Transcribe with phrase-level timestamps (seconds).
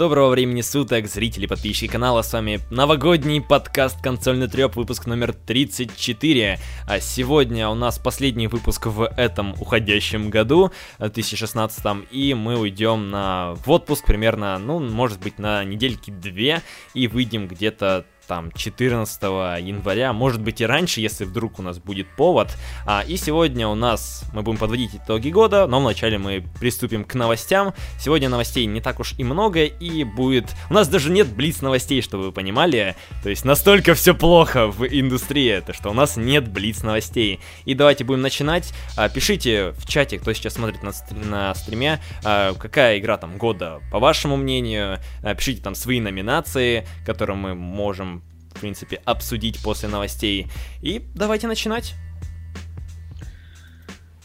[0.00, 6.58] Доброго времени суток, зрители, подписчики канала, с вами новогодний подкаст «Консольный треп», выпуск номер 34.
[6.88, 13.52] А сегодня у нас последний выпуск в этом уходящем году, 2016, и мы уйдем на,
[13.56, 16.62] в отпуск примерно, ну, может быть, на недельки две,
[16.94, 19.22] и выйдем где-то там 14
[19.60, 22.56] января, может быть и раньше, если вдруг у нас будет повод.
[22.86, 27.14] А, и сегодня у нас мы будем подводить итоги года, но вначале мы приступим к
[27.14, 27.74] новостям.
[27.98, 30.44] Сегодня новостей не так уж и много, и будет...
[30.70, 32.94] У нас даже нет блиц новостей, чтобы вы понимали.
[33.24, 37.40] То есть настолько все плохо в индустрии, это что у нас нет блиц новостей.
[37.64, 38.72] И давайте будем начинать.
[38.96, 43.80] А, пишите в чате, кто сейчас смотрит на, на стриме, а, какая игра там года,
[43.90, 45.00] по вашему мнению.
[45.24, 48.19] А, пишите там свои номинации, которые мы можем
[48.60, 50.48] в принципе, обсудить после новостей.
[50.82, 51.94] И давайте начинать.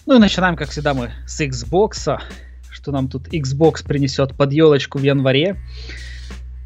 [0.05, 2.19] Ну и начинаем, как всегда, мы с Xbox.
[2.69, 5.55] Что нам тут Xbox принесет под елочку в январе.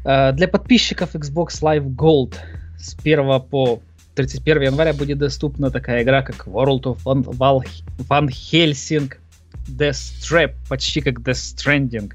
[0.02, 2.34] Uh, для подписчиков Xbox Live Gold
[2.76, 3.80] с 1 по
[4.16, 9.12] 31 января будет доступна такая игра, как World of Van Helsing
[9.68, 12.10] Death Trap, почти как Death Stranding.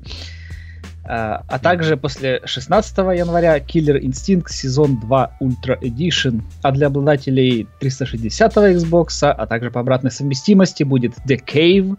[1.07, 6.41] А, а также после 16 января Killer Instinct сезон 2 Ultra Edition.
[6.63, 11.95] А для обладателей 360 Xbox, а также по обратной совместимости будет The Cave,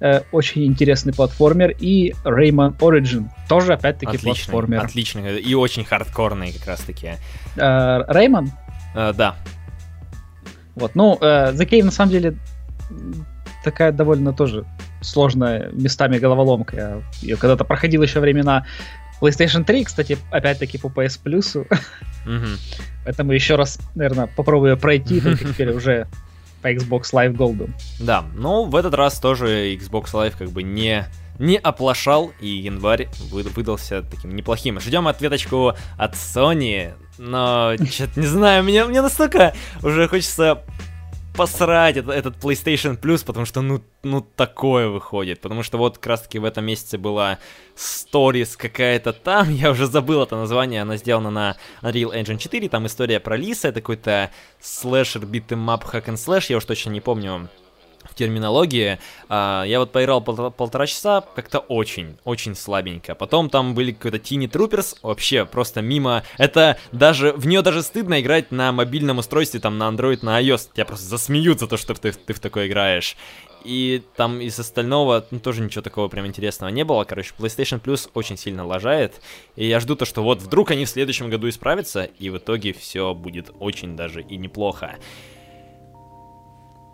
[0.00, 4.84] э, очень интересный платформер, и Rayman Origin, тоже опять-таки отличный, платформер.
[4.84, 7.12] Отличный, и очень хардкорный как раз-таки.
[8.94, 9.36] Э, да.
[10.74, 12.36] Вот, ну, э, The Cave на самом деле
[13.62, 14.64] такая довольно тоже
[15.04, 16.76] сложная местами головоломка.
[16.76, 18.66] Я ее когда-то проходил еще времена
[19.20, 21.66] PlayStation 3, кстати, опять-таки по PS Plus.
[22.26, 22.58] Mm-hmm.
[23.04, 26.08] Поэтому еще раз, наверное, попробую пройти, только теперь уже
[26.62, 27.70] по Xbox Live Gold.
[28.00, 31.06] Да, но в этот раз тоже Xbox Live как бы не
[31.38, 34.78] не оплошал, и январь выдался таким неплохим.
[34.80, 40.62] Ждем ответочку от Sony, но что-то не знаю, мне, мне настолько уже хочется
[41.34, 45.40] посрать этот, этот PlayStation Plus, потому что, ну, ну, такое выходит.
[45.40, 47.38] Потому что вот как раз-таки в этом месяце была
[47.76, 52.86] Stories какая-то там, я уже забыл это название, она сделана на Unreal Engine 4, там
[52.86, 57.00] история про Лиса, это какой-то слэшер, битым мап, hack and slash, я уж точно не
[57.00, 57.48] помню,
[58.14, 58.98] терминологии.
[59.28, 63.14] А, я вот поиграл пол- полтора часа, как-то очень, очень слабенько.
[63.14, 66.22] Потом там были какой-то Tiny Troopers, вообще просто мимо.
[66.38, 70.68] Это даже, в нее даже стыдно играть на мобильном устройстве, там на Android, на iOS.
[70.74, 73.16] Тебя просто засмеют за то, что ты, ты в такое играешь.
[73.64, 77.04] И там из остального ну, тоже ничего такого прям интересного не было.
[77.04, 79.20] Короче, PlayStation Plus очень сильно лажает.
[79.56, 82.74] И я жду то, что вот вдруг они в следующем году исправятся, и в итоге
[82.74, 84.96] все будет очень даже и неплохо.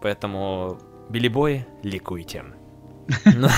[0.00, 0.78] Поэтому
[1.10, 2.44] Билибои, ликуйте.
[3.24, 3.48] Но,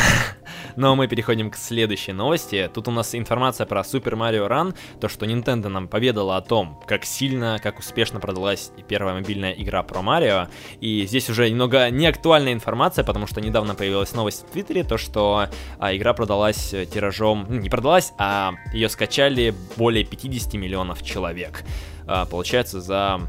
[0.77, 2.71] но мы переходим к следующей новости.
[2.73, 6.81] Тут у нас информация про Super Mario Run, то, что Nintendo нам поведала о том,
[6.87, 10.49] как сильно, как успешно продалась первая мобильная игра про Марио.
[10.81, 15.49] И здесь уже немного неактуальная информация, потому что недавно появилась новость в Твиттере, то, что
[15.79, 21.65] а, игра продалась тиражом, ну, не продалась, а ее скачали более 50 миллионов человек.
[22.07, 23.21] А, получается, за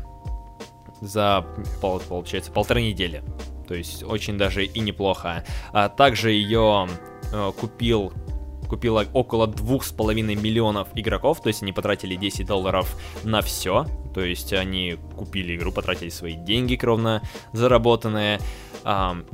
[1.02, 1.46] за,
[2.08, 3.22] получается, полторы недели
[3.74, 5.44] то есть очень даже и неплохо.
[5.72, 6.88] А также ее
[7.32, 8.14] э, купил
[8.70, 13.88] купило около двух с половиной миллионов игроков, то есть они потратили 10 долларов на все,
[14.14, 18.40] то есть они купили игру, потратили свои деньги кровно заработанные,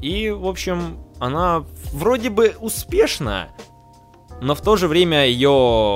[0.01, 1.63] и, в общем, она
[1.93, 3.49] вроде бы успешна,
[4.41, 5.49] но в то же время ее,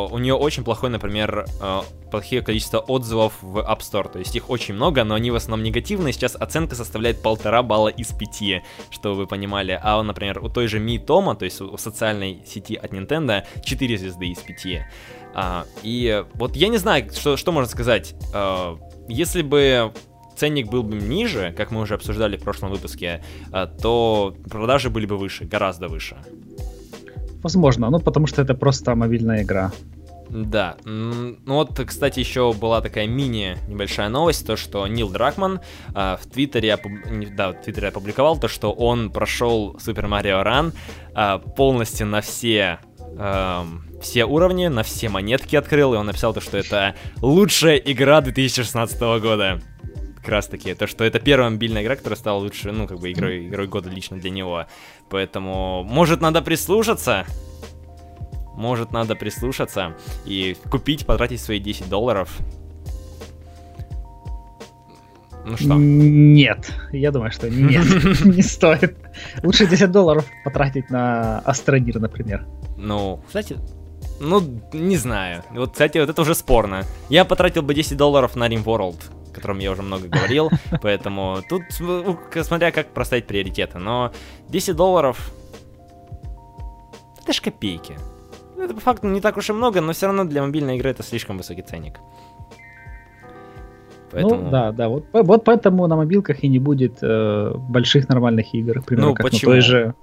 [0.09, 1.81] у нее очень плохой, например, э,
[2.13, 4.07] плохое количество отзывов в App Store.
[4.07, 6.13] То есть их очень много, но они в основном негативные.
[6.13, 9.79] Сейчас оценка составляет полтора балла из пяти, чтобы вы понимали.
[9.81, 13.97] А, например, у той же Mi Тома, то есть у социальной сети от Nintendo, 4
[13.97, 14.85] звезды из 5.
[15.33, 18.13] А, и вот я не знаю, что, что можно сказать.
[18.31, 19.91] А, если бы
[20.35, 25.07] ценник был бы ниже, как мы уже обсуждали в прошлом выпуске, а, то продажи были
[25.07, 26.17] бы выше, гораздо выше.
[27.41, 29.71] Возможно, ну потому что это просто мобильная игра.
[30.29, 30.77] Да.
[30.85, 35.59] Ну вот, кстати, еще была такая мини небольшая новость, то что Нил Дракман
[35.93, 36.77] э, в Твиттере,
[37.35, 40.73] да, в Твиттере опубликовал то, что он прошел Super Mario Run
[41.15, 42.79] э, полностью на все
[43.17, 43.63] э,
[44.01, 48.99] все уровни, на все монетки открыл, и он написал то, что это лучшая игра 2016
[48.99, 49.61] года.
[50.17, 53.11] Как раз таки, то, что это первая мобильная игра, которая стала лучше, ну, как бы
[53.11, 54.65] игрой, игрой года лично для него.
[55.09, 57.25] Поэтому, может, надо прислушаться?
[58.55, 59.95] Может, надо прислушаться
[60.25, 62.29] и купить, потратить свои 10 долларов.
[65.45, 65.73] Ну что?
[65.75, 67.85] Нет, я думаю, что нет,
[68.25, 68.95] не стоит.
[69.43, 72.45] Лучше 10 долларов потратить на Астронир, например.
[72.77, 73.57] Ну, кстати,
[74.19, 74.41] Ну,
[74.71, 75.43] не знаю.
[75.51, 76.83] Вот, кстати, вот это уже спорно.
[77.09, 78.95] Я потратил бы 10 долларов на RimWorld,
[79.31, 80.49] о котором я уже много говорил,
[80.81, 81.63] поэтому тут,
[82.43, 84.13] смотря как проставить приоритеты, но
[84.49, 85.31] 10 долларов...
[87.21, 87.97] Это ж копейки.
[88.63, 91.03] Это по факту не так уж и много, но все равно для мобильной игры это
[91.03, 91.99] слишком высокий ценник.
[94.11, 94.43] Поэтому...
[94.43, 98.75] Ну да, да, вот, вот поэтому на мобилках и не будет э, больших нормальных игр,
[98.75, 99.51] например, ну, как почему?
[99.51, 99.95] на той же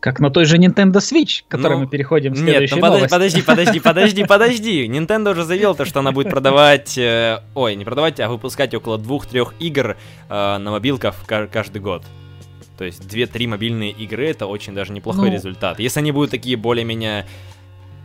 [0.00, 3.08] как на той же Nintendo Switch, к которой ну, мы переходим в следующей Нет, ну
[3.08, 4.86] подожди, подожди, подожди, подожди.
[4.86, 8.98] Nintendo уже заявил то, что она будет продавать, э, ой, не продавать, а выпускать около
[8.98, 9.96] двух-трех игр
[10.28, 12.02] э, на мобилках каждый год.
[12.76, 15.78] То есть 2-3 мобильные игры это очень даже неплохой ну, результат.
[15.78, 17.24] Если они будут такие более-менее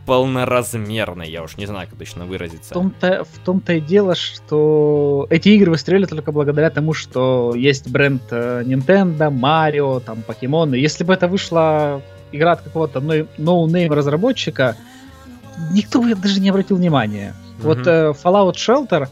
[0.06, 2.70] полноразмерной, я уж не знаю, как точно выразиться.
[2.70, 7.88] В том-то, в том-то и дело, что эти игры выстрелили только благодаря тому, что есть
[7.90, 10.74] бренд э, Nintendo, Mario, там, Покемоны.
[10.74, 12.02] Если бы это вышла
[12.32, 13.00] игра от какого-то
[13.38, 14.76] no-name разработчика,
[15.72, 17.34] никто бы даже не обратил внимания.
[17.34, 17.62] Mm-hmm.
[17.62, 19.08] Вот э, Fallout Shelter,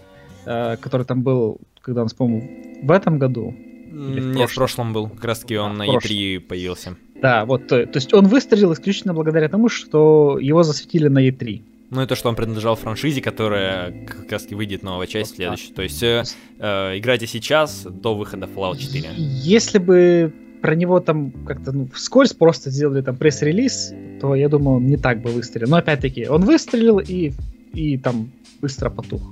[0.46, 2.49] э, который там был, когда он, по-моему,
[2.82, 3.55] в этом году,
[3.91, 5.08] нет, в прошлом был.
[5.08, 6.96] Как раз таки он а, на E3 появился.
[7.20, 11.62] Да, вот, то, то есть он выстрелил исключительно благодаря тому, что его засветили на E3.
[11.91, 15.73] Ну и то, что он принадлежал франшизе, которая как раз таки выйдет новая часть следующая.
[15.73, 16.23] То есть э,
[16.59, 19.09] э, играйте сейчас до выхода Fallout 4.
[19.17, 24.79] Если бы про него там как-то ну, вскользь просто сделали там пресс-релиз, то я думаю,
[24.79, 25.69] он не так бы выстрелил.
[25.69, 27.32] Но опять-таки, он выстрелил и,
[27.73, 28.31] и там
[28.61, 29.23] быстро потух.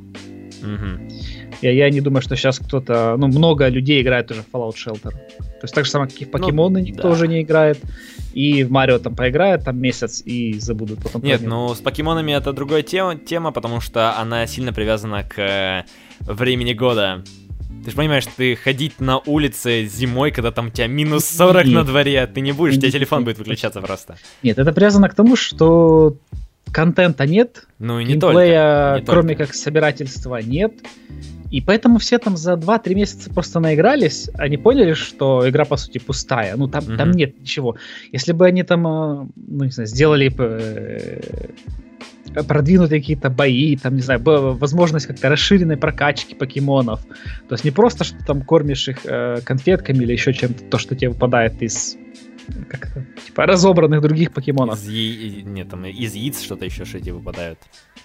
[0.63, 1.46] Угу.
[1.63, 5.11] Я, я не думаю, что сейчас кто-то, ну, много людей играет уже в Fallout Shelter.
[5.11, 7.11] То есть так же самое, как и в покемоны ну, никто да.
[7.11, 7.79] уже не играет.
[8.35, 11.23] И в Марио там поиграет там месяц и забудут потом.
[11.23, 15.85] Нет, ну с покемонами это другая тема, тема, потому что она сильно привязана к э,
[16.21, 17.25] времени года.
[17.85, 21.75] Ты же понимаешь, ты ходить на улице зимой, когда там у тебя минус 40 Нет.
[21.75, 24.17] на дворе, ты не будешь, у тебя телефон будет выключаться просто.
[24.43, 26.17] Нет, это привязано к тому, что
[26.77, 28.99] контента нет, ну и не только.
[28.99, 29.47] Не кроме только.
[29.47, 30.75] как собирательства, нет.
[31.51, 35.97] И поэтому все там за 2-3 месяца просто наигрались, они поняли, что игра, по сути,
[35.99, 36.55] пустая.
[36.57, 36.97] Ну, там, mm-hmm.
[36.97, 37.77] там нет ничего.
[38.13, 41.21] Если бы они там, э, ну, не знаю, сделали э,
[42.47, 47.01] продвинутые какие-то бои, там, не знаю, возможность как-то расширенной прокачки покемонов.
[47.49, 50.95] То есть не просто, что там кормишь их э, конфетками или еще чем-то, то, что
[50.95, 51.97] тебе выпадает из
[52.69, 54.79] как это, типа разобранных других покемонов.
[54.83, 55.43] Из, я...
[55.43, 57.59] Нет, там из яиц что-то еще шети выпадают.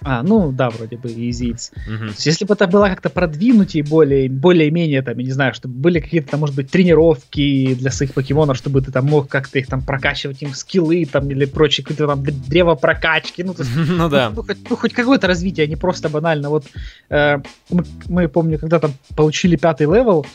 [0.03, 1.71] А, ну да, вроде бы из яиц.
[1.87, 2.05] Угу.
[2.05, 5.99] Есть, если бы это было как-то продвинутее, более, более-менее, там, я не знаю, чтобы были
[5.99, 9.83] какие-то, там, может быть, тренировки для своих покемонов, чтобы ты там мог как-то их там
[9.83, 14.31] прокачивать, им скиллы там или прочие какие-то там древо прокачки, ну, то есть, ну да.
[14.35, 16.49] Ну, хоть, ну, хоть какое-то развитие, а не просто банально.
[16.49, 16.65] Вот
[17.09, 17.37] э,
[17.69, 20.25] мы, мы, помню, когда там получили пятый level,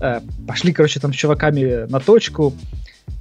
[0.00, 2.54] э, пошли, короче, там с чуваками на точку,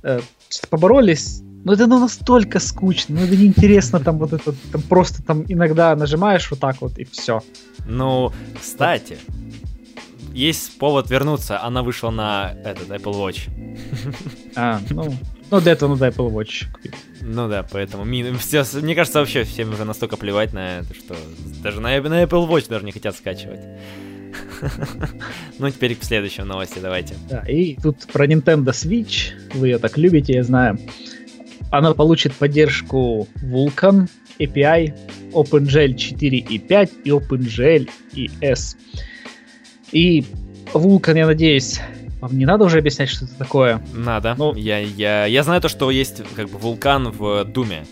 [0.03, 0.21] э,
[0.69, 5.43] поборолись, но это ну, настолько скучно, ну это неинтересно там вот это, там просто там
[5.47, 7.41] иногда нажимаешь вот так вот и все.
[7.85, 9.17] Ну, кстати,
[10.33, 13.49] есть повод вернуться, она вышла на этот Apple Watch.
[14.55, 15.13] А, ну,
[15.51, 16.93] ну для этого надо Apple Watch купить.
[17.21, 18.05] Ну да, поэтому
[18.37, 21.15] все, мне кажется, вообще всем уже настолько плевать на это, что
[21.61, 23.59] даже на, на Apple Watch даже не хотят скачивать.
[25.59, 27.15] Ну, теперь к следующей новости давайте.
[27.29, 29.31] Да, и тут про Nintendo Switch.
[29.53, 30.79] Вы ее так любите, я знаю.
[31.71, 34.09] Она получит поддержку Vulkan,
[34.39, 34.93] API,
[35.33, 38.75] OpenGL 4.5 и OpenGL ES.
[39.91, 40.25] И
[40.73, 41.79] Vulkan, я надеюсь,
[42.21, 43.81] вам не надо уже объяснять, что это такое?
[43.93, 44.35] Надо.
[44.37, 47.85] Ну, я, я, я знаю то, что есть как бы вулкан в Думе.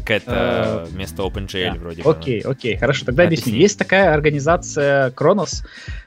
[0.00, 1.78] Какая-то uh, вместо OpenGL yeah.
[1.78, 2.10] вроде бы.
[2.10, 3.54] Окей, окей, хорошо, тогда объясню.
[3.54, 5.64] Есть такая организация Kronos,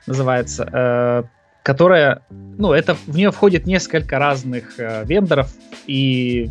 [0.08, 1.24] называется, э,
[1.64, 5.52] которая, ну, это в нее входит несколько разных э, вендоров,
[5.88, 6.50] и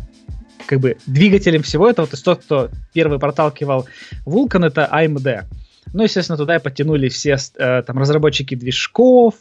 [0.65, 3.87] как бы двигателем всего этого, то есть тот, кто первый проталкивал
[4.25, 5.45] Vulkan, это AMD.
[5.93, 9.35] Ну, естественно, туда и подтянули все э, там разработчики движков,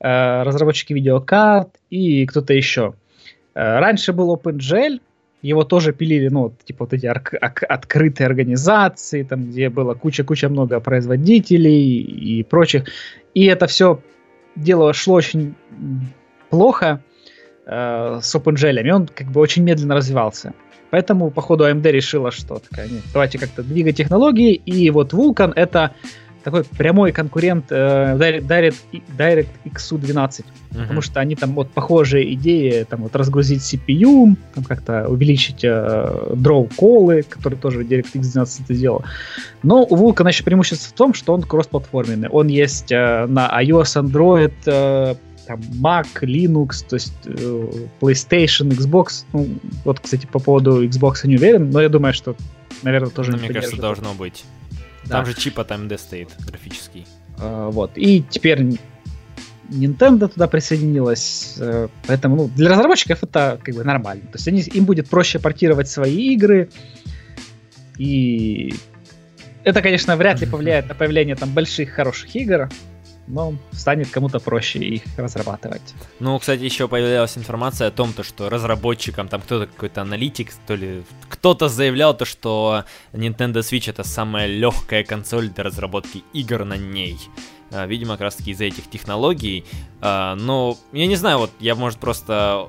[0.00, 2.94] э, разработчики видеокарт и кто-то еще.
[3.54, 5.00] Э, раньше был OpenGL,
[5.46, 12.00] его тоже пилили, ну, типа вот эти открытые организации, там, где было куча-куча много производителей
[12.00, 12.84] и прочих.
[13.34, 14.00] И это все
[14.56, 15.54] дело шло очень
[16.50, 17.00] плохо,
[17.66, 20.52] э, с OpenGL, и он как бы очень медленно развивался.
[20.90, 25.92] Поэтому, походу, AMD решила, что такая, нет, давайте как-то двигать технологии, и вот Vulkan это
[26.46, 28.76] такой прямой конкурент э, Direct,
[29.18, 30.80] Direct XU12, uh-huh.
[30.82, 35.68] потому что они там вот похожие идеи, там вот разгрузить CPU, там как-то увеличить э,
[36.34, 39.04] draw колы, которые тоже DirectX 12 это сделал.
[39.64, 42.28] Но у Vulkan еще преимущество в том, что он кроссплатформенный.
[42.28, 45.16] Он есть э, на iOS, Android, э,
[45.48, 49.24] там Mac, Linux, то есть э, PlayStation, Xbox.
[49.32, 49.48] Ну,
[49.84, 52.36] вот, кстати, по поводу Xbox я не уверен, но я думаю, что
[52.84, 54.44] наверное, тоже Ну, не мне кажется, должно быть.
[55.06, 55.16] Да.
[55.16, 57.06] Там же чип от AMD стоит, графический.
[57.38, 57.92] А, Вот.
[57.96, 58.78] И теперь
[59.68, 61.54] Nintendo туда присоединилась.
[61.58, 64.22] э, Поэтому ну, для разработчиков это как бы нормально.
[64.24, 66.70] То есть они, им будет проще портировать свои игры.
[67.98, 68.74] И
[69.64, 72.68] это, конечно, вряд ли повлияет на появление там больших хороших игр,
[73.26, 75.94] но станет кому-то проще их разрабатывать.
[76.20, 80.74] Ну, кстати, еще появилась информация о том, то, что разработчикам, там кто-то какой-то аналитик, то
[80.74, 86.76] ли кто-то заявлял то, что Nintendo Switch это самая легкая консоль для разработки игр на
[86.76, 87.18] ней.
[87.70, 89.64] А, Видимо, как раз таки из-за этих технологий.
[90.00, 92.68] А, Но я не знаю, вот я, может, просто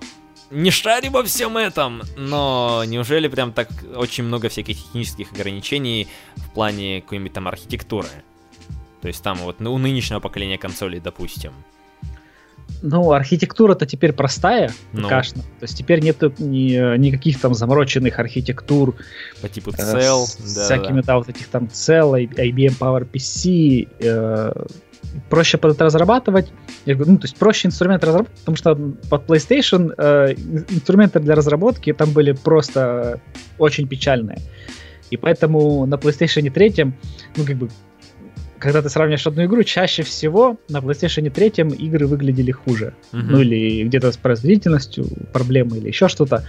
[0.49, 6.49] не шарю во всем этом, но неужели прям так очень много всяких технических ограничений в
[6.51, 8.07] плане какой-нибудь там архитектуры?
[9.01, 11.51] То есть там вот ну, у нынешнего поколения консолей, допустим.
[12.81, 15.07] Ну, архитектура-то теперь простая, Ну.
[15.23, 15.35] что.
[15.39, 18.95] То есть теперь нету ни- никаких там замороченных архитектур,
[19.41, 24.65] По типу э, Cell, с да, всякими, да, вот этих там Cell, IBM PowerPC, э,
[25.29, 26.51] проще под это разрабатывать.
[26.85, 28.75] Я говорю, ну, то есть проще инструмент разработать, потому что
[29.09, 33.21] под PlayStation э, ин- инструменты для разработки там были просто
[33.57, 34.39] очень печальные.
[35.09, 36.93] И поэтому на PlayStation 3,
[37.37, 37.69] ну, как бы,
[38.59, 41.47] когда ты сравниваешь одну игру, чаще всего на PlayStation 3
[41.77, 42.93] игры выглядели хуже.
[43.11, 43.31] Мгм.
[43.31, 46.43] Ну, или где-то с производительностью проблемы, или еще что-то.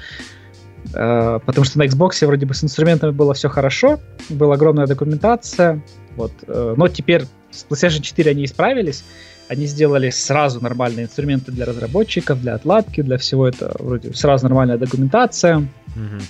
[0.95, 5.83] Э, Потому что на Xbox вроде бы с инструментами было все хорошо, была огромная документация,
[6.17, 6.33] вот.
[6.47, 9.05] э, Но теперь с PlayStation 4 они исправились,
[9.49, 13.75] они сделали сразу нормальные инструменты для разработчиков, для отладки, для всего этого.
[13.79, 15.59] Вроде сразу нормальная документация,
[15.97, 16.21] Мгм.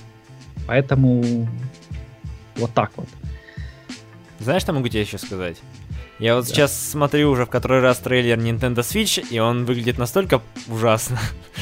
[0.67, 1.49] поэтому
[2.57, 3.09] вот так вот.
[4.39, 5.57] Знаешь, что могу тебе еще сказать?
[6.19, 6.51] Я вот Да.
[6.55, 11.19] сейчас смотрю уже в который раз трейлер Nintendo Switch, и он выглядит настолько ужасно.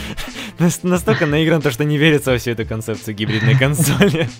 [0.59, 4.29] Нас- Настолько наигран, то, что не верится во всю эту концепцию гибридной консоли.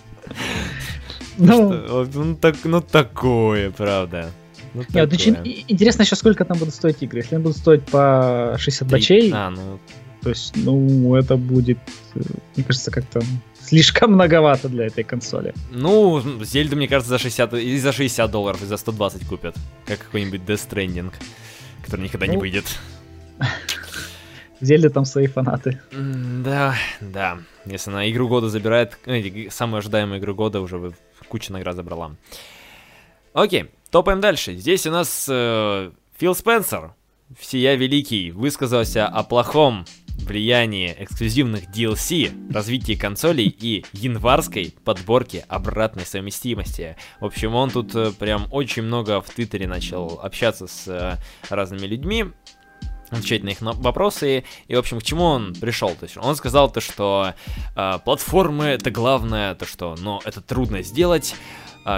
[1.39, 4.31] Ну, вот, Ну, так, ну такое, правда.
[4.73, 5.37] Ну, очень
[5.69, 7.21] интересно еще, сколько там будут стоить игры.
[7.21, 9.79] Если они будут стоить по 60 Три- бачей, А, ну,
[10.23, 11.79] То есть, ну, это будет,
[12.15, 12.21] э,
[12.57, 13.21] мне кажется, как-то
[13.67, 15.55] слишком многовато для этой консоли.
[15.71, 19.57] ну, Зельду, мне кажется, за 60, и за 60 долларов, и за 120 купят.
[19.87, 21.13] Как какой-нибудь Death Stranding,
[21.85, 22.65] который никогда не Ну, выйдет.
[24.61, 25.81] Зельды там свои фанаты.
[25.93, 27.39] Да, да.
[27.67, 30.93] Если она игру года забирает, э, самую ожидаемую игру года уже
[31.29, 32.17] кучу наград забрала.
[33.35, 34.57] Окей, топаем дальше.
[34.57, 36.95] Здесь у нас э, Фил Спенсер,
[37.39, 39.85] всея великий, высказался о плохом
[40.25, 46.97] влиянии эксклюзивных DLC, развитии консолей и январской подборки обратной совместимости.
[47.21, 51.17] В общем, он тут э, прям очень много в Твиттере начал общаться с э,
[51.49, 52.27] разными людьми,
[53.11, 54.45] отвечать на их вопросы.
[54.69, 55.91] И, в общем, к чему он пришел?
[55.91, 57.35] То есть он сказал то, что
[57.77, 61.35] э, платформы это главное, то что, но это трудно сделать,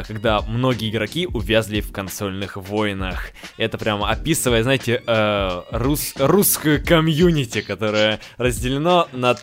[0.07, 3.30] когда многие игроки увязли в консольных войнах.
[3.57, 9.37] Это прямо описывая, знаете, э, рус- русскую комьюнити, которое разделено на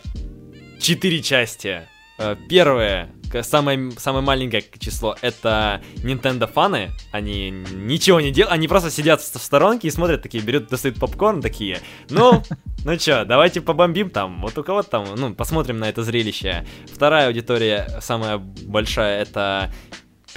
[0.80, 1.82] четыре части.
[2.18, 3.10] Э, Первое,
[3.42, 6.90] самое, самое маленькое число, это Nintendo фаны.
[7.12, 11.42] Они ничего не делают, они просто сидят в сторонке и смотрят такие, берут, достают попкорн
[11.42, 11.80] такие.
[12.08, 12.42] Ну,
[12.84, 14.40] ну чё, давайте побомбим там.
[14.40, 16.64] Вот у кого там, ну, посмотрим на это зрелище.
[16.90, 19.72] Вторая аудитория, самая большая, это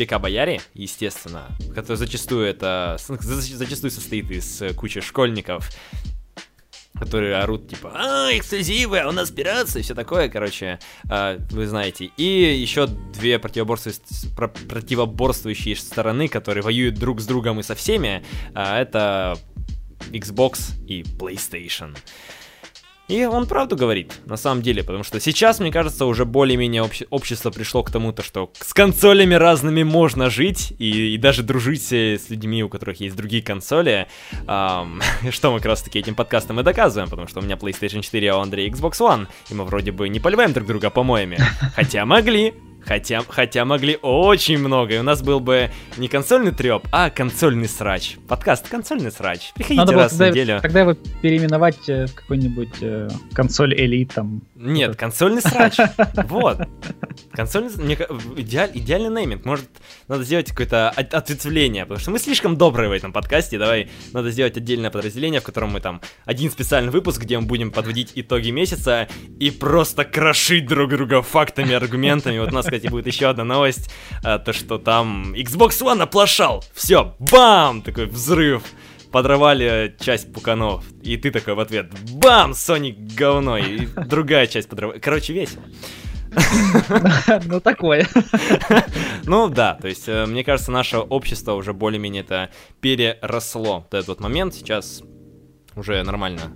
[0.06, 5.70] ПК Бояре, естественно, который зачастую это за- зачастую состоит из э, кучи школьников,
[6.98, 10.80] которые орут типа «А, эксклюзивы, а у нас пиратство» и все такое, короче,
[11.10, 12.12] а, вы знаете.
[12.18, 18.24] И еще две противоборствующие, про- противоборствующие стороны, которые воюют друг с другом и со всеми,
[18.54, 19.38] а, это
[20.12, 21.96] Xbox и PlayStation.
[23.10, 27.08] И он правду говорит, на самом деле, потому что сейчас, мне кажется, уже более-менее обще-
[27.10, 31.92] общество пришло к тому, то, что с консолями разными можно жить и, и даже дружить
[31.92, 34.08] с людьми, у которых есть другие консоли,
[34.46, 35.02] Ам,
[35.32, 38.32] что мы как раз таки этим подкастом и доказываем, потому что у меня PlayStation 4,
[38.32, 41.40] а у Андрея Xbox One, и мы вроде бы не поливаем друг друга помоями,
[41.76, 42.54] хотя могли.
[42.90, 47.68] Хотя, хотя могли очень много, и у нас был бы не консольный треп, а консольный
[47.68, 48.18] срач.
[48.28, 49.52] Подкаст «Консольный срач».
[49.54, 50.60] Приходите Надо было раз в тогда, неделю.
[50.60, 54.42] тогда его переименовать э, в какой-нибудь э, консоль Elite там.
[54.62, 55.78] Нет, консольный срач.
[56.28, 56.60] Вот.
[57.32, 57.72] Консольный...
[57.78, 57.96] Мне...
[57.96, 59.46] идеаль- Идеальный нейминг.
[59.46, 59.70] Может,
[60.10, 63.58] надо сделать какое-то от- ответвление, потому что мы слишком добрые в этом подкасте.
[63.58, 67.72] Давай, надо сделать отдельное подразделение, в котором мы там один специальный выпуск, где мы будем
[67.72, 69.08] подводить итоги месяца
[69.40, 72.38] и просто крошить друг друга фактами, аргументами.
[72.40, 73.90] Вот у нас, кстати, будет еще одна новость,
[74.24, 76.66] а, то, что там Xbox One оплошал.
[76.74, 77.82] Все, бам!
[77.82, 78.64] Такой взрыв
[79.12, 85.04] подорвали часть пуканов, и ты такой в ответ, бам, Соник говно, и другая часть подрывает.
[85.04, 85.64] Короче, весело.
[87.46, 88.08] Ну, такое.
[89.24, 92.50] Ну, да, то есть, э, мне кажется, наше общество уже более-менее это
[92.82, 94.54] переросло в этот момент.
[94.54, 95.02] Сейчас
[95.76, 96.54] уже нормально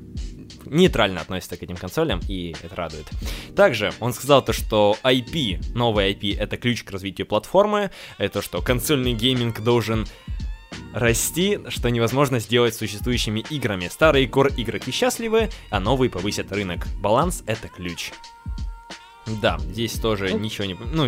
[0.66, 3.06] нейтрально относится к этим консолям, и это радует.
[3.56, 8.62] Также он сказал то, что IP, новый IP, это ключ к развитию платформы, это что
[8.62, 10.08] консольный гейминг должен
[10.94, 13.88] расти, что невозможно сделать с существующими играми.
[13.88, 16.88] Старые кор игроки счастливы, а новые повысят рынок.
[17.00, 18.12] Баланс— это ключ.
[19.42, 20.74] Да, здесь тоже ну, ничего не...
[20.74, 21.08] Ну,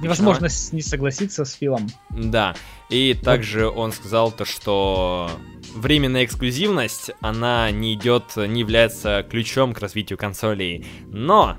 [0.00, 1.88] невозможно не согласиться с Филом.
[2.10, 2.54] Да,
[2.88, 5.30] и также он сказал то, что
[5.74, 10.86] временная эксклюзивность, она не идет, не является ключом к развитию консолей.
[11.06, 11.56] Но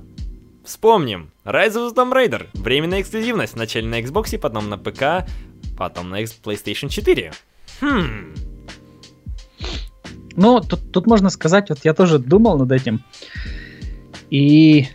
[0.64, 5.28] Вспомним, Rise of the Tomb Raider, временная эксклюзивность, вначале на Xbox, потом на ПК,
[5.84, 7.34] потом на PlayStation 4.
[7.82, 8.34] Хм.
[10.38, 13.04] Ну, тут, тут можно сказать, вот я тоже думал над этим.
[14.30, 14.88] И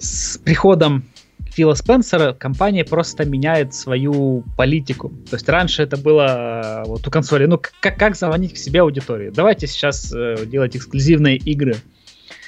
[0.00, 1.04] с приходом
[1.52, 5.10] Фила Спенсера компания просто меняет свою политику.
[5.30, 9.30] То есть раньше это было вот у консоли, ну как, как звонить к себе аудитории?
[9.30, 11.76] Давайте сейчас э, делать эксклюзивные игры.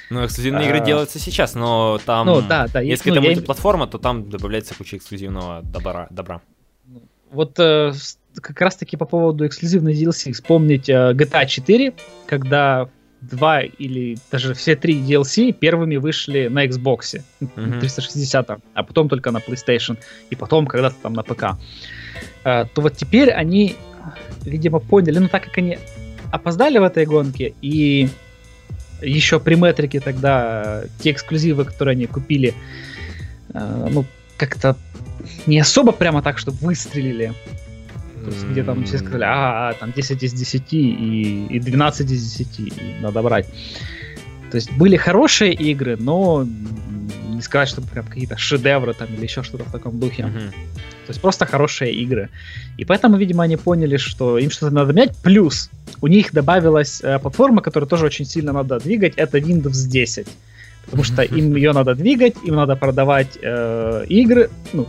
[0.09, 0.69] Ну, эксклюзивные а...
[0.69, 4.75] игры делаются сейчас, но там, ну, да, да, если ну, это мультиплатформа, то там добавляется
[4.75, 6.07] куча эксклюзивного добра.
[6.09, 6.41] добра.
[7.31, 7.93] Вот э,
[8.41, 11.93] как раз-таки по поводу эксклюзивной DLC вспомнить э, GTA 4,
[12.27, 12.89] когда
[13.21, 17.79] два или даже все три DLC первыми вышли на Xbox mm-hmm.
[17.79, 19.97] 360, а потом только на PlayStation,
[20.29, 21.57] и потом когда-то там на ПК.
[22.43, 23.75] Э, то вот теперь они,
[24.43, 25.77] видимо, поняли, ну так как они
[26.31, 28.09] опоздали в этой гонке, и
[29.01, 32.53] еще при метрике тогда те эксклюзивы, которые они купили,
[33.53, 34.05] э, ну,
[34.47, 34.75] как-то
[35.45, 37.33] не особо прямо так, чтобы выстрелили.
[38.23, 42.37] То есть, где там все сказали, а, там 10 из 10 и, и 12 из
[42.37, 43.47] 10, и надо брать.
[44.51, 46.45] То есть были хорошие игры, но
[47.29, 50.23] не сказать, что прям какие-то шедевры там или еще что-то в таком духе.
[50.23, 50.51] Uh-huh.
[51.05, 52.29] То есть просто хорошие игры.
[52.77, 55.15] И поэтому, видимо, они поняли, что им что-то надо менять.
[55.23, 55.69] Плюс
[56.01, 60.27] у них добавилась э, платформа, которую тоже очень сильно надо двигать, это Windows 10
[60.85, 64.87] потому что им ее надо двигать, им надо продавать э, игры, ну,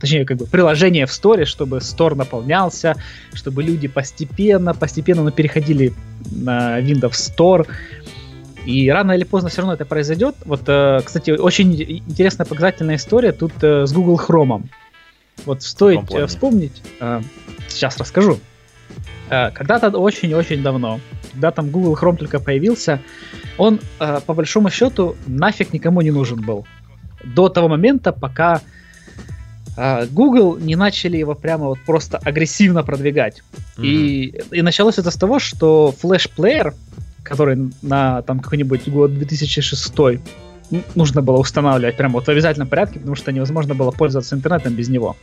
[0.00, 2.96] точнее, как бы приложение в сторе, чтобы стор наполнялся,
[3.32, 5.92] чтобы люди постепенно, постепенно ну, переходили
[6.30, 7.66] на Windows Store.
[8.66, 10.34] И рано или поздно все равно это произойдет.
[10.44, 14.64] Вот, э, кстати, очень интересная показательная история тут э, с Google Chrome.
[15.44, 17.20] Вот стоит э, вспомнить, э,
[17.68, 18.38] сейчас расскажу.
[19.28, 21.00] Э, когда-то очень-очень давно,
[21.34, 23.00] когда там Google Chrome только появился,
[23.58, 26.64] он э, по большому счету нафиг никому не нужен был.
[27.24, 28.60] До того момента, пока
[29.76, 33.42] э, Google не начали его прямо вот просто агрессивно продвигать.
[33.76, 33.84] Mm-hmm.
[33.84, 36.74] И, и началось это с того, что Flash Player,
[37.24, 39.92] который на там какой-нибудь год 2006
[40.94, 44.88] нужно было устанавливать прямо вот в обязательном порядке, потому что невозможно было пользоваться интернетом без
[44.88, 45.16] него.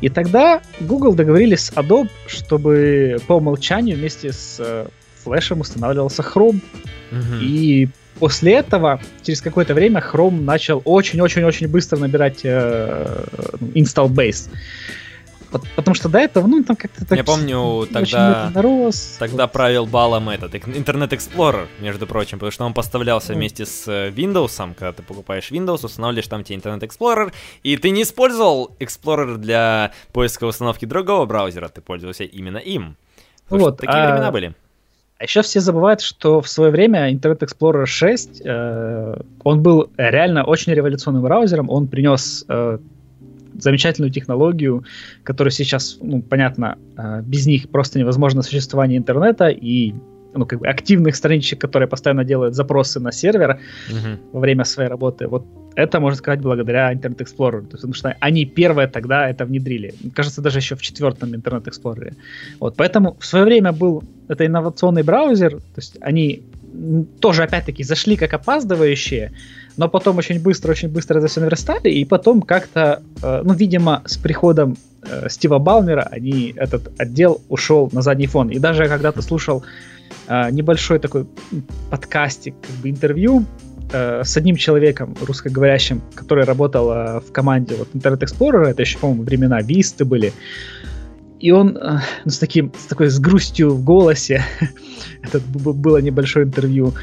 [0.00, 4.86] И тогда Google договорились с Adobe, чтобы по умолчанию вместе с э,
[5.28, 6.60] флешем устанавливался Chrome.
[7.12, 7.40] Угу.
[7.40, 7.88] И
[8.18, 13.24] после этого, через какое-то время, Chrome начал очень-очень-очень быстро набирать э,
[13.74, 14.50] install base.
[15.76, 17.16] Потому что до этого, ну, там как-то так...
[17.16, 19.16] Я помню, тогда, рос.
[19.18, 19.52] тогда вот.
[19.52, 24.74] правил балом этот Internet Explorer, между прочим, потому что он поставлялся вместе с э, Windows,
[24.74, 29.92] когда ты покупаешь Windows, устанавливаешь там тебе Internet Explorer, и ты не использовал Explorer для
[30.12, 32.96] поиска установки другого браузера, ты пользовался именно им.
[33.48, 34.10] Вот, такие а...
[34.10, 34.54] времена были.
[35.18, 40.44] А еще все забывают, что в свое время Internet Explorer 6, э, он был реально
[40.44, 42.78] очень революционным браузером, он принес э,
[43.58, 44.84] замечательную технологию,
[45.24, 49.92] которая сейчас, ну, понятно, э, без них просто невозможно существование интернета и
[50.34, 53.58] ну, как бы активных страничек, которые постоянно делают запросы на сервер
[53.90, 54.18] uh-huh.
[54.32, 55.26] во время своей работы.
[55.26, 57.60] Вот это, можно сказать, благодаря Internet Explorer.
[57.60, 59.94] То есть, потому что они первые тогда это внедрили.
[60.14, 62.14] Кажется, даже еще в четвертом Internet Explorer.
[62.60, 65.56] Вот, поэтому в свое время был это инновационный браузер.
[65.56, 66.42] То есть они
[67.20, 69.32] тоже, опять-таки, зашли как опаздывающие,
[69.76, 74.02] но потом очень быстро, очень быстро это все наверстали, и потом как-то, э, ну, видимо,
[74.06, 78.50] с приходом э, Стива Балмера они, этот отдел ушел на задний фон.
[78.50, 79.64] И даже когда ты слушал
[80.26, 81.26] э, небольшой такой
[81.90, 83.44] подкастик, как бы интервью
[83.92, 88.98] э, с одним человеком русскоговорящим, который работал э, в команде вот Internet Explorer, это еще,
[88.98, 90.32] по-моему, времена Висты были,
[91.40, 94.44] и он э, ну, с, таким, с такой с грустью в голосе,
[95.22, 96.94] это было небольшое интервью,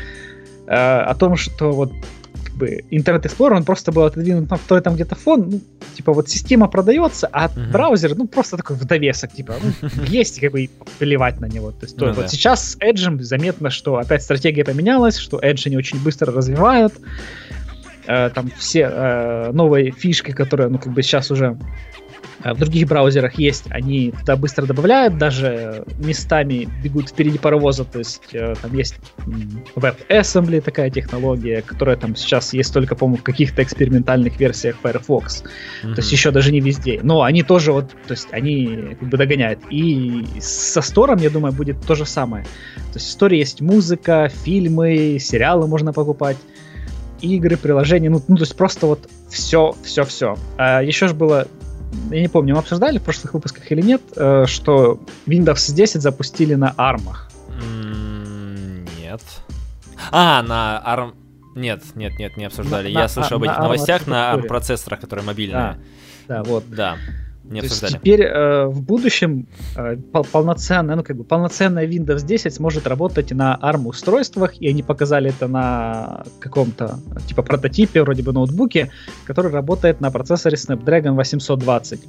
[0.68, 1.92] о том, что вот
[2.56, 5.62] бы Internet Explorer, он просто был отодвинут на второй там где-то фон, ну,
[5.96, 7.72] типа вот система продается, а uh-huh.
[7.72, 11.72] браузер, ну, просто такой в довесок, типа, ну, есть, как бы, плевать на него.
[11.72, 12.28] То есть, ну, вот да.
[12.28, 16.94] сейчас с Edge заметно, что опять стратегия поменялась, что Edge они очень быстро развивают,
[18.08, 21.58] э, там все э, новые фишки, которые, ну, как бы сейчас уже
[22.54, 28.22] в других браузерах есть, они туда быстро добавляют, даже местами бегут впереди паровоза, то есть
[28.34, 28.96] э, там есть
[29.76, 35.96] WebAssembly такая технология, которая там сейчас есть только, по-моему, в каких-то экспериментальных версиях Firefox, mm-hmm.
[35.96, 39.18] то есть еще даже не везде, но они тоже вот, то есть они как бы
[39.18, 43.62] догоняют, и со стором, я думаю, будет то же самое, то есть в сторе есть
[43.62, 46.38] музыка, фильмы, сериалы можно покупать,
[47.22, 50.38] игры, приложения, ну, ну то есть просто вот все, все, все.
[50.58, 51.48] А еще же было
[52.12, 56.56] я не помню, мы обсуждали в прошлых выпусках или нет, э, что Windows 10 запустили
[56.56, 57.02] на ARM.
[59.00, 59.22] Нет.
[60.12, 61.14] А, на ARM...
[61.56, 62.92] Нет, нет, нет, не обсуждали.
[62.92, 65.78] На, Я слышал на, об этих на новостях на ARM-процессорах, которые мобильные.
[66.28, 66.64] Да, да вот.
[66.70, 66.98] Да
[67.50, 67.92] не То обсуждали.
[67.92, 72.88] Есть теперь э, в будущем э, пол полноценная, ну как бы полноценная Windows 10 сможет
[72.88, 78.92] работать на ARM устройствах, и они показали это на каком-то типа прототипе, вроде бы ноутбуке,
[79.26, 82.02] который работает на процессоре Snapdragon 820.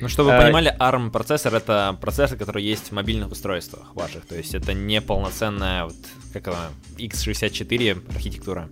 [0.00, 4.26] Ну, чтобы вы э, понимали, ARM процессор это процессор, который есть в мобильных устройствах ваших,
[4.26, 5.96] то есть это не полноценная вот
[6.32, 8.68] как она, x64 архитектура.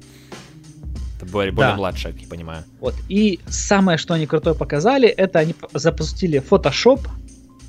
[1.17, 1.77] Это более, более да.
[1.77, 2.65] младшая, как я понимаю.
[2.81, 2.95] Вот.
[3.09, 7.09] И самое, что они крутое показали, это они запустили Photoshop,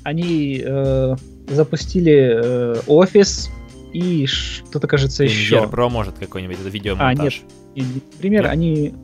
[0.02, 1.16] они э,
[1.48, 3.48] запустили э, Office
[3.92, 5.56] и что-то, кажется, Premiere еще.
[5.70, 7.42] Pro может какой-нибудь, это видеомонтаж.
[7.74, 8.02] А, нет.
[8.18, 8.52] Пример, нет?
[8.52, 8.94] они...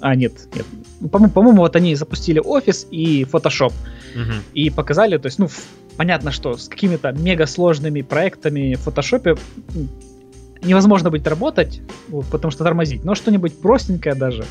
[0.00, 0.66] А, нет, нет.
[1.10, 3.72] По-моему, по-моему, вот они запустили Office и Photoshop.
[4.14, 4.32] Угу.
[4.54, 5.48] И показали, то есть, ну,
[5.96, 9.38] понятно, что с какими-то мега сложными проектами в Photoshop
[10.62, 14.44] невозможно будет работать, вот, потому что тормозить, но что-нибудь простенькое даже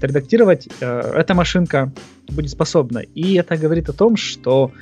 [0.00, 1.92] редактировать э, эта машинка
[2.28, 2.98] будет способна.
[2.98, 4.72] И это говорит о том, что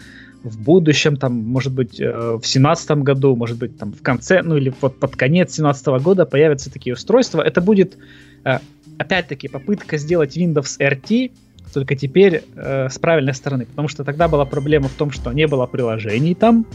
[0.43, 4.57] в будущем, там, может быть, э, в семнадцатом году, может быть, там, в конце, ну
[4.57, 7.43] или вот под конец семнадцатого года появятся такие устройства.
[7.43, 7.97] Это будет,
[8.45, 8.59] э,
[8.99, 11.33] опять-таки, попытка сделать Windows RT,
[11.75, 15.47] только теперь э, с правильной стороны, потому что тогда была проблема в том, что не
[15.47, 16.67] было приложений там,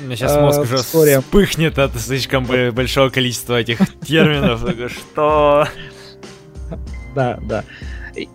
[0.00, 1.20] у меня сейчас мозг уже история.
[1.20, 4.64] вспыхнет от слишком большого количества этих терминов.
[4.90, 5.68] Что?
[7.14, 7.64] Да, да.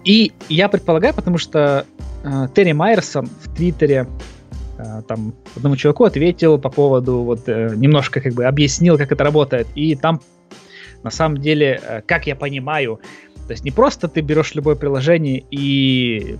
[0.03, 1.85] И я предполагаю, потому что
[2.23, 4.07] э, Терри Майерсон в Твиттере
[4.77, 9.23] э, там одному чуваку ответил по поводу, вот э, немножко как бы объяснил, как это
[9.23, 9.67] работает.
[9.75, 10.21] И там
[11.03, 12.99] на самом деле, э, как я понимаю,
[13.47, 16.37] то есть не просто ты берешь любое приложение и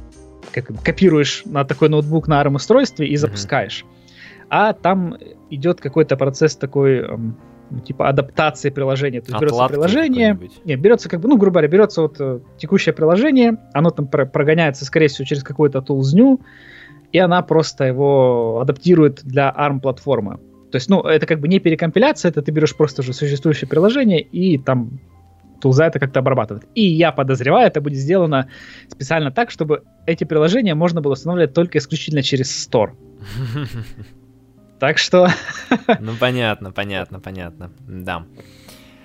[0.52, 3.86] как, копируешь на такой ноутбук на ARM устройстве и запускаешь.
[3.86, 3.99] Mm-hmm
[4.50, 5.18] а там
[5.50, 7.38] идет какой-то процесс такой, эм,
[7.86, 9.22] типа адаптации приложения.
[9.22, 12.94] То есть берется приложение, не, берется как бы, ну, грубо говоря, берется вот э, текущее
[12.94, 16.42] приложение, оно там про- прогоняется, скорее всего, через какую-то тулзню,
[17.12, 20.38] и она просто его адаптирует для ARM-платформы.
[20.72, 24.22] То есть, ну, это как бы не перекомпиляция, это ты берешь просто уже существующее приложение
[24.22, 25.00] и там
[25.60, 26.68] тулза это как-то обрабатывает.
[26.76, 28.50] И я подозреваю, это будет сделано
[28.88, 32.92] специально так, чтобы эти приложения можно было устанавливать только исключительно через Store.
[34.80, 35.28] Так что...
[36.00, 37.72] Ну, понятно, понятно, понятно.
[37.88, 38.26] Да.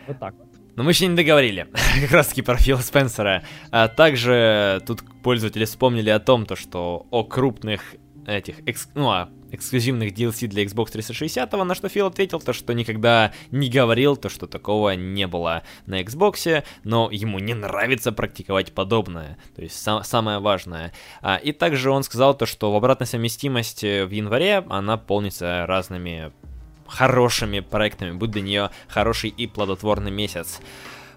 [0.07, 0.49] Вот так вот.
[0.77, 1.69] Но мы еще не договорили,
[2.01, 3.43] как раз таки про Фила Спенсера.
[3.71, 7.95] А также тут пользователи вспомнили о том, то, что о крупных
[8.27, 12.73] этих, экс, ну, а эксклюзивных DLC для Xbox 360, на что Фил ответил, то, что
[12.73, 18.73] никогда не говорил, то, что такого не было на Xbox, но ему не нравится практиковать
[18.73, 20.93] подобное, то есть сам, самое важное.
[21.23, 26.33] А, и также он сказал то, что в обратной совместимости в январе она полнится разными
[26.87, 30.61] хорошими проектами, будет для нее хороший и плодотворный месяц.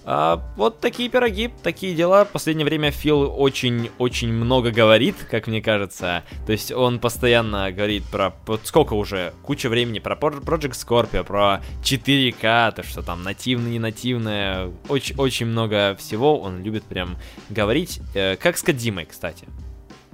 [0.10, 2.24] А, вот такие пироги, такие дела.
[2.24, 6.24] В последнее время Фил очень-очень много говорит, как мне кажется.
[6.46, 8.34] То есть он постоянно говорит про...
[8.64, 9.34] Сколько уже?
[9.44, 14.72] Куча времени про Project Scorpio, про 4К, то, что там нативное, не нативное.
[14.88, 17.18] Очень, очень много всего он любит прям
[17.50, 18.00] говорить.
[18.16, 19.46] Э, как с Кадзимой, кстати.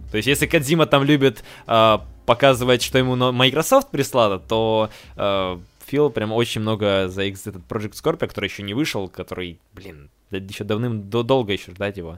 [0.10, 4.89] То есть если Кадзима там любит э, показывать, что ему Microsoft прислала, то...
[5.17, 5.60] Э,
[5.93, 10.10] Фил прям очень много за X, этот Project Scorpio, который еще не вышел, который, блин,
[10.32, 12.17] еще давным до долго еще ждать его.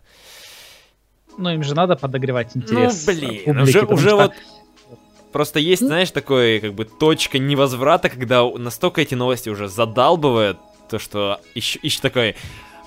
[1.37, 3.05] Ну, им же надо подогревать интерес.
[3.05, 4.15] Ну, блин, публики, уже, уже что...
[4.15, 4.33] вот
[5.33, 5.89] Просто есть, ну.
[5.89, 10.57] знаешь, такой, как бы, точка невозврата, когда настолько эти новости уже задалбывают,
[10.89, 12.37] то что еще, еще такой,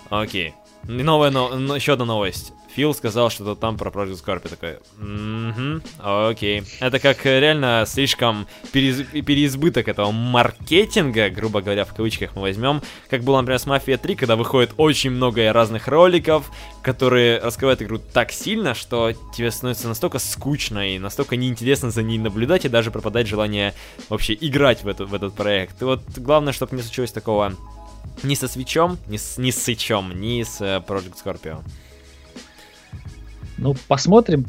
[0.09, 0.55] окей,
[0.89, 2.53] новая, но, еще одна новость.
[2.75, 6.63] Фил сказал что-то там про Project Scorpio, такой, угу, окей.
[6.81, 9.05] Это как э, реально слишком перез...
[9.07, 14.15] переизбыток этого маркетинга, грубо говоря, в кавычках мы возьмем, как было, например, с Mafia 3,
[14.15, 16.51] когда выходит очень много разных роликов,
[16.83, 22.19] которые раскрывают игру так сильно, что тебе становится настолько скучно и настолько неинтересно за ней
[22.19, 23.75] наблюдать, и даже пропадает желание
[24.09, 25.83] вообще играть в, эту, в этот проект.
[25.83, 27.55] И вот главное, чтобы не случилось такого
[28.23, 31.63] Ни со свечом, ни с, ни с сычом, ни с э, Project Scorpio.
[33.59, 34.47] Ну, посмотрим.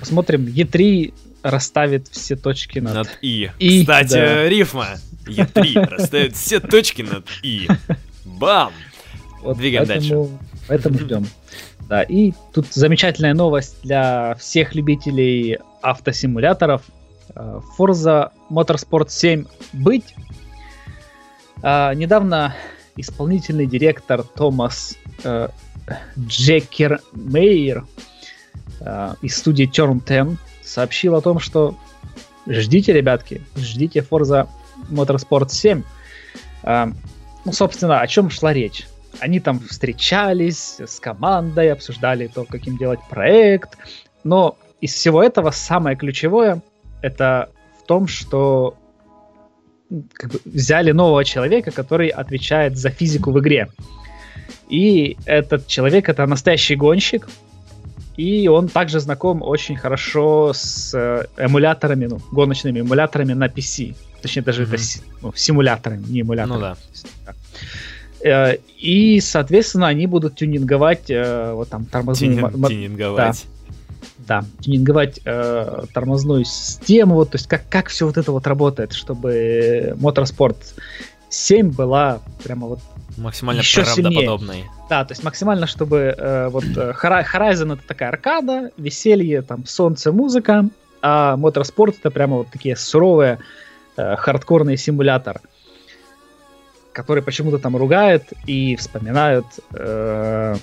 [0.00, 0.46] Посмотрим.
[0.46, 2.94] E3 расставит все точки над...
[2.94, 3.50] Над И.
[3.58, 4.48] И, Кстати, да.
[4.48, 4.88] рифма.
[5.26, 7.68] Е3 расставит все точки над И.
[8.24, 8.72] Бам!
[9.42, 11.26] Вот Двигаем поэтому, Поэтому ждем.
[11.88, 16.82] Да, и тут замечательная новость для всех любителей автосимуляторов.
[17.34, 20.14] Э, Forza Motorsport 7 быть.
[21.62, 22.54] А, Недавно
[22.96, 25.48] исполнительный директор Томас э,
[26.18, 27.86] Джекер Мейер
[28.80, 31.76] э, из студии Turn 10 сообщил о том, что
[32.46, 34.48] ждите, ребятки, ждите Forza
[34.90, 35.82] Motorsport 7.
[36.62, 36.90] А,
[37.44, 38.86] Ну, собственно, о чем шла речь?
[39.18, 43.76] Они там встречались с командой, обсуждали то, каким делать проект.
[44.24, 46.62] Но из всего этого самое ключевое
[47.02, 48.76] это в том, что
[50.14, 53.68] как бы, взяли нового человека, который отвечает за физику в игре.
[54.68, 57.28] И этот человек это настоящий гонщик,
[58.16, 63.94] и он также знаком очень хорошо с э, эмуляторами, ну, гоночными эмуляторами на PC.
[64.22, 64.74] Точнее, даже Мгм.
[64.74, 64.82] это
[65.22, 66.58] ну, симуляторами, не эмуляторами.
[66.58, 66.76] Ну
[67.26, 67.34] да.
[68.22, 72.36] Э, И, соответственно, они будут тюнинговать э, вот там тормозную...
[72.36, 73.46] Тюнин- мо- Тюнинговать.
[73.46, 73.59] да,
[74.60, 79.94] тюнинговать э, тормозную систему, вот, то есть как, как все вот это вот работает, чтобы
[79.98, 80.56] Motorsport
[81.28, 82.80] 7 была прямо вот
[83.16, 84.64] Максимально Еще правдоподобный.
[84.88, 90.12] Да, то есть максимально, чтобы э, вот э, Horizon это такая аркада, веселье, там солнце,
[90.12, 90.68] музыка,
[91.02, 93.38] а Motorsport это прямо вот такие суровые
[93.96, 95.40] э, хардкорный симулятор,
[96.92, 100.56] который почему-то там ругают и вспоминают э,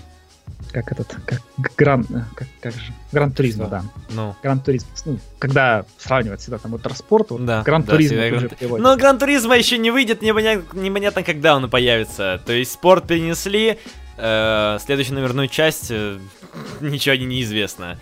[0.72, 1.42] как этот, как
[1.78, 3.84] Гран, э, как, как же, Гран Туризма, да.
[4.10, 8.50] Ну, Гран Туризм, ну, когда сравнивать всегда там Моторспорт, вот Да, Гран да, Туризм тоже
[8.62, 8.82] Гран-.
[8.82, 12.42] Но Гран Туризма еще не выйдет, непонятно, непонятно, когда он появится.
[12.46, 13.78] То есть спорт перенесли,
[14.18, 16.20] э, следующую номерную часть, э,
[16.82, 17.98] ничего не неизвестно.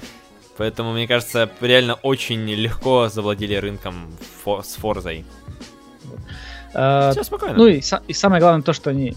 [0.57, 4.07] Поэтому, мне кажется, реально очень легко завладели рынком
[4.45, 5.25] фо- с Форзой.
[6.73, 7.55] Э, Все спокойно.
[7.57, 9.15] Ну и, и самое главное то, что они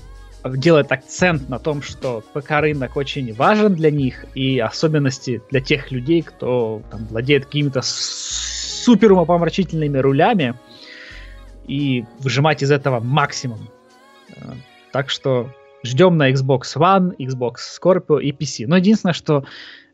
[0.57, 6.23] делают акцент на том, что ПК-рынок очень важен для них, и особенности для тех людей,
[6.23, 10.55] кто там, владеет какими-то супер умопомрачительными рулями,
[11.67, 13.69] и выжимать из этого максимум.
[14.37, 14.53] Э,
[14.93, 15.53] Так что
[15.85, 18.67] ждем на Xbox One, Xbox Scorpio и PC.
[18.67, 19.45] Но единственное, что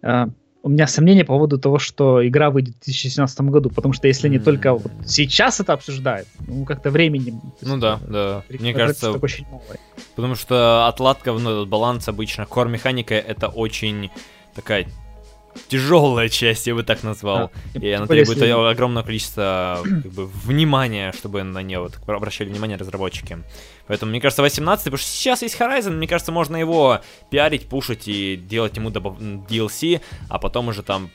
[0.02, 0.26] э,
[0.64, 4.28] у меня сомнения по поводу того, что игра выйдет в 2017 году, потому что если
[4.28, 7.38] они только вот сейчас это обсуждают, ну как-то времени...
[7.60, 8.42] то Ну да, да.
[8.48, 9.62] Мне кажется, очень мало.
[10.16, 14.10] потому что отладка, ну, этот баланс обычно, кор-механика это очень
[14.54, 14.86] такая
[15.68, 17.50] тяжелая часть, я бы так назвал.
[17.74, 17.80] Да.
[17.80, 23.38] И она требует огромного количества как бы, внимания, чтобы на нее вот, обращали внимание разработчики.
[23.86, 28.08] Поэтому, мне кажется, 18 потому что сейчас есть Horizon, мне кажется, можно его пиарить, пушить
[28.08, 31.10] и делать ему добав- DLC, а потом уже там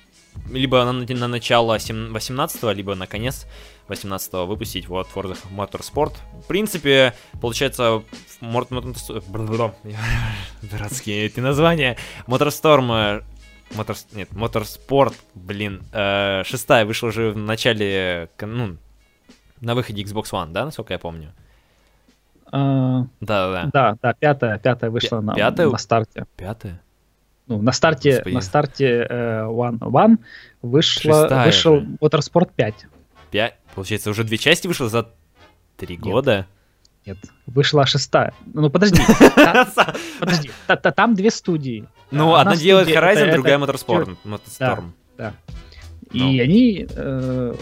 [0.49, 3.45] либо на, на начало 18 либо на конец
[3.87, 6.13] 18 выпустить вот Forza Motorsport.
[6.43, 8.83] В принципе, получается, в Мор- Мор-
[9.27, 9.73] бр-бр-бр.
[10.61, 11.97] дурацкие эти названия.
[12.27, 13.21] Motorstorm э,
[13.75, 13.95] Мотор...
[14.13, 18.77] Нет, Моторспорт, блин, э, шестая вышла уже в начале, ну,
[19.61, 21.31] на выходе Xbox One, да, насколько я помню?
[22.51, 23.69] А, Да-да-да.
[23.71, 25.69] Да, да, пятая, пятая вышла Пя- на, пятая?
[25.69, 26.25] на старте.
[26.35, 26.81] Пятая?
[27.47, 28.33] Ну, на старте, Господи.
[28.35, 30.17] на старте э, One, One
[30.61, 31.85] вышла, Шестая вышел же.
[32.01, 32.85] Motorsport 5.
[33.31, 33.55] Пять?
[33.75, 35.09] Получается, уже две части вышло за
[35.77, 36.03] три Нет.
[36.03, 36.47] года?
[37.05, 38.33] Нет, вышла шестая.
[38.53, 39.01] Ну, подожди,
[40.19, 40.51] подожди.
[40.67, 41.85] та- та- Там две студии.
[42.11, 44.17] Ну, Одна одна делает Horizon, другая Motorsport.
[44.25, 44.91] Motorstorm.
[45.17, 45.33] Да.
[46.11, 46.31] Ну.
[46.31, 47.55] И они э,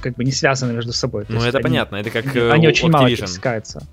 [0.00, 1.24] как бы не связаны между собой.
[1.24, 3.16] То Ну, это они- понятно, это как Они, э, они очень мало Activision.
[3.16, 3.86] пересекаются.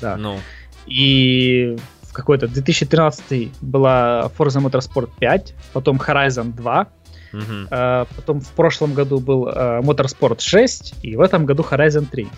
[0.00, 0.16] Да.
[0.16, 0.38] Ну,
[0.86, 6.86] И в какой-то 2013 была Forza Motorsport 5, потом Horizon 2,
[7.32, 7.68] мгм.
[7.70, 12.28] э, потом в прошлом году был э, Motorsport 6, и в этом году Horizon 3.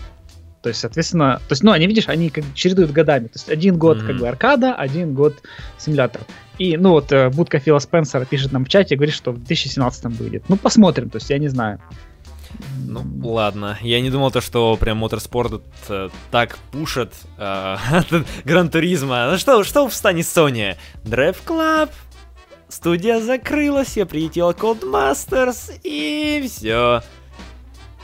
[0.61, 3.25] То есть, соответственно, то есть, ну, они, видишь, они как бы чередуют годами.
[3.27, 4.07] То есть, один год Мгм.
[4.07, 5.35] как бы аркада, один год
[5.77, 6.21] симулятор.
[6.57, 10.17] И, ну, вот, э, будка Фила Спенсера пишет нам в чате, говорит, что в 2017
[10.17, 10.43] выйдет.
[10.49, 11.79] Ну, посмотрим, то есть, я не знаю.
[12.87, 13.77] Ну, ладно.
[13.81, 17.77] Я не думал то, что прям Motorsport э, так пушат э,
[18.45, 19.27] Гран Туризма.
[19.29, 20.75] Ну что, что в стане Sony?
[21.03, 21.89] Drive Club,
[22.69, 27.01] студия закрылась, я прилетела Codemasters, и все.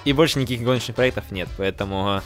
[0.05, 2.21] И больше никаких гоночных проектов нет, поэтому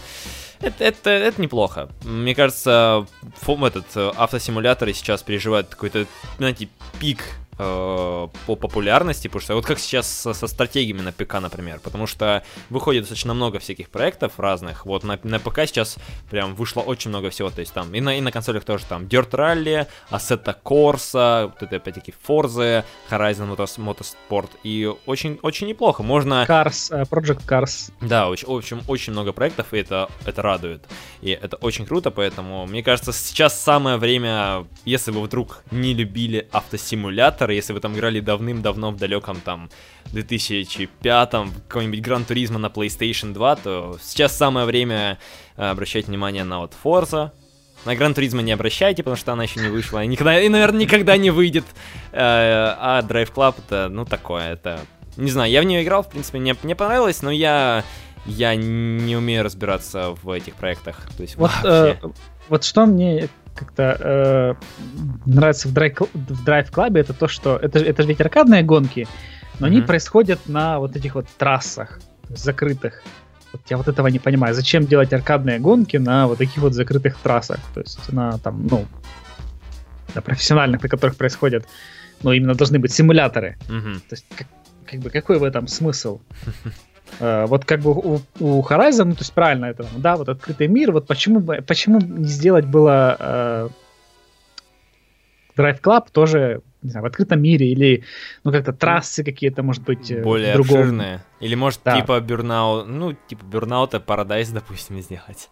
[0.61, 1.89] э, это, это, это неплохо.
[2.03, 6.05] Мне кажется, фом, этот, э, автосимуляторы сейчас переживают какой-то,
[6.37, 7.23] знаете, пик
[7.57, 12.43] по популярности, потому что вот как сейчас со, со стратегиями на ПК, например, потому что
[12.69, 15.97] выходит достаточно много всяких проектов разных, вот на, на ПК сейчас
[16.29, 19.05] прям вышло очень много всего, то есть там и на, и на консолях тоже там
[19.05, 26.45] Dirt Rally, Assetto Corsa, вот это опять-таки Forza, Horizon Motorsport, и очень, очень неплохо, можно...
[26.47, 27.91] Cars, uh, Project Cars.
[28.01, 30.85] Да, очень, в общем, очень много проектов, и это, это радует,
[31.21, 36.47] и это очень круто, поэтому, мне кажется, сейчас самое время, если вы вдруг не любили
[36.51, 39.69] автосимулятор, если вы там играли давным-давно в далеком там
[40.11, 41.31] 2005
[41.67, 45.17] какой-нибудь Гран Туризма на PlayStation 2, то сейчас самое время
[45.57, 47.31] э, обращать внимание на вот Forza.
[47.85, 50.03] На Гран Туризма не обращайте, потому что она еще не вышла.
[50.03, 51.65] И, никогда, и наверное, никогда не выйдет.
[52.11, 54.79] Э, а Drive Club это, ну, такое, это...
[55.15, 57.83] Не знаю, я в нее играл, в принципе, мне, мне понравилось, но я
[58.27, 60.99] я не умею разбираться в этих проектах.
[61.15, 61.95] То есть вот, э,
[62.49, 64.53] вот что мне как-то э,
[65.25, 69.07] нравится в Drive, в Drive Club, это то, что это, это же ведь аркадные гонки,
[69.59, 69.69] но mm-hmm.
[69.69, 73.01] они происходят на вот этих вот трассах закрытых.
[73.53, 74.53] Вот я вот этого не понимаю.
[74.53, 77.59] Зачем делать аркадные гонки на вот таких вот закрытых трассах?
[77.73, 78.85] То есть на там, ну,
[80.13, 81.65] на профессиональных, на которых происходят,
[82.23, 83.57] ну, именно должны быть симуляторы.
[83.67, 83.99] Mm-hmm.
[83.99, 84.47] То есть, как,
[84.85, 86.19] как бы, какой в этом смысл?
[87.19, 90.67] Э, вот как бы у, у Horizon, ну, то есть правильно это, да, вот открытый
[90.67, 93.69] мир, вот почему, почему не сделать было э,
[95.57, 98.03] Drive Club тоже не знаю, в открытом мире или
[98.43, 100.77] ну как-то трассы какие-то, может быть, э, более другом.
[100.77, 101.23] обширные.
[101.39, 101.99] Или может да.
[101.99, 105.49] типа Burnout, ну типа Burnout Paradise, допустим, сделать.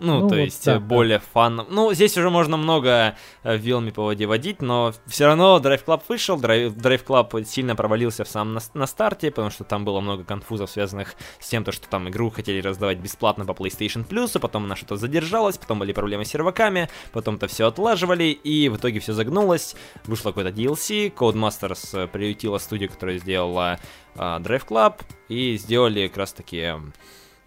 [0.00, 1.24] Ну, ну, то вот есть да, более да.
[1.32, 1.66] фан.
[1.68, 6.02] Ну, здесь уже можно много э, вилами по воде водить, но все равно Drive Club
[6.08, 6.40] вышел.
[6.40, 10.22] Drive, Drive Club сильно провалился в самом на, на старте, потому что там было много
[10.22, 14.38] конфузов, связанных с тем, то, что там игру хотели раздавать бесплатно по PlayStation Plus, а
[14.38, 18.76] потом она что-то задержалась, потом были проблемы с серваками, потом это все отлаживали, и в
[18.76, 19.74] итоге все загнулось.
[20.04, 23.80] Вышло какой-то DLC, Codemasters э, приютила студию, которая сделала
[24.14, 24.94] э, Drive Club,
[25.28, 26.78] и сделали как раз таки э,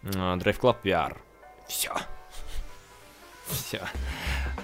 [0.04, 1.16] Drive Club VR.
[1.68, 1.92] Все.
[3.52, 3.82] Все.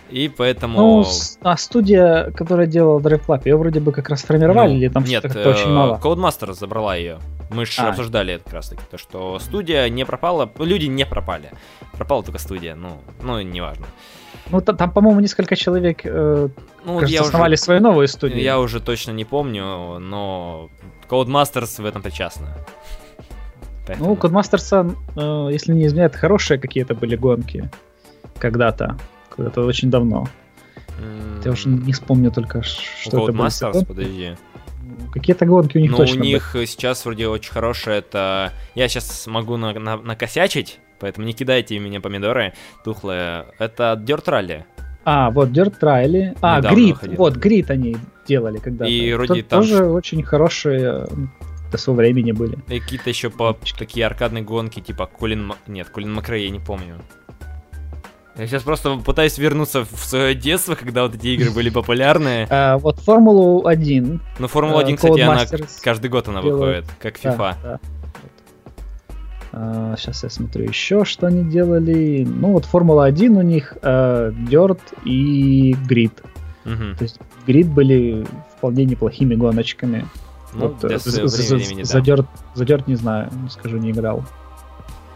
[0.09, 0.79] И поэтому...
[0.79, 1.05] Ну,
[1.41, 5.03] а студия, которая делала Drive Club, ее вроде бы как раз формировали, ну, или там
[5.03, 5.99] нет, что-то очень мало?
[6.01, 7.19] Codemaster забрала ее.
[7.49, 7.89] Мы же а.
[7.89, 11.51] обсуждали это как раз таки, то, что студия не пропала, люди не пропали.
[11.93, 13.85] Пропала только студия, ну, ну неважно.
[14.49, 16.49] Ну, там, там по-моему, несколько человек э,
[16.85, 18.41] ну, кажется, я основали уже, свою новую студию.
[18.41, 20.69] Я уже точно не помню, но
[21.09, 22.47] Codemasters в этом причастна.
[23.85, 24.09] Поэтому...
[24.09, 27.69] Ну, Codemasters, э, если не изменяет, хорошие какие-то были гонки
[28.37, 28.97] когда-то,
[29.35, 30.27] когда-то очень давно.
[30.99, 31.45] Mm.
[31.45, 33.83] Я уже не вспомню только, что это было.
[33.87, 34.35] Подожди.
[35.13, 36.65] Какие-то гонки у них ну, точно у них были.
[36.65, 38.51] сейчас вроде очень хорошее, это...
[38.75, 43.45] Я сейчас могу на, на, накосячить, поэтому не кидайте меня помидоры тухлые.
[43.59, 44.63] Это Dirt Rally.
[45.05, 46.37] А, вот Dirt Rally.
[46.41, 46.97] А, Грид.
[47.17, 47.97] Вот, Грид они
[48.27, 48.89] делали когда-то.
[48.89, 49.61] И вроде там...
[49.61, 51.07] Тоже очень хорошие
[51.71, 52.57] до своего времени были.
[52.67, 55.53] И какие-то еще по такие аркадные гонки, типа Колин...
[55.67, 56.95] Нет, Колин Макрей, я не помню.
[58.37, 62.47] Я сейчас просто пытаюсь вернуться в свое детство, когда вот эти игры были популярны.
[62.57, 64.21] А, вот Формулу 1.
[64.39, 65.45] Ну, Формула 1, кстати, она
[65.83, 67.79] каждый год она выходит, как FIFA.
[69.53, 72.25] А, сейчас я смотрю еще, что они делали.
[72.27, 76.11] Ну, вот Формула 1 у них uh, Dirt и Grid.
[76.63, 78.25] То есть Grid были
[78.57, 80.05] вполне неплохими гоночками.
[80.53, 81.23] Ну, вот, для за,
[81.55, 82.25] времени, за, да.
[82.55, 84.23] за Dirt не знаю, скажу, не играл.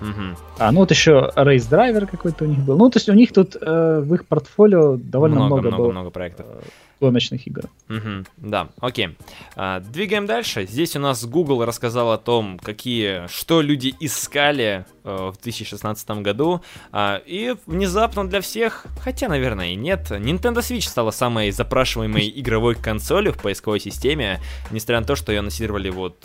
[0.01, 0.37] Угу.
[0.57, 2.77] А, ну вот еще Race Driver какой-то у них был.
[2.77, 5.91] Ну, то есть у них тут э, в их портфолио довольно много, много, много, было
[5.91, 6.45] много проектов.
[6.49, 6.61] Э,
[7.01, 7.63] гоночных игр.
[7.89, 9.17] Угу, да, окей.
[9.55, 10.67] А, двигаем дальше.
[10.67, 16.61] Здесь у нас Google рассказал о том, какие, что люди искали э, в 2016 году.
[16.91, 22.75] А, и внезапно для всех, хотя, наверное, и нет, Nintendo Switch стала самой запрашиваемой игровой
[22.75, 26.17] консолью в поисковой системе, несмотря на то, что ее анонсировали вот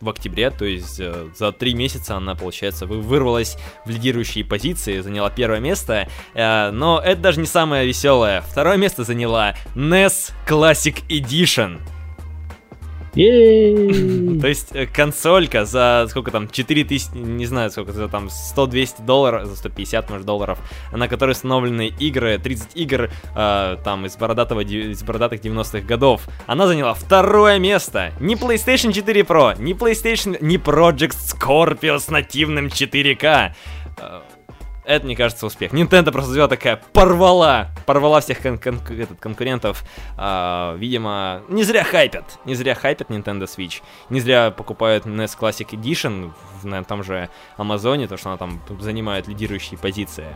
[0.00, 5.30] в октябре, то есть э, за три месяца она, получается, вырвалась в лидирующие позиции, заняла
[5.30, 8.40] первое место, э, но это даже не самое веселое.
[8.42, 11.80] Второе место заняла NES Classic Edition.
[13.12, 19.46] То есть э, консолька за сколько там, 4000, не знаю сколько, за там 100-200 долларов,
[19.46, 20.58] за 150, может, долларов,
[20.92, 26.28] на которой установлены игры, 30 игр э, там из, бородатого, из бородатых 90-х годов.
[26.46, 28.12] Она заняла второе место.
[28.20, 33.54] Ни PlayStation 4 Pro, ни PlayStation, ни Project Scorpio с нативным 4K.
[34.84, 35.72] Это, мне кажется, успех.
[35.72, 39.84] Nintendo просто сделала такая, порвала, порвала всех кон- кон- этот, конкурентов.
[40.16, 45.68] А, видимо, не зря хайпят, не зря хайпят Nintendo Switch, не зря покупают NES Classic
[45.70, 50.34] Edition в, на том же Амазоне, то что она там занимает лидирующие позиции.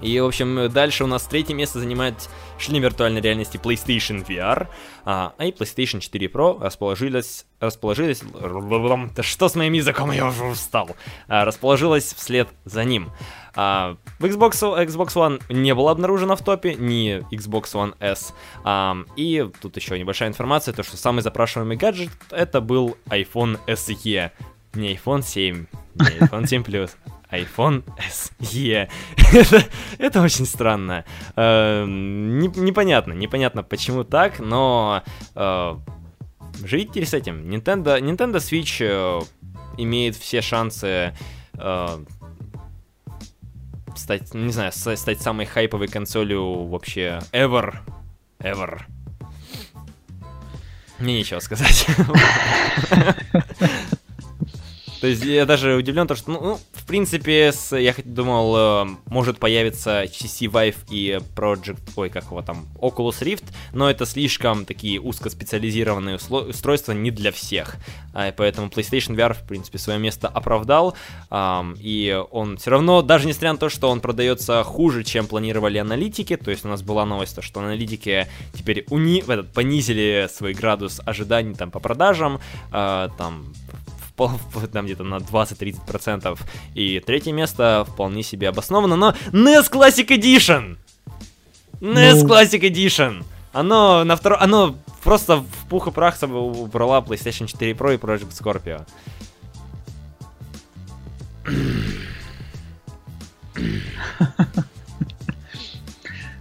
[0.00, 2.14] И, в общем, дальше у нас третье место занимает
[2.58, 4.68] шлем виртуальной реальности PlayStation VR,
[5.04, 7.46] а, и PlayStation 4 Pro расположились...
[7.60, 8.22] расположились...
[9.20, 10.90] Что с моим языком, я уже устал.
[11.28, 13.10] А, расположилась вслед за ним.
[13.54, 14.52] А, в Xbox,
[14.86, 18.34] Xbox One не было обнаружено в топе, ни Xbox One S.
[18.64, 24.30] А, и тут еще небольшая информация, то что самый запрашиваемый гаджет это был iPhone SE.
[24.74, 25.66] Не iPhone 7,
[25.96, 26.92] не iPhone 7 Plus,
[27.32, 28.88] iPhone SE.
[29.32, 29.64] это,
[29.98, 31.04] это очень странно.
[31.34, 35.02] Э, не, непонятно, непонятно почему так, но
[35.34, 35.76] э,
[36.64, 37.48] живите с этим.
[37.50, 39.20] Nintendo, Nintendo Switch э,
[39.78, 41.14] имеет все шансы
[41.54, 42.04] э,
[43.96, 47.76] стать, не знаю, стать самой хайповой консолью вообще ever.
[48.38, 48.82] Ever.
[50.98, 51.86] Мне нечего сказать.
[55.02, 58.86] То есть я даже удивлен, то, что, ну, ну в принципе, с, я думал, э,
[59.06, 63.42] может появиться HTC Vive и Project, ой, как его там, Oculus Rift,
[63.72, 67.78] но это слишком такие узкоспециализированные устройства не для всех.
[68.14, 70.94] А, поэтому PlayStation VR, в принципе, свое место оправдал,
[71.34, 76.36] и он все равно, даже несмотря на то, что он продается хуже, чем планировали аналитики,
[76.36, 81.54] то есть у нас была новость, то, что аналитики теперь уни, понизили свой градус ожиданий
[81.54, 82.38] там по продажам,
[82.70, 83.08] э,
[84.16, 84.38] там
[84.72, 86.38] там где-то на 20-30%.
[86.74, 90.76] И третье место вполне себе обосновано, но NES Classic Edition!
[91.80, 92.28] NES ну...
[92.28, 93.24] Classic Edition!
[93.52, 94.38] Оно на втором...
[94.40, 98.86] Оно просто в пух и прах убрала PlayStation 4 Pro и Project Scorpio.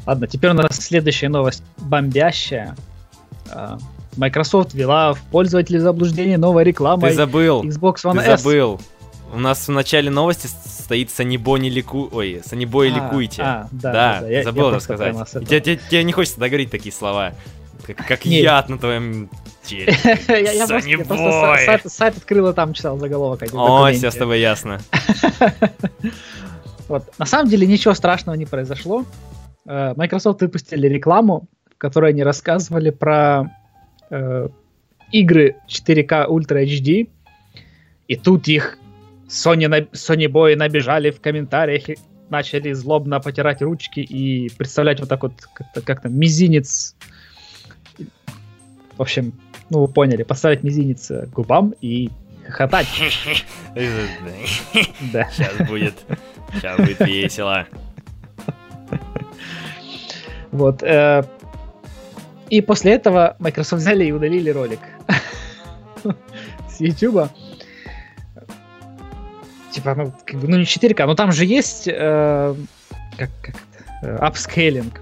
[0.06, 2.76] Ладно, теперь у нас следующая новость бомбящая.
[4.18, 7.10] Microsoft ввела в пользователей заблуждение новой рекламой.
[7.10, 7.64] Ты забыл.
[7.64, 8.42] Xbox One Ты S.
[8.42, 8.80] забыл.
[9.34, 12.10] У нас в начале новости стоит Санибо не лику...
[12.12, 13.42] Ой, Санибо и а, ликуйте.
[13.42, 14.44] А, да, да, да, да.
[14.44, 15.16] забыл я, рассказать.
[15.32, 17.34] Тебе, тебе, тебе не хочется договорить такие слова.
[17.88, 19.30] Как, как яд на твоем
[19.64, 19.96] теле.
[20.28, 23.42] Я просто сайт открыл и там читал заголовок.
[23.54, 24.80] О, все с тобой ясно.
[26.88, 27.06] Вот.
[27.18, 29.06] На самом деле ничего страшного не произошло.
[29.66, 33.50] Э, Microsoft выпустили рекламу, в которой они рассказывали про
[34.12, 34.50] э,
[35.12, 37.10] игры 4К Ultra HD,
[38.08, 38.78] и тут их
[39.28, 41.98] Sony, на, Sony Boy набежали в комментариях и
[42.30, 46.96] начали злобно потирать ручки и представлять вот так вот как-то, как-то мизинец.
[48.98, 49.34] В общем,
[49.70, 52.10] ну вы поняли, поставить мизинец к губам и
[52.46, 52.88] хохотать.
[55.14, 55.30] Да.
[55.32, 55.96] Сейчас будет,
[56.54, 57.66] сейчас будет весело.
[60.52, 60.84] Вот.
[62.52, 64.80] И после этого Microsoft взяли и удалили ролик
[66.70, 67.30] с YouTube.
[69.72, 72.56] Типа, ну, как бы, ну не 4К, но там же есть э,
[73.18, 75.00] как, как апскейлинг,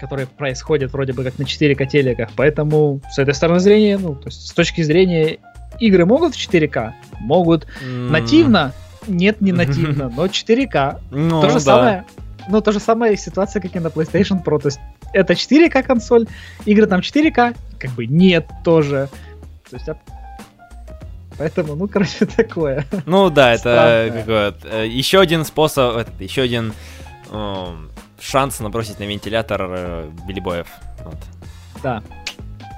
[0.00, 2.30] который происходит вроде бы как на 4К телеках.
[2.36, 5.40] Поэтому с этой стороны зрения, ну, то есть с точки зрения
[5.80, 6.92] игры могут в 4К?
[7.18, 7.66] Могут.
[7.84, 8.10] Mm.
[8.10, 8.72] Нативно?
[9.08, 11.00] Нет, не нативно, но 4К.
[11.10, 11.60] Ну, то же да.
[11.60, 12.04] самое.
[12.48, 14.60] Ну, то же самое ситуация, как и на PlayStation Pro.
[14.60, 14.78] То есть
[15.12, 16.26] это 4К консоль,
[16.64, 19.08] игры там 4К, как бы нет тоже.
[19.70, 19.88] То есть,
[21.38, 22.86] Поэтому, ну, короче, такое.
[23.06, 26.72] Ну да, это какой э, еще один способ, еще один
[27.30, 27.66] э,
[28.20, 30.68] шанс набросить на вентилятор э, билибоев.
[31.04, 31.18] Вот.
[31.82, 32.02] Да.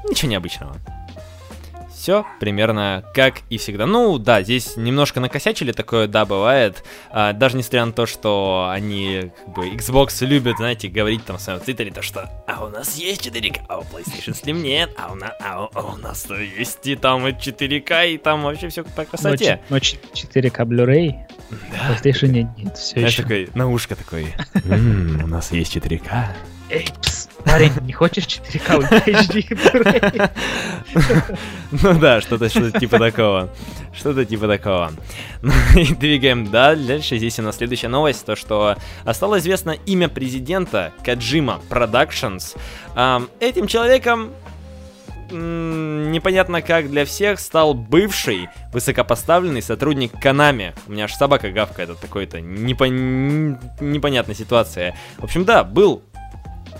[0.08, 0.76] Ничего необычного
[2.04, 3.86] все примерно как и всегда.
[3.86, 6.84] Ну, да, здесь немножко накосячили, такое, да, бывает.
[7.10, 11.40] А, даже несмотря на то, что они, как бы, Xbox любят, знаете, говорить там в
[11.40, 15.12] своем твиттере, то что, а у нас есть 4К, а у PlayStation Slim нет, а
[15.12, 18.42] у, на, а у, а у нас то есть и там и 4К, и там
[18.42, 19.62] вообще все по красоте.
[19.70, 21.14] Но, но 4К Blu-ray,
[21.72, 21.94] да.
[21.94, 23.22] PlayStation нет, нет все еще.
[23.22, 24.34] такой, на ушко такой,
[24.64, 26.26] у нас есть 4К.
[26.70, 30.30] Эй, пс, парень, не хочешь 4К HD
[31.82, 33.50] Ну да, что-то что типа такого.
[33.92, 34.92] Что-то типа такого.
[35.42, 37.18] Ну и двигаем да, дальше.
[37.18, 38.76] Здесь у нас следующая новость, то что
[39.12, 42.56] стало известно имя президента Каджима Productions.
[43.40, 44.32] Этим человеком
[45.30, 50.74] непонятно как для всех стал бывший высокопоставленный сотрудник Канами.
[50.86, 53.58] У меня аж собака гавкает от такой-то непон...
[53.80, 54.96] непонятная ситуация.
[55.18, 56.02] В общем, да, был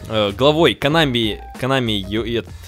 [0.08, 2.00] э, главой Konami, Konami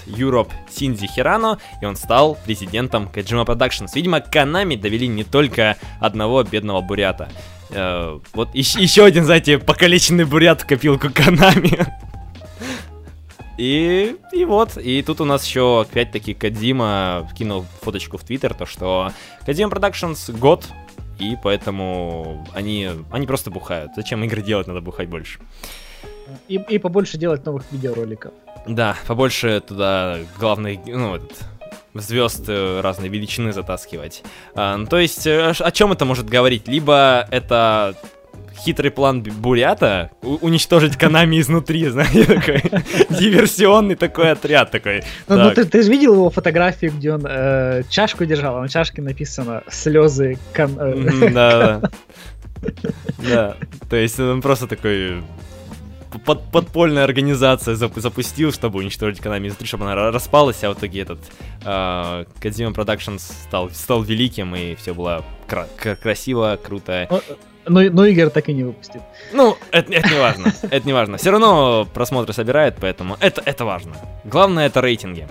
[0.05, 3.89] Europe Синзи Хирано, и он стал президентом Kojima Productions.
[3.95, 7.29] Видимо, Konami довели не только одного бедного бурята.
[7.69, 11.87] Э, вот еще, еще один, знаете, покалеченный бурят в копилку Konami.
[13.57, 18.67] И, и вот, и тут у нас еще опять-таки Кадима кинул фоточку в Твиттер, то
[18.67, 19.11] что
[19.47, 20.67] Кадима Productions год
[21.19, 23.91] и поэтому они, они просто бухают.
[23.95, 25.39] Зачем игры делать, надо бухать больше.
[26.47, 28.33] И, и побольше делать новых видеороликов.
[28.67, 31.31] Да, побольше туда главный, ну, этот,
[31.93, 34.23] звезд э, разной величины затаскивать.
[34.55, 36.67] А, ну, то есть, э, о чем это может говорить?
[36.67, 37.95] Либо это
[38.57, 42.61] хитрый план Бурята уничтожить Канами изнутри, знаете, такой
[43.09, 45.03] диверсионный такой отряд такой.
[45.27, 48.69] Ну, ну ты, ты же видел его фотографию, где он э, чашку держал, а на
[48.69, 50.77] чашке написано слезы кан...
[50.79, 51.89] Э, да, да.
[53.19, 53.55] Да,
[53.87, 55.21] то есть он просто такой
[56.25, 61.01] под, подпольная организация зап, запустил, чтобы уничтожить Konami изнутри, чтобы она распалась, а в итоге
[61.01, 61.19] этот
[61.63, 65.67] э, Kojima Productions стал, стал великим, и все было кра-
[66.01, 67.07] красиво, круто.
[67.65, 69.01] Но, но игр так и не выпустит.
[69.33, 70.53] Ну, это, это не важно.
[70.61, 71.17] Это не важно.
[71.17, 73.95] Все равно просмотры собирает, поэтому это, это важно.
[74.23, 75.27] Главное это рейтинги.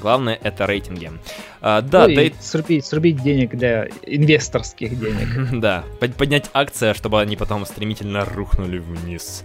[0.00, 1.10] Главное это рейтинги.
[1.60, 5.60] А, да, ну да и срубить, срубить денег для инвесторских денег.
[5.60, 9.42] да, поднять акции, чтобы они потом стремительно рухнули вниз.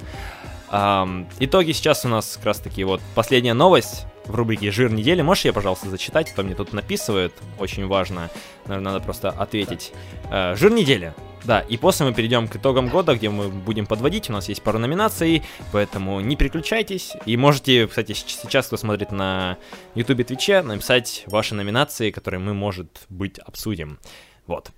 [0.72, 5.22] Um, итоги сейчас у нас как раз таки вот последняя новость в рубрике «Жир недели».
[5.22, 6.34] Можешь я, пожалуйста, зачитать?
[6.34, 8.30] То мне тут написывают, очень важно.
[8.66, 9.92] Наверное, надо просто ответить.
[10.30, 11.14] Uh, «Жир недели».
[11.44, 14.30] Да, и после мы перейдем к итогам года, где мы будем подводить.
[14.30, 17.14] У нас есть пару номинаций, поэтому не переключайтесь.
[17.26, 19.58] И можете, кстати, сейчас, кто смотрит на
[19.96, 24.00] YouTube и Twitch, написать ваши номинации, которые мы, может быть, обсудим.
[24.46, 24.72] Вот.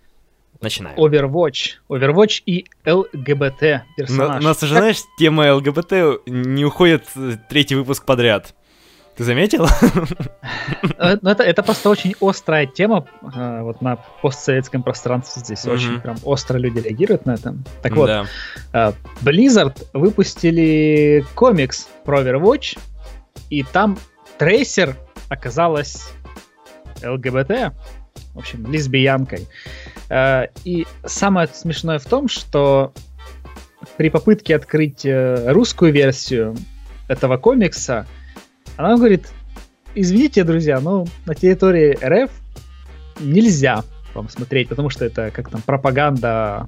[0.64, 0.98] Начинаем.
[0.98, 1.74] Overwatch.
[1.90, 4.42] Overwatch и ЛГБТ персонаж.
[4.42, 8.56] Но, но знаешь, тема ЛГБТ не уходит э, третий выпуск подряд.
[9.18, 9.68] Ты заметил?
[10.98, 15.66] Э, ну, это, это просто очень острая тема э, вот на постсоветском пространстве здесь.
[15.66, 15.74] Mm-hmm.
[15.74, 17.56] Очень прям остро люди реагируют на это.
[17.82, 18.94] Так вот, да.
[19.22, 22.78] Blizzard выпустили комикс про Overwatch,
[23.50, 23.98] и там
[24.38, 24.96] трейсер
[25.30, 26.12] оказалась
[27.04, 27.74] ЛГБТ
[28.34, 29.48] в общем, лесбиянкой.
[30.10, 32.94] Э, и самое смешное в том, что
[33.98, 36.56] при попытке открыть э, русскую версию
[37.08, 38.08] этого комикса,
[38.78, 39.28] она говорит,
[39.96, 42.32] извините, друзья, но на территории РФ
[43.20, 43.84] нельзя
[44.14, 46.68] вам смотреть, потому что это как там пропаганда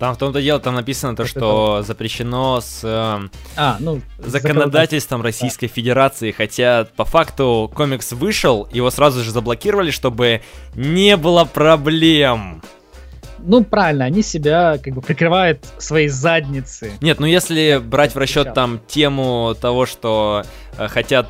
[0.00, 5.66] там в том-то дело, там написано то, что запрещено с э, а, ну, законодательством Российской
[5.66, 10.40] Федерации, хотя по факту комикс вышел, его сразу же заблокировали, чтобы
[10.74, 12.62] не было проблем.
[13.40, 16.92] Ну, правильно, они себя как бы прикрывают своей задницы.
[17.02, 20.44] Нет, ну если брать в расчет там тему того, что
[20.78, 21.26] э, хотят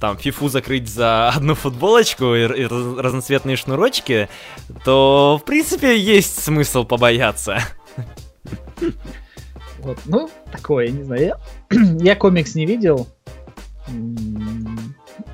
[0.00, 4.28] там фифу закрыть за одну футболочку и, и разноцветные шнурочки,
[4.84, 7.58] то в принципе есть смысл побояться.
[9.78, 11.36] Вот, ну, такое, не знаю.
[11.70, 13.06] Я, комикс не видел.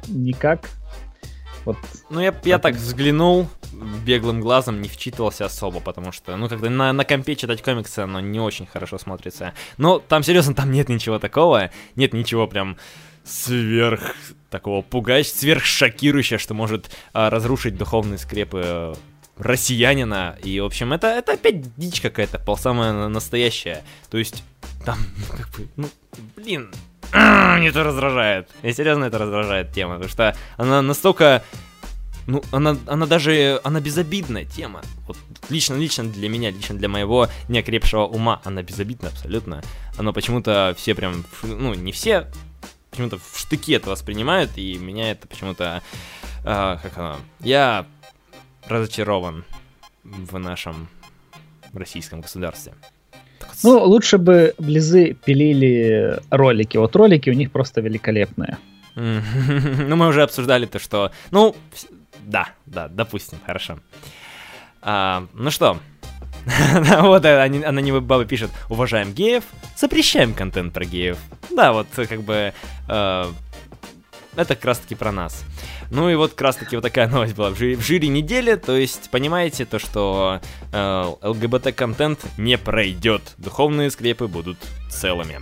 [0.09, 0.69] Никак.
[1.65, 1.77] Вот.
[2.09, 3.47] Ну, я, я так взглянул
[4.05, 8.21] беглым глазом, не вчитывался особо, потому что, ну, когда на, на компе читать комиксы, оно
[8.21, 9.53] не очень хорошо смотрится.
[9.77, 12.77] Но там, серьезно, там нет ничего такого, нет ничего прям
[13.25, 14.17] сверх
[14.49, 18.95] такого пугающего, сверх шокирующего, что может а, разрушить духовные скрепы
[19.41, 20.39] россиянина.
[20.43, 23.83] И, в общем, это, это опять дичь какая-то, пол самая настоящая.
[24.11, 24.43] То есть,
[24.85, 24.99] там,
[25.31, 25.89] как бы, ну,
[26.37, 26.73] блин,
[27.13, 28.49] мне это раздражает.
[28.63, 31.43] Я серьезно это раздражает тема, потому что она настолько
[32.27, 34.83] ну, она, она даже, она безобидная тема.
[35.07, 35.17] Вот
[35.49, 39.63] лично, лично для меня, лично для моего неокрепшего ума, она безобидна абсолютно.
[39.99, 42.31] Оно почему-то все прям, ну, не все,
[42.91, 45.83] почему-то в штыки это воспринимают, и меня это почему-то,
[46.45, 47.87] э, как оно, я
[48.67, 49.45] разочарован
[50.05, 50.89] в нашем
[51.73, 52.73] российском государстве.
[53.63, 56.77] Ну, лучше бы Близы пилили ролики.
[56.77, 58.59] Вот ролики у них просто великолепные.
[58.97, 61.13] Ну, мы уже обсуждали то, что...
[61.31, 61.55] Ну,
[62.27, 63.79] да, да, допустим, хорошо.
[64.83, 65.79] А, ну что,
[67.03, 69.45] вот анонимный баба пишет, уважаем геев,
[69.77, 71.19] запрещаем контент про геев.
[71.51, 72.53] Да, вот как бы
[72.89, 73.25] э,
[74.37, 75.45] это как раз таки про нас.
[75.91, 78.55] Ну и вот как раз таки вот такая новость была в жюри, в жюри недели,
[78.55, 80.41] то есть понимаете то, что
[80.73, 84.59] э, ЛГБТ-контент не пройдет, духовные скрепы будут
[84.89, 85.41] целыми.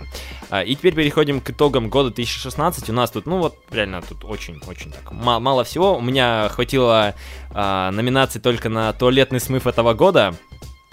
[0.49, 2.89] А, и теперь переходим к итогам года 2016.
[2.89, 5.95] У нас тут, ну вот, реально, тут очень-очень так мало, мало всего.
[5.95, 7.13] У меня хватило
[7.51, 10.35] а, номинаций только на туалетный смыв этого года.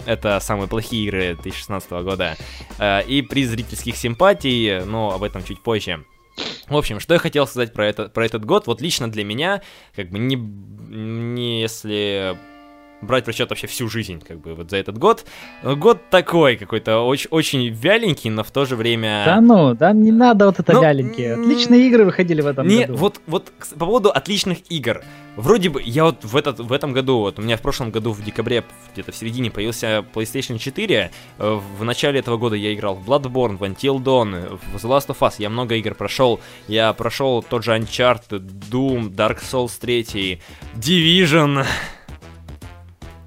[0.05, 2.37] Это самые плохие игры 2016 года.
[2.77, 6.03] А, и при зрительских симпатий, но об этом чуть позже.
[6.67, 9.61] В общем, что я хотел сказать про, это, про этот год, вот лично для меня,
[9.95, 12.37] как бы не, не если
[13.01, 15.25] брать в расчет вообще всю жизнь, как бы, вот за этот год.
[15.63, 19.23] Год такой какой-то, очень, очень вяленький, но в то же время...
[19.25, 21.33] Да ну, да не надо вот это ну, вяленькие.
[21.33, 22.97] Отличные игры выходили в этом не, году.
[22.97, 25.03] Вот, вот по поводу отличных игр.
[25.35, 28.11] Вроде бы, я вот в, этот, в этом году, вот у меня в прошлом году
[28.11, 31.11] в декабре, где-то в середине, появился PlayStation 4.
[31.37, 35.09] Э, в начале этого года я играл в Bloodborne, в Until Dawn, в The Last
[35.09, 35.35] of Us.
[35.37, 36.39] Я много игр прошел.
[36.67, 38.41] Я прошел тот же Uncharted,
[38.71, 40.41] Doom, Dark Souls 3,
[40.75, 41.63] Division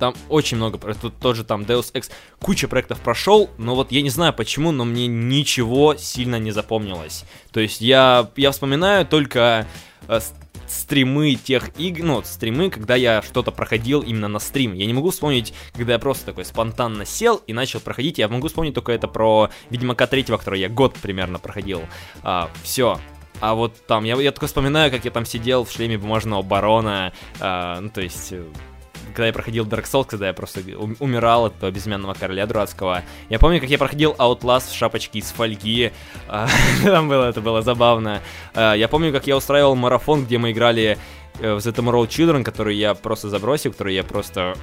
[0.00, 4.10] там очень много, тут тоже там Deus Ex, куча проектов прошел, но вот я не
[4.10, 7.24] знаю почему, но мне ничего сильно не запомнилось.
[7.52, 9.68] То есть я, я вспоминаю только
[10.08, 10.20] э,
[10.66, 14.74] стримы тех игр, ну, стримы, когда я что-то проходил именно на стрим.
[14.74, 18.18] Я не могу вспомнить, когда я просто такой спонтанно сел и начал проходить.
[18.18, 21.82] Я могу вспомнить только это про Ведьмака третьего, который я год примерно проходил.
[22.22, 22.98] А, все.
[23.40, 27.12] А вот там, я, я только вспоминаю, как я там сидел в шлеме бумажного барона,
[27.40, 28.44] а, ну, то есть э,
[29.10, 30.60] когда я проходил Dark Souls, когда я просто
[30.98, 33.02] умирал от этого безымянного короля дурацкого.
[33.28, 35.92] Я помню, как я проходил Outlast в шапочке из фольги.
[36.28, 36.48] А,
[36.84, 38.20] там было, это было забавно.
[38.54, 40.98] А, я помню, как я устраивал марафон, где мы играли
[41.38, 44.54] э, в The Tomorrow Children, который я просто забросил, который я просто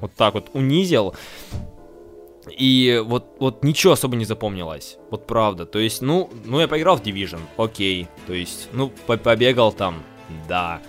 [0.00, 1.14] вот так вот унизил.
[2.50, 4.98] И вот, вот ничего особо не запомнилось.
[5.10, 5.64] Вот правда.
[5.64, 8.08] То есть, ну, ну я поиграл в Division, окей.
[8.26, 10.02] То есть, ну, побегал там,
[10.48, 10.80] да.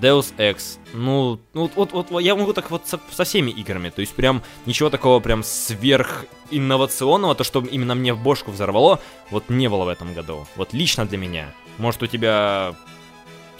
[0.00, 0.78] Deus Ex.
[0.92, 3.90] Ну, ну вот, вот, вот я могу так вот со, со всеми играми.
[3.90, 9.00] То есть прям ничего такого прям сверх инновационного, то, что именно мне в бошку взорвало,
[9.30, 10.46] вот не было в этом году.
[10.56, 11.52] Вот лично для меня.
[11.78, 12.74] Может, у тебя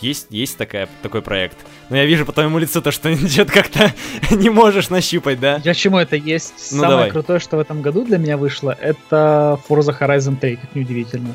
[0.01, 1.59] есть, есть такая, такой проект.
[1.91, 3.93] Но я вижу по твоему лицу то, что что-то как-то
[4.35, 5.59] не можешь нащупать, да?
[5.59, 6.73] Для чему это есть?
[6.73, 7.11] Ну, Самое давай.
[7.11, 11.35] крутое, что в этом году для меня вышло, это Forza Horizon 3, как неудивительно.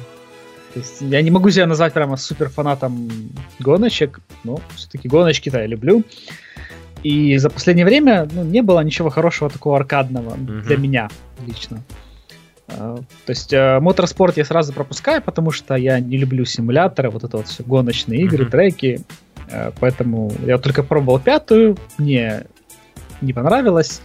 [0.76, 3.09] То есть я не могу себя назвать прямо супер фанатом
[3.59, 6.03] гоночек, но все-таки гоночки-то я люблю.
[7.01, 10.61] И за последнее время ну, не было ничего хорошего такого аркадного mm-hmm.
[10.63, 11.09] для меня
[11.47, 11.82] лично.
[12.67, 17.38] Uh, то есть моторспорт я сразу пропускаю, потому что я не люблю симуляторы, вот это
[17.38, 18.49] вот все гоночные игры, mm-hmm.
[18.49, 19.01] треки.
[19.47, 22.47] Uh, поэтому я только пробовал пятую, мне
[23.21, 24.01] не понравилось.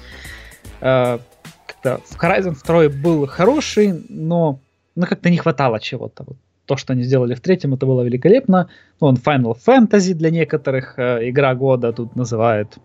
[0.79, 4.61] Как-то Horizon 2 был хороший, но,
[4.95, 6.23] но как-то не хватало чего-то.
[6.25, 6.37] Вот
[6.71, 8.69] то, что они сделали в третьем, это было великолепно.
[9.01, 12.79] Ну, он Final Fantasy для некоторых, э, игра года тут называют.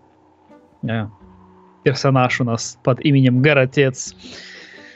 [0.82, 1.08] Э,
[1.84, 4.16] персонаж у нас под именем Горотец.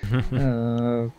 [0.31, 1.09] Э,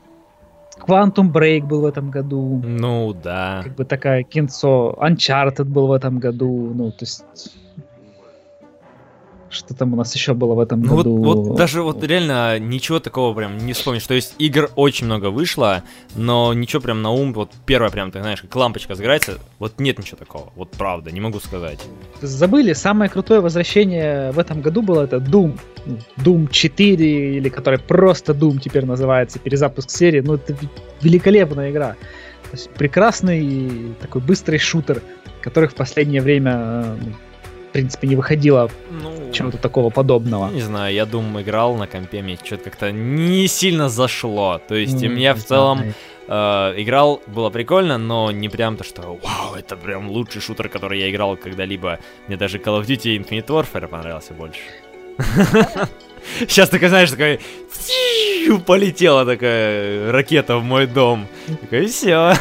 [0.80, 2.60] Quantum Break был в этом году.
[2.64, 3.60] Ну, да.
[3.62, 4.98] Как бы такая кинцо.
[5.00, 6.72] Uncharted был в этом году.
[6.74, 7.24] Ну, то есть
[9.50, 11.16] что там у нас еще было в этом ну, году?
[11.16, 14.06] Вот, вот даже вот реально ничего такого прям не вспомнишь.
[14.06, 15.82] То есть игр очень много вышло,
[16.14, 19.98] но ничего прям на ум, вот первое прям, ты знаешь, как лампочка загорается, вот нет
[19.98, 20.52] ничего такого.
[20.54, 21.80] Вот правда, не могу сказать.
[22.22, 25.58] Забыли, самое крутое возвращение в этом году было это Doom.
[26.16, 30.20] Doom 4, или который просто Doom теперь называется, перезапуск серии.
[30.20, 30.56] Ну, это
[31.00, 31.96] великолепная игра.
[32.76, 35.02] Прекрасный такой быстрый шутер,
[35.40, 36.96] который в последнее время э,
[37.70, 40.50] в принципе, не выходило ну, чего-то такого подобного.
[40.50, 44.60] Не знаю, я думаю, играл на компе, мне что-то как-то не сильно зашло.
[44.66, 45.94] То есть, mm, меня в целом
[46.26, 46.34] э,
[46.78, 51.10] играл, было прикольно, но не прям то, что вау, это прям лучший шутер, который я
[51.10, 52.00] играл когда-либо.
[52.26, 54.60] Мне даже Call of Duty Infinite Warfare понравился больше.
[56.40, 57.38] Сейчас такая, знаешь, такая
[58.66, 61.28] полетела такая ракета в мой дом.
[61.60, 62.34] Такая, все.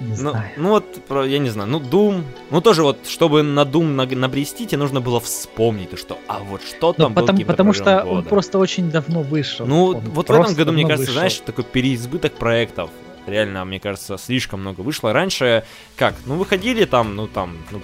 [0.00, 0.50] Не ну, знаю.
[0.56, 0.84] Ну вот,
[1.26, 5.20] я не знаю, ну Doom, ну тоже вот, чтобы на Doom набрести, тебе нужно было
[5.20, 8.06] вспомнить, что, а вот что там ну, потому, Потому что года.
[8.06, 9.66] он просто очень давно вышел.
[9.66, 11.14] Ну он вот в этом году, мне кажется, вышел.
[11.14, 12.90] знаешь, такой переизбыток проектов.
[13.26, 15.12] Реально, мне кажется, слишком много вышло.
[15.12, 15.64] Раньше,
[15.96, 17.80] как, ну выходили там, ну там, ну,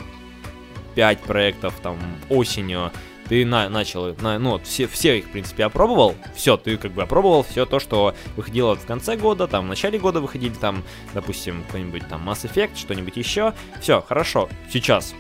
[0.95, 1.97] 5 проектов там
[2.29, 2.93] осенью,
[3.31, 6.91] ты на, начал, на, ну, вот все, все их, в принципе, опробовал, все, ты как
[6.91, 10.83] бы опробовал все то, что выходило в конце года, там, в начале года выходили, там,
[11.15, 15.15] допустим, какой-нибудь там Mass Effect, что-нибудь еще, все, хорошо, сейчас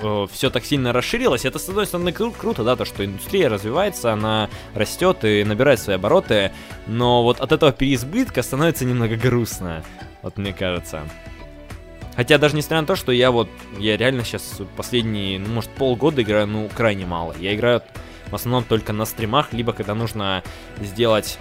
[0.00, 1.44] э, все так сильно расширилось.
[1.44, 5.78] Это, с одной стороны, кру- круто, да, то, что индустрия развивается, она растет и набирает
[5.78, 6.50] свои обороты,
[6.88, 9.84] но вот от этого переизбытка становится немного грустно,
[10.22, 11.08] вот мне кажется.
[12.16, 13.48] Хотя даже несмотря на то, что я вот,
[13.78, 17.34] я реально сейчас последние, ну, может, полгода играю, ну, крайне мало.
[17.38, 17.82] Я играю
[18.30, 20.42] в основном только на стримах, либо когда нужно
[20.80, 21.38] сделать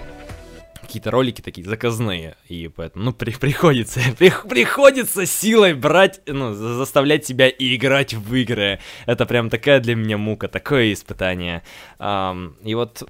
[0.82, 7.26] какие-то ролики такие заказные, и поэтому, ну, при, приходится, при, приходится силой брать, ну, заставлять
[7.26, 8.80] себя и играть в игры.
[9.05, 11.63] Это прям такая для меня мука, такое испытание.
[11.99, 13.03] Um, и вот,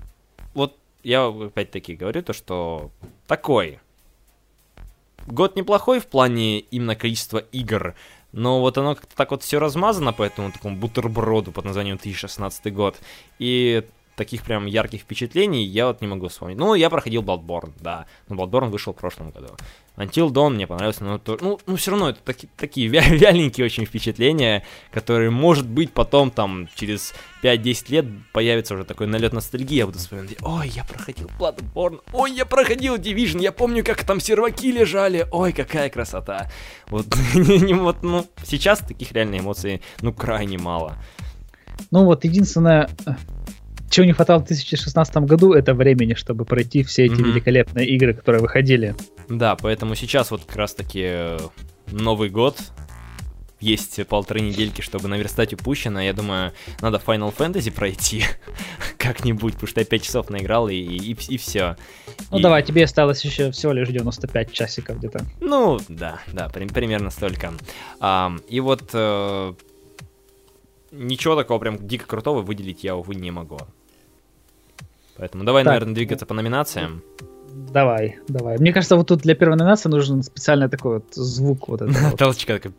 [0.53, 2.91] вот я опять-таки говорю то, что
[3.27, 3.79] такой
[5.27, 7.95] Год неплохой в плане именно количества игр,
[8.31, 12.73] Но вот оно как-то так вот все размазано по этому такому бутерброду под названием 2016
[12.73, 12.97] год.
[13.39, 13.83] И
[14.15, 16.57] таких прям ярких впечатлений я вот не могу вспомнить.
[16.57, 18.05] Ну, я проходил Bloodborne, да.
[18.27, 19.49] Но Bloodborne вышел в прошлом году.
[19.97, 23.65] Until Dawn мне понравился, но то, ну, ну все равно это таки, такие вя- вяленькие
[23.65, 29.75] очень впечатления, которые, может быть, потом там через 5-10 лет появится уже такой налет ностальгии,
[29.75, 34.19] я буду вспоминать, ой, я проходил Bloodborne, ой, я проходил Division, я помню, как там
[34.19, 36.51] серваки лежали, ой, какая красота.
[36.87, 40.97] Вот, вот, ну, сейчас таких реально эмоций, ну, крайне мало.
[41.91, 42.89] Ну вот, единственное,
[43.89, 47.23] чего не хватало в 2016 году, это времени, чтобы пройти все эти mm-hmm.
[47.23, 48.95] великолепные игры, которые выходили.
[49.29, 51.39] Да, поэтому сейчас вот как раз-таки э,
[51.91, 52.57] Новый год,
[53.65, 56.01] есть полторы недельки, чтобы наверстать упущено.
[56.01, 58.23] Я думаю, надо Final Fantasy пройти
[58.97, 61.75] как-нибудь, потому что я 5 часов наиграл и, и, и все.
[62.31, 62.41] Ну и...
[62.41, 65.25] давай, тебе осталось еще всего лишь 95 часиков где-то.
[65.41, 67.53] Ну, да, да, при, примерно столько.
[67.99, 69.53] А, и вот э,
[70.97, 73.59] ничего такого прям дико крутого выделить я, увы, не могу.
[75.17, 75.73] Поэтому давай, так.
[75.73, 77.03] наверное, двигаться по номинациям.
[77.55, 78.57] Давай, давай.
[78.57, 82.11] Мне кажется, вот тут для первой номинации нужен специальный такой вот звук вот этого.
[82.17, 82.73] Толчка такой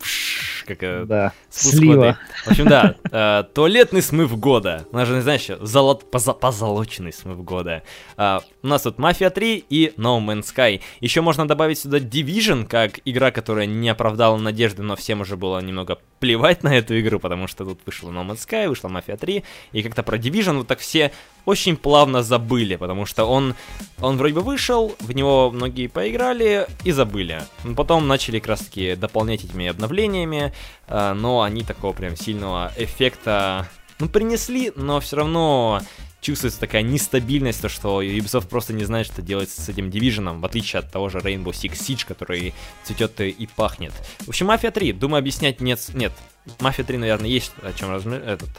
[0.66, 1.32] как э, да.
[1.48, 2.18] слива.
[2.44, 4.86] В общем, да, э, туалетный смыв года.
[4.92, 7.84] У нас же, знаешь, золот, позолоченный смыв года.
[8.18, 10.82] Э, у нас тут Mafia 3 и No Man's Sky.
[11.00, 15.60] Еще можно добавить сюда Division, как игра, которая не оправдала надежды, но всем уже было
[15.60, 19.44] немного плевать на эту игру, потому что тут вышла No Man's Sky, вышла Mafia 3,
[19.72, 21.12] и как-то про Division вот так все
[21.46, 23.54] очень плавно забыли, потому что он,
[24.00, 27.42] он вроде бы вышел, в него многие поиграли и забыли.
[27.76, 30.52] Потом начали как раз таки дополнять этими обновлениями,
[30.88, 33.68] Э, но они такого прям сильного эффекта,
[33.98, 35.80] ну, принесли, но все равно
[36.20, 40.44] чувствуется такая нестабильность, то что Ubisoft просто не знает, что делать с этим Division, в
[40.44, 43.92] отличие от того же Rainbow Six Siege, который цветет и пахнет.
[44.20, 46.12] В общем, Mafia 3, думаю, объяснять нет, нет,
[46.58, 48.22] Mafia 3, наверное, есть о чем размер...
[48.22, 48.50] этот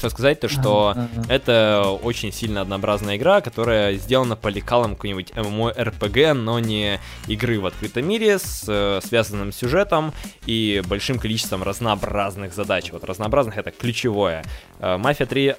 [0.00, 0.96] что сказать, то что
[1.28, 6.98] это очень сильно однообразная игра, которая сделана по лекалам какой-нибудь MMORPG, но не
[7.28, 10.14] игры в открытом мире с э, связанным сюжетом
[10.46, 12.90] и большим количеством разнообразных задач.
[12.92, 14.42] Вот разнообразных это ключевое.
[14.78, 15.54] Э, Mafia 3 э,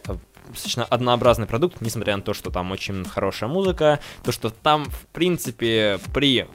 [0.49, 5.05] достаточно однообразный продукт, несмотря на то, что там очень хорошая музыка, то, что там, в
[5.13, 6.47] принципе, при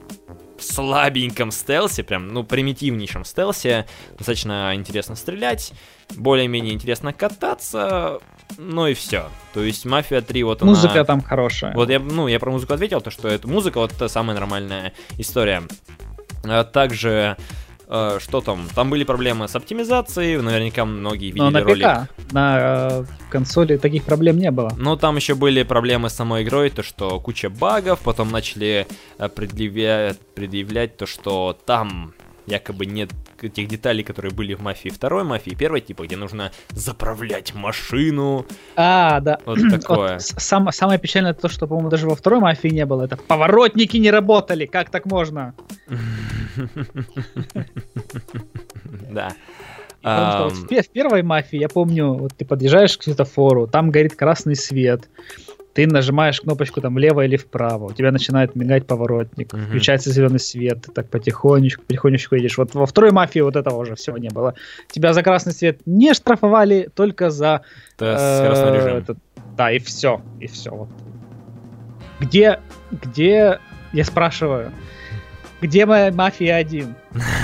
[0.61, 3.87] слабеньком стелсе, прям, ну, примитивнейшем стелсе,
[4.17, 5.73] достаточно интересно стрелять,
[6.15, 8.21] более-менее интересно кататься,
[8.59, 9.29] ну и все.
[9.55, 10.71] То есть Мафия 3 вот она...
[10.71, 11.75] Музыка там хорошая.
[11.75, 14.93] Вот я, ну, я про музыку ответил, то что это музыка, вот это самая нормальная
[15.19, 15.63] история.
[16.45, 17.37] А также
[17.89, 18.69] Uh, что там?
[18.75, 21.87] Там были проблемы с оптимизацией, наверняка многие видели Но на ролик.
[21.87, 24.73] ПК, на э, консоли таких проблем не было.
[24.77, 29.29] Но там еще были проблемы с самой игрой, то что куча багов, потом начали э,
[29.29, 32.13] предъявлять, предъявлять то, что там
[32.47, 37.55] якобы нет тех деталей, которые были в Мафии 2, Мафии 1, типа, где нужно заправлять
[37.55, 38.47] машину.
[38.77, 39.39] А, да.
[39.45, 40.15] Вот такое.
[40.15, 43.03] Вот, сам, самое печальное то, что, по-моему, даже во второй Мафии не было.
[43.03, 44.67] Это поворотники не работали.
[44.67, 45.55] Как так можно?
[49.11, 49.33] Да.
[50.03, 55.09] В первой мафии, я помню, вот ты подъезжаешь к светофору, там горит красный свет,
[55.77, 59.63] ты нажимаешь кнопочку там влево или вправо, у тебя начинает мигать поворотник, угу.
[59.63, 62.57] включается зеленый свет, ты так потихонечку, потихонечку едешь.
[62.57, 64.55] Вот во второй мафии вот этого уже всего не было.
[64.91, 67.61] Тебя за красный свет не штрафовали, только за
[67.99, 69.19] э, этот,
[69.55, 70.71] да, и все, и все.
[70.71, 70.89] Вот.
[72.21, 72.59] Где,
[72.91, 73.59] где,
[73.93, 74.73] я спрашиваю,
[75.61, 76.95] где моя мафия 1?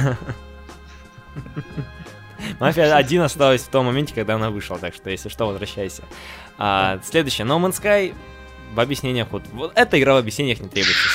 [2.60, 6.02] Мафия 1 осталась в том моменте, когда она вышла, так что, если что, возвращайся.
[6.58, 8.14] А, следующее, No Man's Sky
[8.74, 11.08] в объяснениях, вот, вот эта игра в объяснениях не требуется.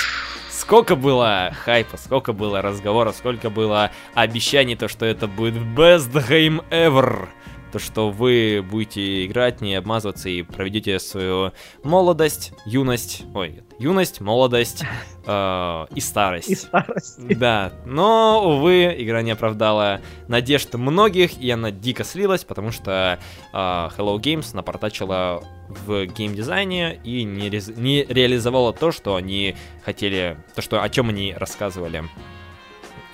[0.51, 6.63] Сколько было хайпа, сколько было разговоров, сколько было обещаний, то, что это будет best game
[6.69, 7.29] ever
[7.71, 11.51] то, что вы будете играть, не обмазываться и проведете свою
[11.83, 14.83] молодость, юность, ой, юность, молодость
[15.25, 16.49] э, и старость.
[16.49, 17.37] И старость.
[17.37, 23.19] Да, но, увы, игра не оправдала надежд многих, и она дико слилась, потому что
[23.53, 27.69] э, Hello Games напортачила в геймдизайне и не, рез...
[27.69, 32.03] не реализовала то, что они хотели, то, что, о чем они рассказывали.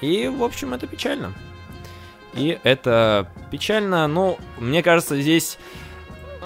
[0.02, 1.34] И, в общем, это печально.
[2.36, 5.58] И это печально, но мне кажется, здесь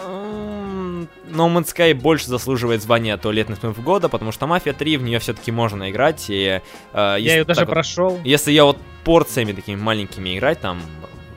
[0.05, 1.07] No
[1.49, 5.51] Man's Sky больше заслуживает звания туалетных фильмов года, потому что Мафия 3 в нее все-таки
[5.51, 6.25] можно играть.
[6.29, 6.61] И,
[6.93, 8.19] э, я ее даже вот, прошел.
[8.23, 10.81] Если я вот порциями такими маленькими играть, там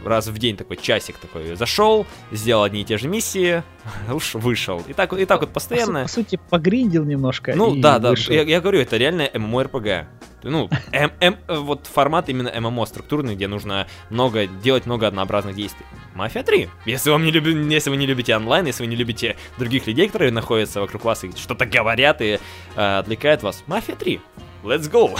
[0.05, 3.63] раз в день такой часик такой зашел, сделал одни и те же миссии,
[4.13, 4.83] уж вышел.
[4.89, 6.01] И так, и так вот постоянно.
[6.01, 7.55] По, по сути, погриндил немножко.
[7.55, 8.15] Ну да, да.
[8.29, 10.07] Я, я говорю, это реально MMORPG.
[10.43, 15.85] Ну, М, М, вот формат именно ММО структурный, где нужно много делать много однообразных действий.
[16.15, 16.69] Мафия 3.
[16.87, 20.07] Если, вам не люби, если вы не любите онлайн, если вы не любите других людей,
[20.07, 22.39] которые находятся вокруг вас и что-то говорят и
[22.75, 24.21] э, отвлекают вас, Мафия 3.
[24.65, 25.19] Let's go!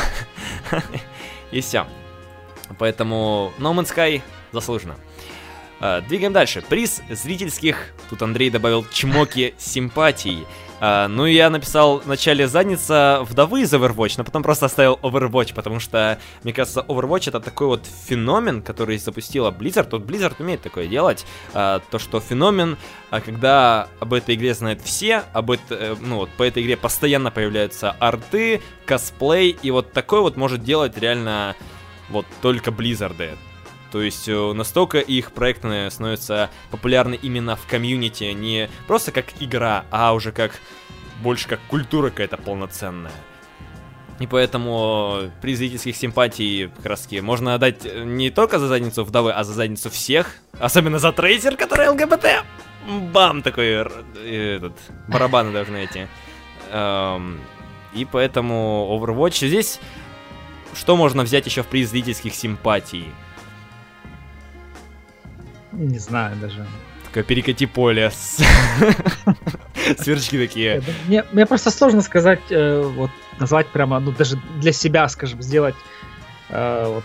[1.53, 1.87] и все.
[2.79, 4.23] Поэтому No Man's Sky
[4.53, 4.97] заслуженно.
[5.81, 6.63] Uh, двигаем дальше.
[6.69, 10.47] Приз зрительских, тут Андрей добавил чмоки симпатий.
[10.79, 15.55] Uh, ну, я написал в начале задница вдовы из Overwatch, но потом просто оставил Overwatch,
[15.55, 19.89] потому что, мне кажется, Overwatch это такой вот феномен, который запустила Blizzard.
[19.89, 21.25] Тут Blizzard умеет такое делать.
[21.55, 22.77] Uh, то, что феномен,
[23.09, 27.31] когда об этой игре знают все, об это, э, ну вот по этой игре постоянно
[27.31, 31.57] появляются арты, косплей, и вот такой вот может делать реально
[32.11, 33.39] вот только Blizzard.
[33.91, 39.85] То есть э, настолько их проекты становятся популярны именно в комьюнити, не просто как игра,
[39.91, 40.61] а уже как
[41.23, 43.13] больше как культура какая-то полноценная.
[44.21, 49.45] И поэтому при зрительских симпатий раз можно отдать э, не только за задницу вдовы, а
[49.45, 50.37] за задницу всех.
[50.59, 52.27] Особенно за трейсер, который ЛГБТ.
[53.13, 53.43] Бам!
[53.43, 53.67] Такой
[54.17, 54.75] э, этот,
[55.09, 56.07] барабаны должны эти.
[56.71, 57.41] Эм,
[57.95, 59.81] и поэтому Overwatch здесь...
[60.73, 63.07] Что можно взять еще в приз зрительских симпатий?
[65.73, 66.67] Не знаю даже.
[67.07, 68.11] Такое перекати поле.
[69.99, 70.83] Сверчки такие.
[71.09, 75.75] Мне, мне просто сложно сказать, э, вот назвать прямо, ну даже для себя, скажем, сделать
[76.51, 77.05] э, вот,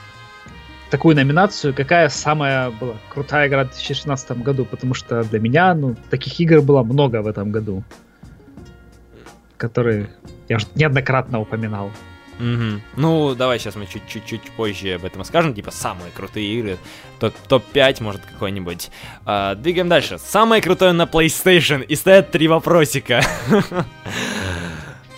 [0.89, 5.95] такую номинацию, какая самая была крутая игра в 2016 году, потому что для меня, ну,
[6.09, 7.83] таких игр было много в этом году,
[9.57, 10.09] которые
[10.49, 11.91] я уже неоднократно упоминал.
[12.39, 12.81] Угу.
[12.97, 16.77] Ну, давай сейчас мы чуть-чуть позже об этом скажем, типа самые крутые игры,
[17.19, 18.89] топ-5 может какой-нибудь.
[19.25, 20.17] А, двигаем дальше.
[20.17, 23.21] Самое крутое на PlayStation, и стоят три вопросика.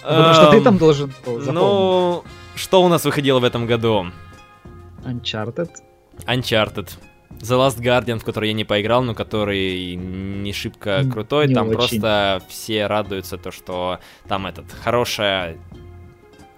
[0.02, 2.24] Потому что ты там должен Ну,
[2.56, 4.08] что у нас выходило в этом году?
[5.04, 5.70] Uncharted.
[6.26, 6.90] Uncharted.
[7.40, 11.48] The Last Guardian, в который я не поиграл, но который не шибко крутой.
[11.48, 11.78] Не там очень.
[11.78, 15.58] просто все радуются то, что там этот хорошая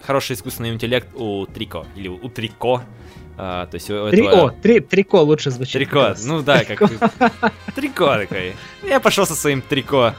[0.02, 2.84] хороший искусственный интеллект у Трико, или у Трико.
[3.38, 4.48] А, то есть у этого...
[4.48, 5.74] О, три, Трико лучше звучит.
[5.74, 6.88] Трико, ну да, трико.
[6.88, 7.54] как...
[7.76, 8.56] Трико такой.
[8.84, 10.14] Я пошел со своим Трико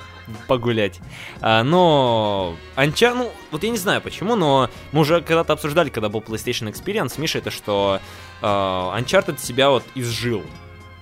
[0.46, 1.00] погулять.
[1.40, 6.08] А, но Анча, ну, вот я не знаю почему, но мы уже когда-то обсуждали, когда
[6.08, 8.00] был PlayStation Experience с Мишей, это что
[8.40, 10.42] э, Uncharted себя вот изжил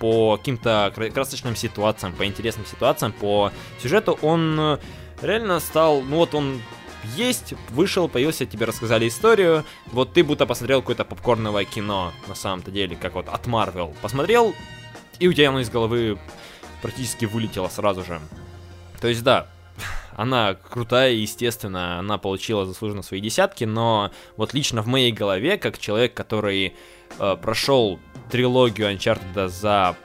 [0.01, 3.53] по каким-то красочным ситуациям, по интересным ситуациям, по
[3.83, 4.79] сюжету он
[5.23, 6.61] реально стал, ну вот он
[7.17, 12.71] есть, вышел, появился, тебе рассказали историю, вот ты будто посмотрел какое-то попкорновое кино, на самом-то
[12.71, 13.95] деле, как вот от Marvel.
[14.03, 14.55] Посмотрел,
[15.19, 16.19] и у тебя оно из головы
[16.83, 18.21] практически вылетело сразу же.
[19.01, 19.47] То есть, да,
[20.17, 25.79] она крутая, естественно, она получила заслуженно свои десятки, но вот лично в моей голове, как
[25.79, 26.75] человек, который
[27.19, 27.99] э, прошел
[28.31, 29.97] трилогию Uncharted за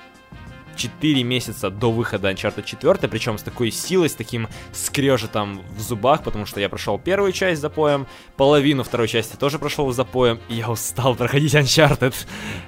[0.75, 6.23] 4 месяца до выхода Uncharted 4, причем с такой силой, с таким скрежетом в зубах,
[6.23, 8.07] потому что я прошел первую часть запоем,
[8.37, 12.13] половину второй части тоже прошел запоем, и я устал проходить Uncharted.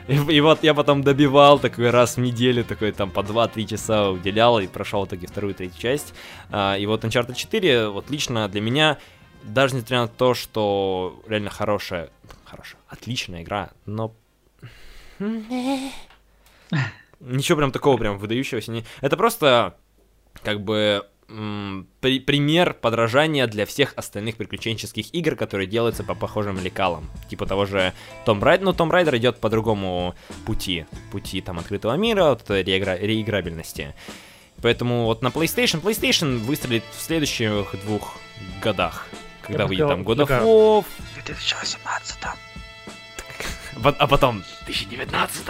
[0.07, 4.09] И, и вот я потом добивал такой раз в неделю, такой там по 2-3 часа
[4.09, 6.13] уделял и прошел таки вторую, третью часть.
[6.51, 8.97] А, и вот Uncharted 4, вот лично для меня,
[9.43, 12.09] даже несмотря на то, что реально хорошая,
[12.45, 14.13] хорошая, отличная игра, но
[17.25, 18.85] ничего прям такого прям выдающегося не...
[19.01, 19.75] Это просто
[20.43, 27.09] как бы при, пример подражания для всех остальных приключенческих игр, которые делаются по похожим лекалам.
[27.29, 27.93] Типа того же
[28.25, 30.15] Том Райдер, но Том Райдер идет по другому
[30.45, 30.85] пути.
[31.11, 33.95] Пути там открытого мира, вот, реигра, реиграбельности.
[34.61, 38.17] Поэтому вот на PlayStation, PlayStation выстрелит в следующих двух
[38.61, 39.07] годах.
[39.41, 40.85] Когда Я выйдет там God of War.
[41.15, 42.17] 2018
[43.97, 45.47] А потом 2019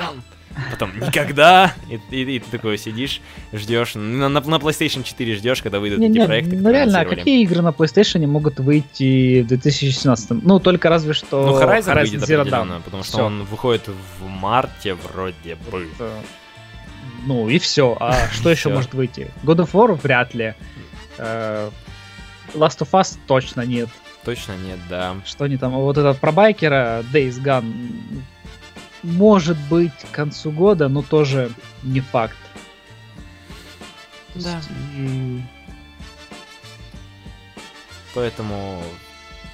[0.72, 3.22] потом никогда, и, и, и ты такой сидишь,
[3.54, 6.56] ждешь, на, на, на PlayStation 4 ждешь, когда выйдут не, эти не, проекты.
[6.56, 10.44] Ну реально, а какие игры на PlayStation могут выйти в 2017?
[10.44, 12.82] Ну, только разве что Ну, Horizon, Horizon выйдет Zero Dawn.
[12.84, 13.26] потому что все.
[13.26, 15.88] он выходит в марте вроде бы.
[15.94, 16.12] Это...
[17.26, 17.98] Ну и все.
[18.00, 19.32] А что еще может выйти?
[19.44, 20.54] God of War вряд ли.
[21.18, 21.70] Э,
[22.54, 23.90] Last of Us точно нет.
[24.24, 25.16] Точно нет, да.
[25.26, 25.74] Что они там?
[25.74, 28.24] Вот этот про байкера Days Gone
[29.06, 31.52] может быть, к концу года, но тоже
[31.84, 32.38] не факт.
[34.36, 34.62] Да.
[34.98, 35.42] И...
[38.14, 38.84] Поэтому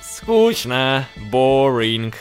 [0.02, 2.14] скучно, boring.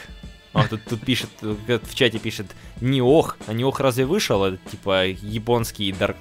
[0.53, 2.47] А тут, тут пишет, в чате пишет,
[2.81, 4.45] не ох, а не ох разве вышел?
[4.45, 6.17] Это типа японский Dark...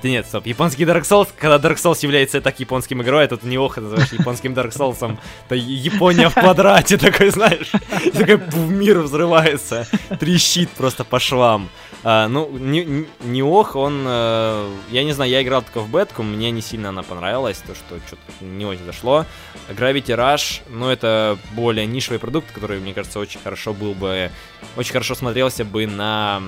[0.00, 3.42] Хотя нет, стоп, японский Dark Souls, когда Dark Souls является так японским игрой, а тут
[3.42, 7.70] не ох, называешь японским Dark Souls, это Япония в квадрате такой, знаешь,
[8.14, 9.86] такой мир взрывается,
[10.18, 11.68] трещит просто по швам.
[12.02, 14.04] А, ну, не, не ох, он...
[14.06, 17.74] Э, я не знаю, я играл только в бетку, мне не сильно она понравилась, то,
[17.74, 19.26] что что-то не очень зашло.
[19.68, 24.30] Gravity Rush, ну, это более нишевый продукт, который, мне кажется, очень хорошо был бы...
[24.76, 26.42] Очень хорошо смотрелся бы на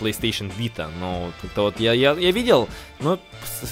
[0.00, 2.68] PlayStation Vita, но это вот я, я, я видел,
[3.00, 3.18] ну,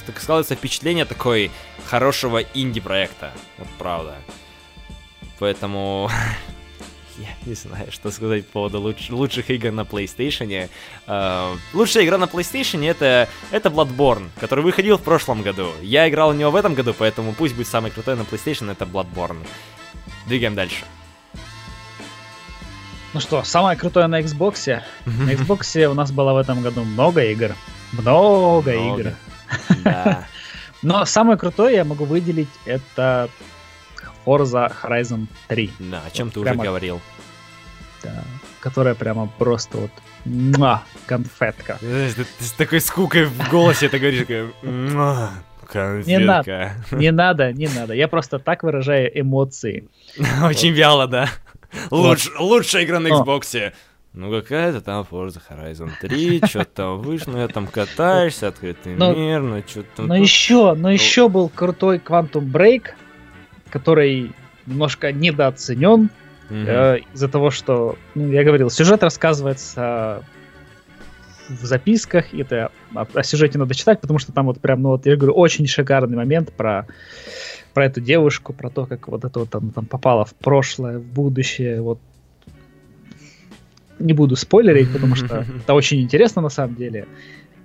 [0.07, 1.51] так складывается впечатление такой
[1.87, 4.17] хорошего инди-проекта, вот правда.
[5.39, 6.11] Поэтому
[7.19, 10.69] я не знаю, что сказать по поводу луч- лучших игр на PlayStation.
[11.07, 15.73] Uh, лучшая игра на PlayStation это, это Bloodborne, который выходил в прошлом году.
[15.83, 18.85] Я играл в него в этом году, поэтому пусть будет самый крутой на PlayStation, это
[18.85, 19.47] Bloodborne.
[20.27, 20.85] Двигаем дальше.
[23.15, 24.83] Ну что, самое крутое на Xbox.
[25.07, 27.55] На Xbox у нас было в этом году много игр.
[27.93, 29.01] Много, много.
[29.01, 29.13] игр.
[29.85, 30.27] Да.
[30.83, 33.29] Но самое крутое я могу выделить это
[34.25, 35.73] Forza Horizon 3.
[35.79, 37.01] Да, о чем вот ты прямо, уже говорил.
[38.03, 38.25] Да,
[38.61, 39.91] которая прямо просто вот
[40.25, 41.79] муа, конфетка.
[41.81, 44.51] Знаешь, ты, ты с такой скукой в голосе это говоришь, такая,
[45.67, 46.07] конфетка.
[46.07, 47.95] Не надо, не надо, не надо.
[47.95, 49.89] Я просто так выражаю эмоции.
[50.43, 51.29] Очень вяло, да.
[51.91, 53.73] Луч, лучшая игра на Xbox.
[54.15, 59.15] Ну какая-то там Forza Horizon 3, что-то там вышло, ну я там катаешься, открытый но,
[59.15, 60.03] мир, ну что-то...
[60.03, 62.87] Но еще, но еще был крутой Quantum Break,
[63.71, 64.33] который
[64.67, 66.11] немножко недооценен
[66.51, 66.67] mm-hmm.
[66.67, 70.25] э, из-за того, что, ну, я говорил, сюжет рассказывается
[71.49, 74.91] в записках, и это о, о сюжете надо читать, потому что там вот прям, ну
[74.91, 76.87] вот я говорю, очень шикарный момент про
[77.79, 81.05] про эту девушку, про то, как вот это вот там, там попала в прошлое, в
[81.05, 82.01] будущее, вот
[84.01, 87.07] не буду спойлерить, потому что это очень интересно на самом деле.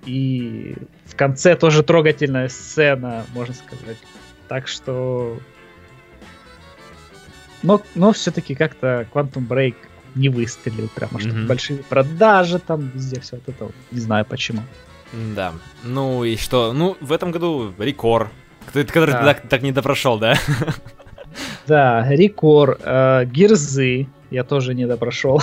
[0.05, 3.97] И в конце тоже трогательная сцена, можно сказать.
[4.47, 5.39] Так что
[7.63, 9.73] но, но все-таки как-то Quantum Break
[10.13, 11.47] не выстрелил прямо, что mm-hmm.
[11.47, 14.61] большие продажи там везде все вот это, не знаю почему.
[15.35, 15.53] Да,
[15.83, 18.31] ну и что, ну в этом году Рекор,
[18.71, 19.19] который да.
[19.19, 20.35] ты так, так не допрошел, да?
[21.65, 25.41] Да, Рекор, э, Гирзы я тоже не допрошел.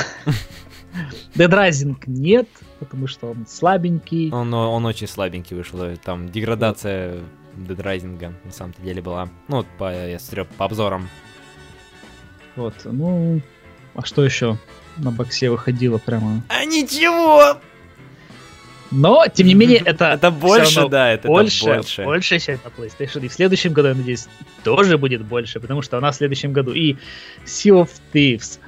[1.35, 2.49] Rising нет,
[2.79, 4.31] потому что он слабенький.
[4.31, 7.21] Он, он очень слабенький вышел, там деградация
[7.57, 9.29] Rising на самом-то деле была.
[9.49, 11.09] Ну, вот по, я смотрю, по обзорам.
[12.57, 13.41] Вот, ну,
[13.95, 14.59] а что еще
[14.97, 16.43] на боксе выходило прямо?
[16.49, 17.59] А ничего!
[18.91, 20.07] Но, тем не менее, это...
[20.20, 21.64] Это больше, да, это больше.
[21.64, 23.24] Больше, больше часть на PlayStation.
[23.24, 24.28] И в следующем году, я надеюсь,
[24.64, 26.97] тоже будет больше, потому что у нас в следующем году и
[27.45, 28.59] Sea of Thieves,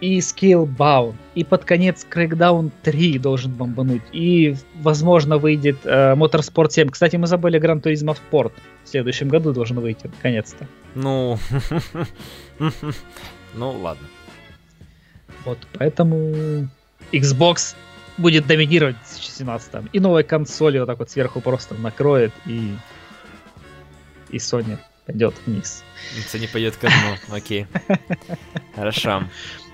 [0.00, 6.88] и Scalebound, и под конец Crackdown 3 должен бомбануть, и, возможно, выйдет э, Motorsport 7.
[6.90, 8.52] Кстати, мы забыли Gran Turismo Sport.
[8.84, 10.66] В следующем году должен выйти, наконец-то.
[10.94, 11.38] Ну,
[13.54, 14.06] ну ладно.
[15.44, 16.68] Вот, поэтому
[17.12, 17.74] Xbox
[18.18, 18.96] будет доминировать
[19.44, 22.74] в 2017 И новая консоль вот так вот сверху просто накроет, и,
[24.30, 25.84] и Sony пойдет вниз.
[26.32, 27.66] Sony пойдет к дну, окей.
[28.74, 29.24] Хорошо.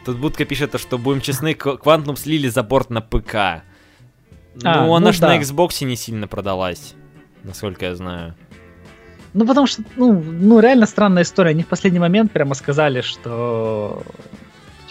[0.05, 3.65] Тут Будка пишет, что будем честны, Quantum слили за борт на ПК.
[4.57, 5.29] Ну, а, она ну, да.
[5.29, 6.95] на Xbox не сильно продалась,
[7.43, 8.35] насколько я знаю.
[9.33, 11.51] Ну, потому что, ну, ну, реально странная история.
[11.51, 14.05] Они в последний момент прямо сказали, что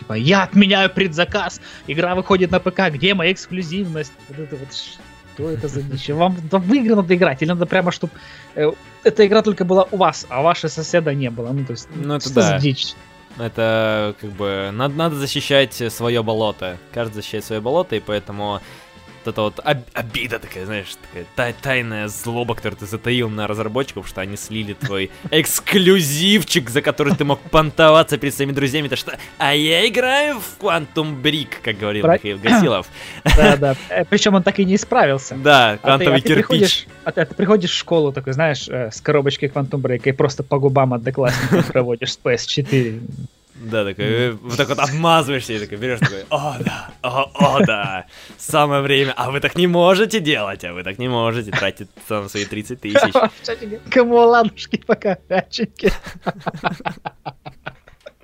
[0.04, 4.14] типа, я отменяю предзаказ, игра выходит на ПК, где моя эксклюзивность?
[4.30, 6.10] Вот это вот, что это за дичь?
[6.10, 8.14] Вам в игры надо играть, или надо прямо, чтобы
[8.56, 8.72] э,
[9.04, 11.52] эта игра только была у вас, а вашего соседа не было?
[11.52, 12.42] Ну, то есть, ну, это что да.
[12.42, 12.94] за дичь?
[13.40, 16.78] Это как бы надо, надо защищать свое болото.
[16.94, 18.62] Каждый защищает свое болото, и поэтому
[19.28, 24.08] эта вот об- обида такая, знаешь, такая тай- тайная злоба, которую ты затаил на разработчиков,
[24.08, 29.18] что они слили твой эксклюзивчик, за который ты мог понтоваться перед своими друзьями, то что
[29.38, 32.14] «А я играю в Quantum Brick», как говорил Про...
[32.14, 32.88] Михаил Гасилов.
[33.36, 35.36] Да, да, э, причем он так и не исправился.
[35.36, 36.36] Да, квантовый а ты, а кирпич.
[36.36, 39.82] Ты приходишь, а, ты, а ты приходишь в школу такой, знаешь, э, с коробочкой Quantum
[39.82, 43.02] Break и просто по губам одноклассников проводишь с PS4.
[43.56, 47.66] Да, такой, э, вот так вот обмазываешься и такой берешь такой, о, да, о, о,
[47.66, 51.90] да, самое время, а вы так не можете делать, а вы так не можете тратить
[52.08, 53.14] там свои 30 тысяч.
[53.92, 55.92] Кому ладушки пока пяченьки.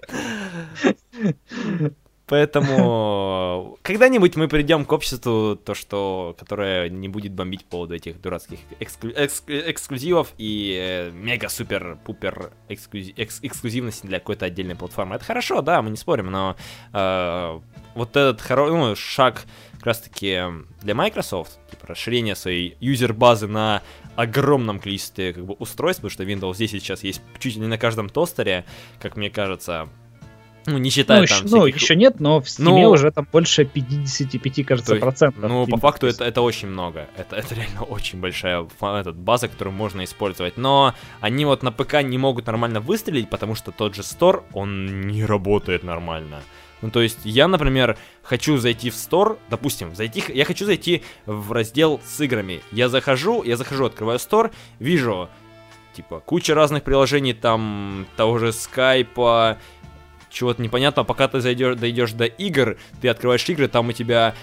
[2.30, 8.22] Поэтому, когда-нибудь мы придем к обществу, то, что, которое не будет бомбить по поводу этих
[8.22, 9.12] дурацких эксклю...
[9.14, 13.18] экск- эксклюзивов и э, мега-супер-пупер эксклюзив...
[13.18, 15.16] экс- эксклюзивности для какой-то отдельной платформы.
[15.16, 16.56] Это хорошо, да, мы не спорим, но
[16.94, 17.60] э,
[17.96, 18.68] вот этот хоро...
[18.68, 20.44] ну, шаг как раз-таки
[20.82, 23.82] для Microsoft, типа расширение своей юзер-базы на
[24.16, 27.80] огромном количестве как бы, устройств, потому что Windows 10 сейчас есть чуть ли не на
[27.80, 28.66] каждом тостере,
[29.00, 29.90] как мне кажется,
[30.70, 33.12] ну, не считая ну, там еще, ну, всяких- еще нет, но в Steam Ну, уже
[33.12, 35.44] там больше 55, кажется, есть, процентов.
[35.44, 37.08] Ну, по факту это, это очень много.
[37.18, 40.58] Это, это реально очень большая этот, база, которую можно использовать.
[40.58, 45.08] Но они вот на ПК не могут нормально выстрелить, потому что тот же Store, он
[45.08, 46.42] не работает нормально.
[46.82, 51.52] Ну, то есть, я, например, хочу зайти в Store, допустим, зайти, я хочу зайти в
[51.52, 52.62] раздел с играми.
[52.72, 55.30] Я захожу, я захожу, открываю Store, вижу,
[55.94, 59.58] типа, куча разных приложений, там, того же скайпа,
[60.30, 64.36] чего-то непонятного, пока ты зайдешь, дойдешь до игр, ты открываешь игры, там у тебя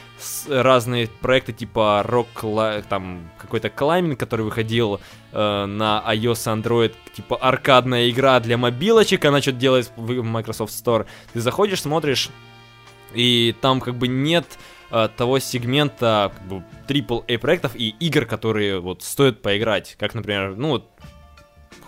[0.49, 5.01] разные проекты типа Cli- там какой-то клайминг, который выходил
[5.33, 11.07] э, на iOS Android, типа аркадная игра для мобилочек, она что-то делает в Microsoft Store.
[11.33, 12.31] Ты заходишь, смотришь,
[13.15, 14.47] и там как бы нет
[14.91, 19.97] э, того сегмента как бы, AAA проектов и игр, которые вот стоит поиграть.
[19.99, 20.91] Как, например, ну вот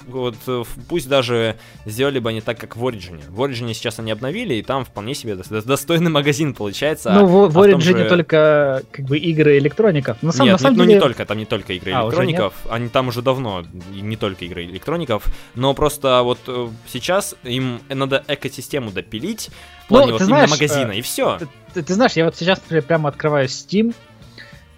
[0.09, 3.21] вот э, пусть даже сделали бы они так, как в Origin.
[3.29, 7.13] В Origin сейчас они обновили, и там вполне себе дос- дос- достойный магазин получается.
[7.13, 10.23] Ну, в, в а в Origin же- только как бы игры электроников.
[10.23, 10.95] На, сам- Нет, на самом не- ну деле...
[10.97, 14.65] не только, там не только игры А, электроников, они там уже давно, не только игры
[14.65, 19.51] электроников, но просто вот э, сейчас им надо экосистему допилить
[19.89, 21.39] в Ну, плане ты вот знаешь, именно магазина, э, и все.
[21.75, 23.95] Ты, ты знаешь, я вот сейчас например, прямо открываю Steam,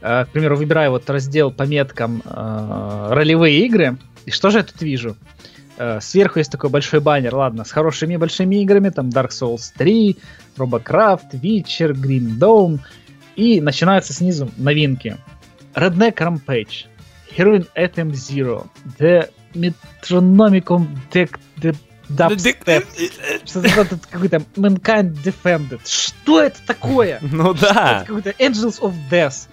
[0.00, 3.96] э, к примеру, выбираю вот раздел по меткам э, ролевые игры,
[4.30, 5.16] и что же я тут вижу?
[5.76, 10.16] Э, сверху есть такой большой баннер, ладно, с хорошими большими играми, там Dark Souls 3,
[10.56, 12.78] Robocraft, Witcher, Green Dawn,
[13.34, 15.16] и начинаются снизу новинки.
[15.74, 16.86] Redneck Rampage,
[17.36, 18.68] Heroin Atom Zero,
[19.00, 21.76] The Metronomicon Deck The
[22.08, 22.86] Dubstep,
[23.44, 25.80] что-то какой-то Mankind Defended.
[25.84, 27.18] Что это такое?
[27.32, 28.04] Ну Это да.
[28.06, 29.48] какой-то Angels of Death.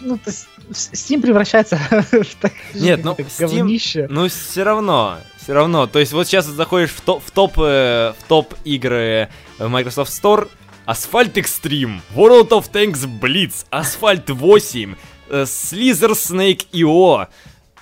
[0.00, 1.76] Ну, то есть с- Steam превращается
[2.12, 4.06] в Нет, ну, Steam- говнище.
[4.10, 5.86] Ну, все равно, все равно.
[5.86, 9.28] То есть, вот сейчас заходишь в топ, в топ, э, в топ игры
[9.58, 10.48] э, Microsoft Store,
[10.86, 14.94] Asphalt Extreme, World of Tanks Blitz, Asphalt 8,
[15.30, 17.26] э, Slither Snake IO,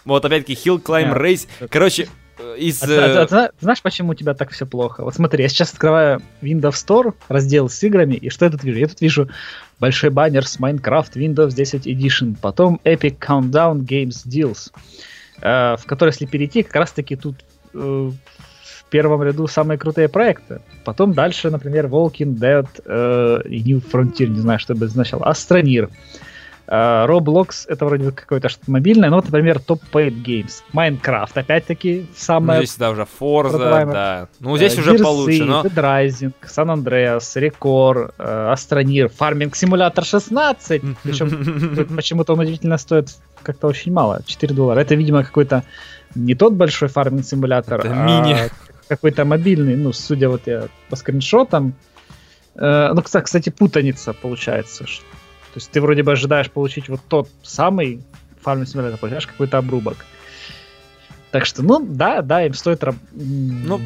[0.04, 1.14] вот опять-таки Hill Climb.
[1.16, 1.48] Race.
[1.68, 2.08] Короче,
[2.58, 2.82] из...
[2.82, 5.04] А а а ты знаешь, почему у тебя так все плохо?
[5.04, 8.78] Вот смотри, я сейчас открываю Windows Store, раздел с играми, и что я тут вижу?
[8.78, 9.28] Я тут вижу
[9.83, 14.70] большой баннер с Minecraft Windows 10 Edition, потом Epic Countdown Games Deals,
[15.41, 17.35] э, в который, если перейти, как раз-таки тут
[17.74, 20.61] э, в первом ряду самые крутые проекты.
[20.85, 25.89] Потом дальше, например, Walking Dead э, New Frontier, не знаю, что бы это Astroneer.
[25.89, 26.32] Э,
[26.72, 30.62] Roblox это вроде какое-то что-то мобильное, но вот, например, Top Paid Games.
[30.72, 34.28] Minecraft, опять-таки, ну, самое здесь, да, уже Forza, да.
[34.40, 35.62] Ну, здесь Э, уже Gears, получше, но...
[35.62, 40.82] Dead Rising, San Andreas, Record, э, Astroneer, Farming Simulator 16.
[41.02, 43.10] Причем почему-то он удивительно стоит
[43.42, 44.80] как-то очень мало, 4 доллара.
[44.80, 45.64] Это, видимо, какой-то
[46.14, 48.36] не тот большой фарминг симулятор, Это а мини.
[48.88, 51.74] какой-то мобильный, ну, судя вот я по скриншотам.
[52.54, 54.86] Э, ну, кста- кстати, путаница получается.
[54.86, 55.02] ш-
[55.53, 58.03] То есть ты вроде бы ожидаешь получить вот тот самый
[58.40, 60.07] фарминг симулятор, получаешь какой-то обрубок.
[61.33, 63.80] Так что, ну, да, да, им стоит Ну,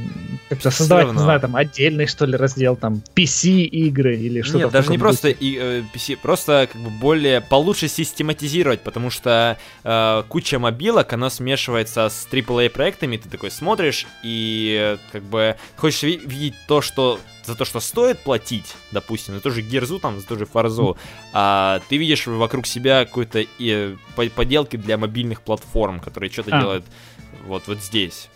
[0.61, 4.99] создавать, не знаю, там, отдельный, что ли, раздел, там, PC-игры или что-то Нет, даже не
[4.99, 11.13] просто и, э, PC, просто как бы более получше систематизировать, потому что э, куча мобилок,
[11.13, 16.55] она смешивается с AAA проектами, ты такой смотришь и э, как бы хочешь ви- видеть
[16.67, 20.37] то, что за то, что стоит платить, допустим, за ту же Герзу, там, за ту
[20.37, 20.97] же Фарзу,
[21.33, 26.61] а ты видишь вокруг себя какой-то э, по- поделки для мобильных платформ, которые что-то А.
[26.61, 26.85] делают
[27.47, 28.29] вот, вот здесь.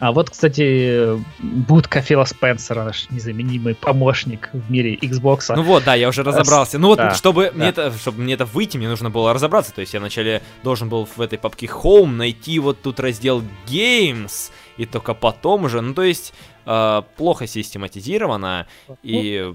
[0.00, 5.54] А вот, кстати, будка Фила Спенсера, наш незаменимый помощник в мире Xbox.
[5.54, 6.78] Ну вот, да, я уже разобрался.
[6.78, 7.52] Ну вот, да, чтобы, да.
[7.52, 9.74] Мне это, чтобы мне это выйти, мне нужно было разобраться.
[9.74, 14.50] То есть я вначале должен был в этой папке Home найти вот тут раздел Games,
[14.78, 16.32] и только потом уже, ну то есть
[16.64, 18.66] э, плохо систематизировано,
[19.02, 19.52] и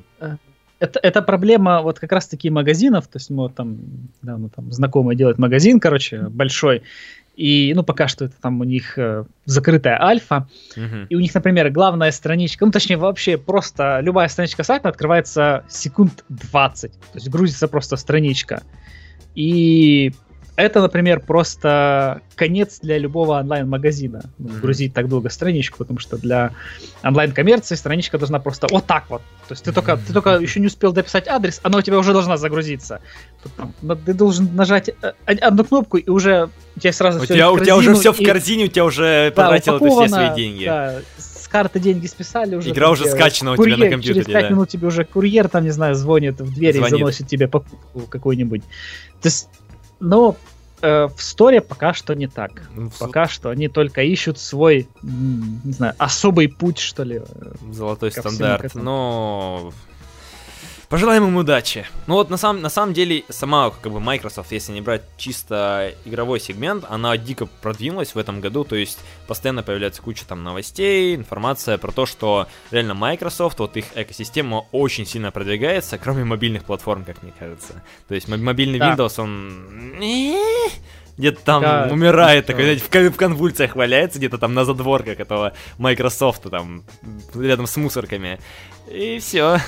[0.78, 3.80] это, это проблема вот как раз-таки магазинов, то есть мы вот там,
[4.22, 6.84] да, ну, там знакомый делает магазин, короче, большой,
[7.36, 11.06] и, ну, пока что это там у них э, закрытая альфа, мгм.
[11.10, 16.24] и у них, например, главная страничка, ну, точнее, вообще просто любая страничка сайта открывается секунд
[16.30, 18.64] 20, то есть грузится просто страничка,
[19.36, 20.14] и
[20.56, 24.23] это, например, просто конец для любого онлайн-магазина.
[24.40, 24.60] Mm-hmm.
[24.61, 26.52] Грузить так долго страничку, потому что для
[27.03, 29.22] онлайн-коммерции страничка должна просто вот так вот.
[29.48, 30.07] То есть ты только, mm-hmm.
[30.07, 33.02] ты только еще не успел дописать адрес, она у тебя уже должна загрузиться.
[34.06, 37.60] Ты должен нажать э, одну кнопку, и уже у тебя сразу у все тебя, У
[37.60, 40.65] тебя уже все в корзине, у тебя уже да, потратил все свои деньги.
[40.65, 42.69] Да, с карты деньги списали уже.
[42.69, 44.23] Игра уже скачана у тебя на компьютере.
[44.23, 44.49] Через 5 да.
[44.49, 46.94] минут тебе уже курьер, там, не знаю, звонит в дверь звонит.
[46.94, 48.61] и заносит тебе покупку какую-нибудь.
[49.22, 49.49] То есть
[49.99, 50.35] но
[50.81, 52.69] э, в сторе пока что не так.
[52.76, 57.22] Ну, пока что они только ищут свой, не знаю, особый путь, что ли.
[57.27, 58.76] Э, Золотой стандарт.
[58.76, 59.72] Но
[60.90, 61.86] Пожелаем им удачи.
[62.07, 65.94] Ну вот на самом, на самом деле сама как бы Microsoft, если не брать чисто
[66.06, 71.16] игровой сегмент, она дико продвинулась в этом году, то есть постоянно появляется куча там новостей,
[71.16, 77.03] информация про то, что реально Microsoft, вот их экосистема очень сильно продвигается, кроме мобильных платформ,
[77.03, 77.82] как мне кажется.
[78.07, 78.94] То есть мобильный да.
[78.94, 79.95] Windows, он
[81.18, 86.49] где-то там да, умирает, такой, знаете, в, конвульциях валяется, где-то там на задворках этого Microsoft,
[86.49, 86.84] там,
[87.34, 88.40] рядом с мусорками.
[88.91, 89.60] И все.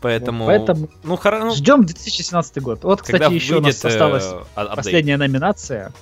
[0.00, 1.44] Поэтому, Поэтому ну, хоро...
[1.44, 2.84] Ну, ждем 2017 год.
[2.84, 4.26] Вот, кстати, еще у нас осталась
[4.56, 5.92] э, последняя номинация.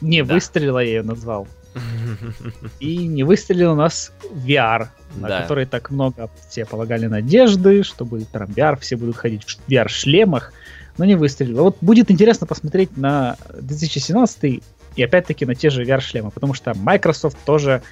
[0.00, 0.34] Не да.
[0.34, 1.46] выстрелила, я ее назвал.
[2.80, 5.42] И не выстрелил у нас VR, на да.
[5.42, 10.52] который так много все полагали надежды, что будет прям VR, все будут ходить в VR-шлемах,
[10.96, 11.64] но не выстрелил.
[11.64, 14.62] Вот будет интересно посмотреть на 2017
[14.96, 17.82] и опять-таки на те же VR-шлемы, потому что Microsoft тоже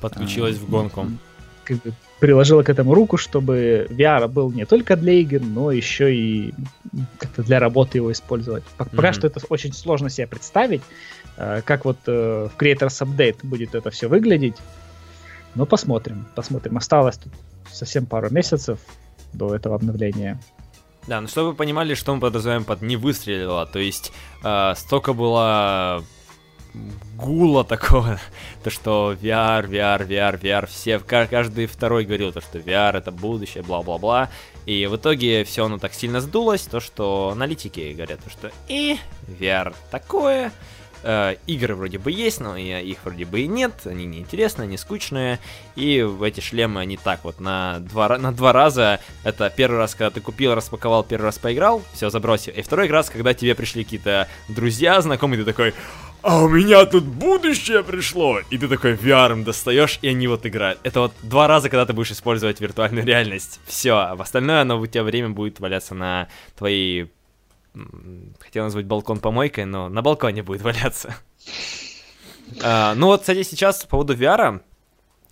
[0.00, 1.08] подключилась в гонку.
[1.64, 1.92] Как бы
[2.24, 6.54] приложила к этому руку, чтобы VR был не только для игр, но еще и
[7.18, 8.64] как-то для работы его использовать.
[8.78, 9.12] Пока mm-hmm.
[9.12, 10.80] что это очень сложно себе представить,
[11.36, 14.56] э, как вот э, в Creators Update будет это все выглядеть.
[15.54, 16.78] Но посмотрим, посмотрим.
[16.78, 17.34] Осталось тут
[17.70, 18.78] совсем пару месяцев
[19.34, 20.40] до этого обновления.
[21.06, 25.12] Да, ну чтобы вы понимали, что мы подразумеваем под не выстрелило, то есть э, столько
[25.12, 26.02] было
[27.16, 28.18] гула такого,
[28.62, 33.62] то что VR, VR, VR, VR, все, каждый второй говорил, то что VR это будущее,
[33.62, 34.30] бла-бла-бла,
[34.66, 38.96] и в итоге все оно так сильно сдулось, то что аналитики говорят, то что и
[39.28, 40.52] VR такое,
[41.04, 45.38] э, игры вроде бы есть, но их вроде бы и нет, они неинтересные, они скучные,
[45.76, 50.10] и эти шлемы они так вот на два, на два раза, это первый раз, когда
[50.10, 54.28] ты купил, распаковал, первый раз поиграл, все, забросил, и второй раз, когда тебе пришли какие-то
[54.48, 55.74] друзья, знакомые, ты такой,
[56.24, 58.40] а у меня тут будущее пришло.
[58.50, 60.80] И ты такой VR достаешь, и они вот играют.
[60.82, 63.60] Это вот два раза, когда ты будешь использовать виртуальную реальность.
[63.66, 67.12] Все, а в остальное оно у тебя время будет валяться на твоей...
[68.40, 71.14] Хотел назвать балкон помойкой, но на балконе будет валяться.
[72.56, 74.60] Uh, ну вот, кстати, сейчас по поводу VR,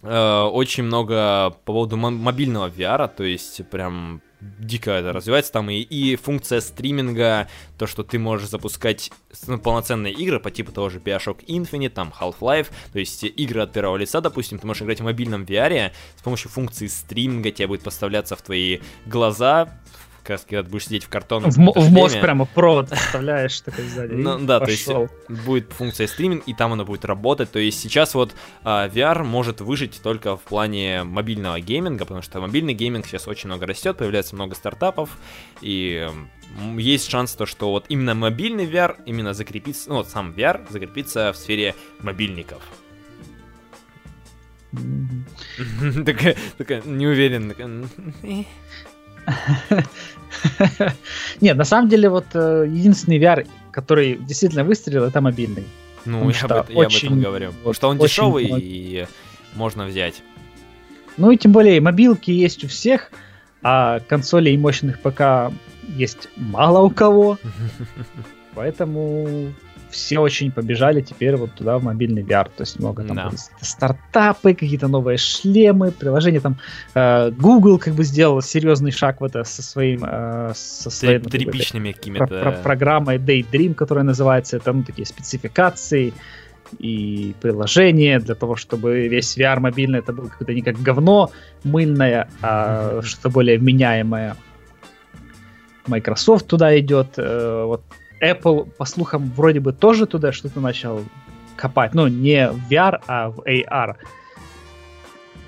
[0.02, 4.20] uh, очень много по поводу мобильного VR, то есть прям
[4.58, 5.52] дико это развивается.
[5.52, 7.48] Там и, и функция стриминга,
[7.78, 9.10] то, что ты можешь запускать
[9.46, 13.72] ну, полноценные игры по типу того же Bioshock Infinite, там Half-Life, то есть игры от
[13.72, 17.82] первого лица, допустим, ты можешь играть в мобильном VR, с помощью функции стриминга тебе будет
[17.82, 19.78] поставляться в твои глаза,
[20.28, 24.12] раз когда будешь сидеть в картонном В, в мозг прямо провод вставляешь такой сзади.
[24.12, 24.88] Ну да, то есть
[25.28, 27.50] будет функция стриминг, и там она будет работать.
[27.50, 28.34] То есть сейчас вот
[28.64, 33.48] а, VR может выжить только в плане мобильного гейминга, потому что мобильный гейминг сейчас очень
[33.48, 35.10] много растет, появляется много стартапов,
[35.60, 36.08] и
[36.76, 41.32] есть шанс то, что вот именно мобильный VR именно закрепится, ну вот сам VR закрепится
[41.32, 42.62] в сфере мобильников.
[46.06, 47.52] Такая, такая, не уверен.
[51.40, 55.64] Нет, на самом деле, вот э, единственный VR, который действительно выстрелил, это мобильный.
[56.04, 57.52] Ну, я, об, я об этом говорю.
[57.52, 59.06] Потому что он дешевый и
[59.54, 60.22] можно взять.
[61.16, 63.10] Ну и тем более мобилки есть у всех,
[63.62, 65.52] а консолей мощных ПК
[65.96, 67.38] есть мало у кого.
[68.54, 69.52] Поэтому
[69.92, 72.44] все очень побежали теперь вот туда в мобильный VR.
[72.44, 73.30] То есть много там да.
[73.60, 76.56] стартапы, какие-то новые шлемы, приложения там.
[76.94, 80.04] Э, Google как бы сделал серьезный шаг в это со своим...
[80.04, 82.26] Э, со своим тряпичными какими-то...
[82.26, 84.56] Про, про, программой Daydream, которая называется.
[84.56, 86.12] Это ну, такие спецификации
[86.78, 91.30] и приложения для того, чтобы весь VR мобильный это было какое-то не как говно
[91.64, 93.02] мыльное, а mm-hmm.
[93.02, 94.36] что-то более вменяемое.
[95.86, 97.14] Microsoft туда идет.
[97.18, 97.82] Э, вот
[98.22, 101.04] Apple, по слухам, вроде бы тоже туда что-то начал
[101.56, 101.94] копать.
[101.94, 103.96] Ну, не в VR, а в AR.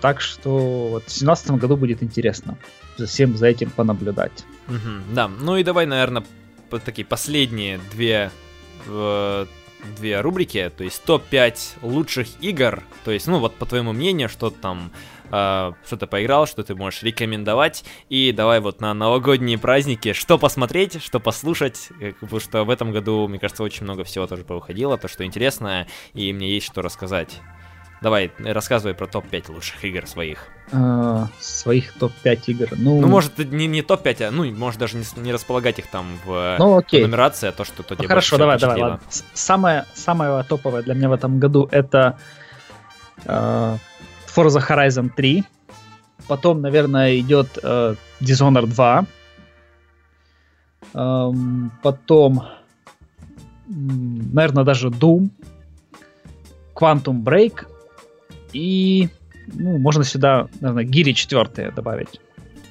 [0.00, 2.58] Так что вот в 2017 году будет интересно
[2.96, 4.44] за всем за этим понаблюдать.
[4.68, 6.24] Угу, да, ну и давай, наверное,
[6.84, 8.30] такие последние две
[8.86, 9.46] э,
[9.96, 14.50] две рубрики, то есть топ-5 лучших игр, то есть, ну вот по твоему мнению, что
[14.50, 14.90] там
[15.30, 20.38] э, что ты поиграл, что ты можешь рекомендовать, и давай вот на новогодние праздники, что
[20.38, 21.90] посмотреть, что послушать,
[22.20, 25.86] потому что в этом году, мне кажется, очень много всего тоже повыходило, то, что интересно,
[26.12, 27.40] и мне есть что рассказать.
[28.04, 30.48] Давай, рассказывай про топ-5 лучших игр своих.
[30.72, 32.68] А, своих топ-5 игр.
[32.72, 36.18] Ну, ну может, не, не топ-5, а ну, может даже не, не располагать их там
[36.26, 37.00] в ну, окей.
[37.00, 39.00] нумерации, а то, что то ну, Хорошо, давай, давай, ладно.
[39.32, 42.18] Самое, самое топовое для меня в этом году это
[43.24, 43.78] uh,
[44.34, 45.44] Forza Horizon 3.
[46.26, 49.06] Потом, наверное, идет uh, Dishonored 2.
[50.94, 52.42] Um, потом,
[53.66, 55.30] наверное, даже Doom.
[56.74, 57.66] Quantum Break
[58.52, 59.08] и
[59.46, 62.20] ну, можно сюда, наверное, гири четвертые добавить.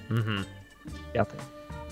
[0.09, 0.45] Угу.
[1.13, 1.41] Пятые.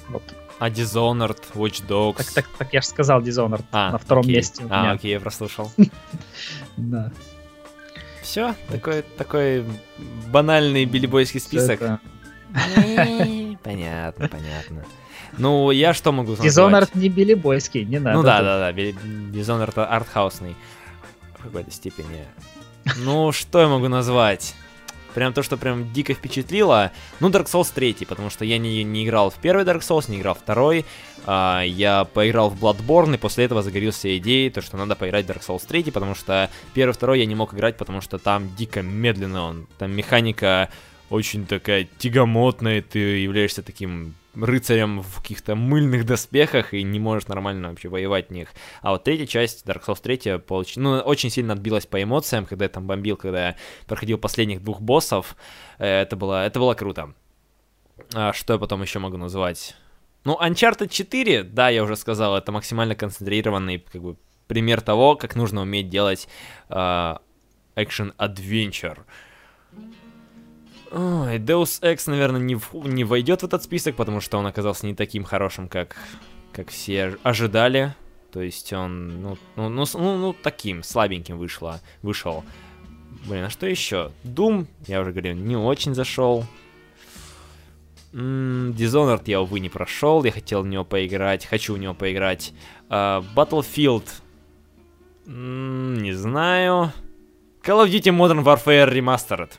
[0.10, 0.24] Вот.
[0.60, 2.18] А Dishonored, Watch Dogs?
[2.18, 4.36] Так, так, так я же сказал Dishonored а, на втором окей.
[4.36, 4.64] месте.
[4.70, 5.72] А, окей, я прослушал.
[6.78, 7.12] Да.
[8.22, 9.66] Все, такой, такой
[10.32, 11.80] банальный билибойский список.
[13.64, 14.86] Понятно, понятно.
[15.38, 16.52] Ну, я что могу сказать?
[16.52, 18.18] Dishonored не билибойский, не надо.
[18.18, 20.56] Ну да, да, да, Dishonored артхаусный
[21.40, 22.26] в какой-то степени.
[22.98, 24.56] Ну, что я могу назвать?
[25.14, 26.92] Прям то, что прям дико впечатлило.
[27.20, 30.20] Ну, Dark Souls 3, потому что я не, не играл в первый Dark Souls, не
[30.20, 30.86] играл в второй.
[31.26, 35.30] А, я поиграл в Bloodborne, и после этого загорелся идеей, то, что надо поиграть в
[35.30, 38.82] Dark Souls 3, потому что первый второй я не мог играть, потому что там дико
[38.82, 39.68] медленно он.
[39.78, 40.70] Там механика
[41.10, 47.70] очень такая тягомотная, ты являешься таким рыцарем в каких-то мыльных доспехах и не можешь нормально
[47.70, 48.50] вообще воевать в них.
[48.82, 50.76] А вот третья часть, Dark Souls 3, получ...
[50.78, 53.56] ну, очень сильно отбилась по эмоциям, когда я там бомбил, когда я
[53.88, 55.36] проходил последних двух боссов.
[55.80, 57.14] Э, это было, это было круто.
[58.14, 59.76] А что я потом еще могу назвать?
[60.24, 64.18] Ну, Uncharted 4, да, я уже сказал, это максимально концентрированный как бы,
[64.48, 66.28] пример того, как нужно уметь делать
[66.70, 67.16] э,
[67.76, 69.00] action-adventure.
[70.92, 74.86] Ой, Deus Ex, наверное, не, в, не войдет в этот список, потому что он оказался
[74.86, 75.96] не таким хорошим, как,
[76.52, 77.96] как все ожидали.
[78.32, 82.44] То есть он, ну, ну, ну, ну, ну таким, слабеньким вышло, вышел.
[83.26, 84.12] Блин, а что еще?
[84.24, 86.46] Doom, я уже говорил, не очень зашел.
[88.14, 92.54] М-м, Dishonored я, увы, не прошел, я хотел в него поиграть, хочу в него поиграть.
[92.90, 94.06] Uh, Battlefield,
[95.26, 96.92] м-м, не знаю.
[97.64, 99.52] Call of Duty Modern Warfare Remastered.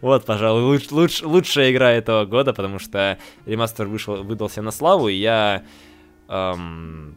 [0.00, 5.08] Вот, пожалуй, луч, луч, лучшая игра этого года, потому что ремастер вышел, выдался на славу,
[5.08, 5.64] и я...
[6.28, 7.16] Эм,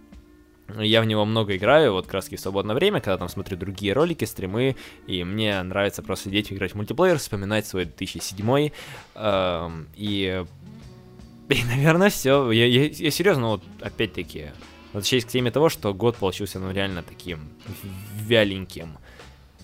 [0.79, 4.25] я в него много играю, вот краски в свободное время, когда там смотрю другие ролики,
[4.25, 4.75] стримы,
[5.05, 8.71] и мне нравится просто сидеть играть в мультиплеер, вспоминать свой 2007
[9.15, 10.45] эм, и...
[11.47, 12.49] И, наверное, все.
[12.49, 14.47] Я, я, я серьезно, вот опять-таки,
[14.93, 17.49] возвращаясь к теме того, что год получился, ну, реально таким
[18.15, 18.97] вяленьким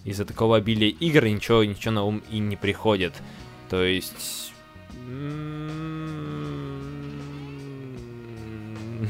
[0.05, 3.13] из-за такого обилия игр ничего, ничего на ум и не приходит.
[3.69, 4.53] То есть...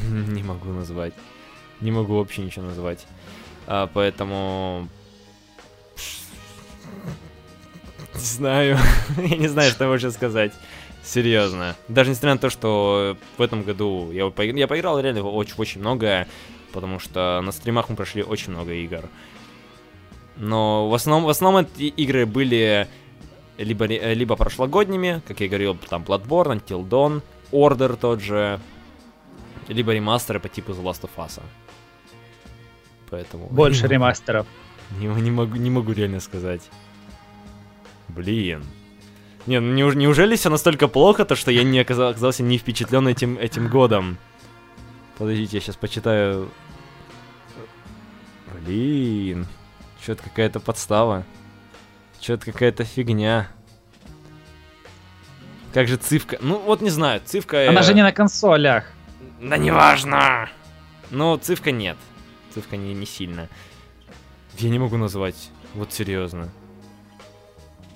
[0.01, 1.13] Не могу назвать.
[1.80, 3.05] Не могу вообще ничего назвать.
[3.68, 4.89] А, поэтому...
[8.13, 8.77] Не знаю.
[9.18, 10.51] я не знаю, что больше сказать.
[11.03, 11.76] Серьезно.
[11.88, 16.27] Даже несмотря на то, что в этом году я, поиграл, я поиграл реально очень-очень много,
[16.73, 19.09] потому что на стримах мы прошли очень много игр.
[20.38, 22.88] Но в основном, в основном эти игры были
[23.58, 27.22] либо, либо прошлогодними, как я говорил, там Bloodborne, Until Dawn,
[27.52, 28.60] Order тот же,
[29.68, 31.41] либо ремастеры по типу The Last of Us.
[33.10, 33.48] Поэтому...
[33.48, 34.48] Больше не ремастеров.
[34.99, 36.62] Не, не, могу, не могу реально сказать.
[38.08, 38.64] Блин.
[39.48, 43.70] Не, ну неужели все настолько плохо, то что я не оказался не впечатлен этим, этим
[43.70, 44.18] годом?
[45.18, 46.49] Подождите, я сейчас почитаю.
[48.53, 49.48] Блин.
[50.02, 51.23] Что-то какая-то подстава.
[52.19, 53.48] Что-то какая-то фигня.
[55.73, 56.38] Как же цифка?
[56.41, 57.69] Ну, вот не знаю, цифка...
[57.69, 58.91] Она же не на консолях.
[59.40, 60.49] Да неважно!
[61.11, 61.98] Ну, цифка нет.
[62.53, 63.48] Цифка не, не сильно.
[64.57, 65.49] Я не могу назвать.
[65.73, 66.49] Вот серьезно.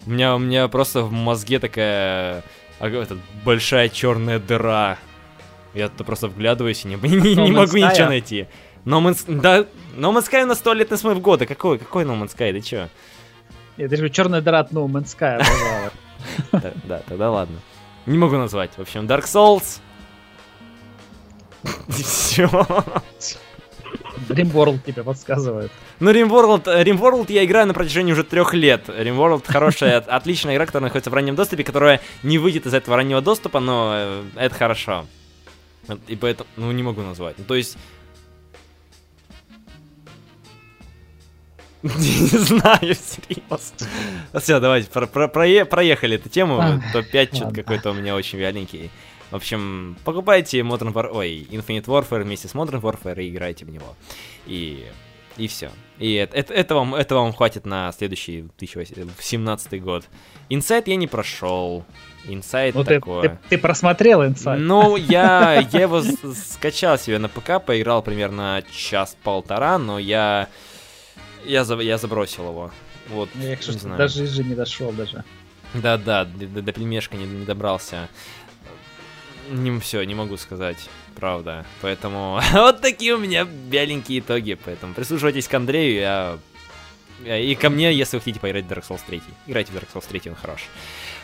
[0.05, 2.43] У меня, у меня просто в мозге такая...
[2.79, 4.97] А, этот, большая черная дыра.
[5.73, 8.47] Я то просто вглядываюсь и не, не, не могу ничего найти.
[8.85, 9.23] No Man's...
[9.27, 9.61] Да,
[9.95, 11.45] No Man's Sky у нас 100 лет на смыв года.
[11.45, 12.51] Какой, какой No Man's Sky?
[12.53, 12.89] Ты чё?
[13.77, 15.43] Я даже черный дыра от No Man's Sky
[16.83, 17.57] Да, тогда ладно.
[18.05, 18.71] Не могу назвать.
[18.77, 19.79] В общем, Dark Souls.
[21.89, 22.49] Все.
[24.29, 25.71] Rimworld тебе подсказывает.
[25.99, 28.87] Ну, Rimworld, Rimworld я играю на протяжении уже трех лет.
[28.87, 33.21] Rimworld хорошая, отличная игра, которая находится в раннем доступе, которая не выйдет из этого раннего
[33.21, 35.05] доступа, но э, это хорошо.
[36.07, 37.37] И поэтому, ну, не могу назвать.
[37.37, 37.77] Ну, то есть,
[41.99, 44.39] Не знаю, серьезно.
[44.39, 46.81] Все, давайте, про про проехали эту тему.
[46.93, 48.89] Топ-5 что-то какой-то у меня очень вяленький.
[49.29, 51.09] В общем, покупайте Modern War...
[51.11, 53.95] Ой, Infinite Warfare вместе с Modern Warfare и играйте в него.
[54.47, 54.85] И...
[55.37, 55.69] И все.
[55.99, 60.05] И это, это, это, вам, это вам хватит на следующий 2017 год.
[60.47, 61.83] Инсайт я не прошел.
[62.23, 63.21] Инсайт ну, такое.
[63.23, 64.61] Ты, ты, ты просмотрел инсайт?
[64.61, 70.47] Ну, я, я его скачал себе на ПК, поиграл примерно час-полтора, но я,
[71.45, 72.71] я, я забросил его.
[73.09, 73.97] Вот, ну, я, не знаю.
[73.97, 75.23] даже же не дошел даже.
[75.73, 78.09] Да-да, до, до пельмешка не, не добрался.
[79.49, 81.65] Не, все, не могу сказать, правда.
[81.81, 84.57] Поэтому вот такие у меня беленькие итоги.
[84.63, 86.39] Поэтому прислушивайтесь к Андрею, я...
[87.23, 89.21] И ко мне, если вы хотите поиграть в Dark Souls 3.
[89.47, 90.65] Играйте в Dark Souls 3, он хорош.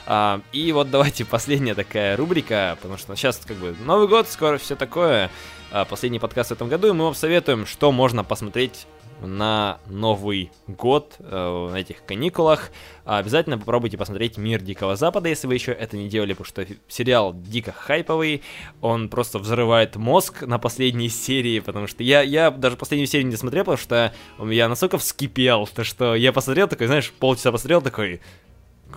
[0.05, 4.57] А, и вот давайте последняя такая рубрика, потому что сейчас как бы Новый год, скоро
[4.57, 5.29] все такое.
[5.71, 8.87] А, последний подкаст в этом году, и мы вам советуем, что можно посмотреть
[9.21, 12.71] на Новый год э, на этих каникулах.
[13.03, 17.33] Обязательно попробуйте посмотреть «Мир Дикого Запада», если вы еще это не делали, потому что сериал
[17.33, 18.43] дико хайповый,
[18.79, 23.35] он просто взрывает мозг на последней серии, потому что я, я даже последнюю серию не
[23.35, 28.21] смотрел, потому что я настолько вскипел, то что я посмотрел такой, знаешь, полчаса посмотрел такой,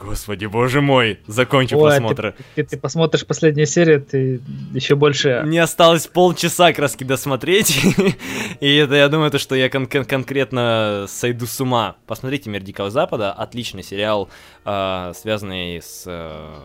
[0.03, 2.35] Господи, боже мой, закончу Ой, просмотр.
[2.55, 4.41] Ты, ты, ты посмотришь последнюю серию, ты
[4.73, 5.43] еще больше...
[5.45, 7.79] Мне осталось полчаса краски досмотреть,
[8.61, 11.97] и это, я думаю, то, что я кон- кон- конкретно сойду с ума.
[12.07, 14.29] Посмотрите «Мир Дикого Запада», отличный сериал,
[14.65, 16.61] э, связанный с э,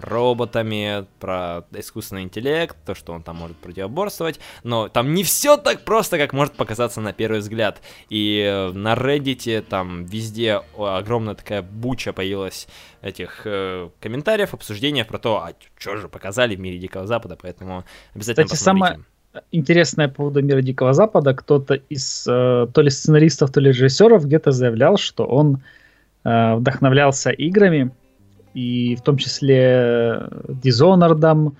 [0.00, 5.82] роботами, про искусственный интеллект, то, что он там может противоборствовать, но там не все так
[5.84, 7.80] просто, как может показаться на первый взгляд.
[8.08, 12.66] И э, на Reddit там везде огромная такая буча появилась
[13.02, 17.84] этих э, комментариев, обсуждений про то, а что же показали в мире Дикого Запада, поэтому
[18.14, 19.00] обязательно Кстати, самое
[19.52, 24.26] интересное по поводу мира Дикого Запада, кто-то из э, то ли сценаристов, то ли режиссеров
[24.26, 25.62] где-то заявлял, что он
[26.24, 27.90] э, вдохновлялся играми,
[28.54, 31.54] и в том числе Dishonored,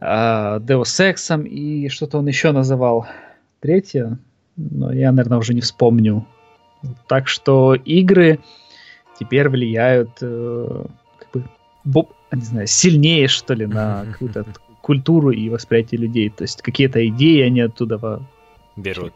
[0.00, 3.06] а, Deus Ex и что-то он еще называл.
[3.60, 4.18] Третье,
[4.56, 6.26] но я, наверное, уже не вспомню.
[7.08, 8.38] Так что игры
[9.18, 10.84] теперь влияют э,
[11.18, 11.48] как бы,
[11.84, 14.46] боб, не знаю, сильнее, что ли, на какую-то
[14.82, 16.30] культуру и восприятие людей.
[16.30, 18.22] То есть какие-то идеи они оттуда
[18.76, 19.14] берут.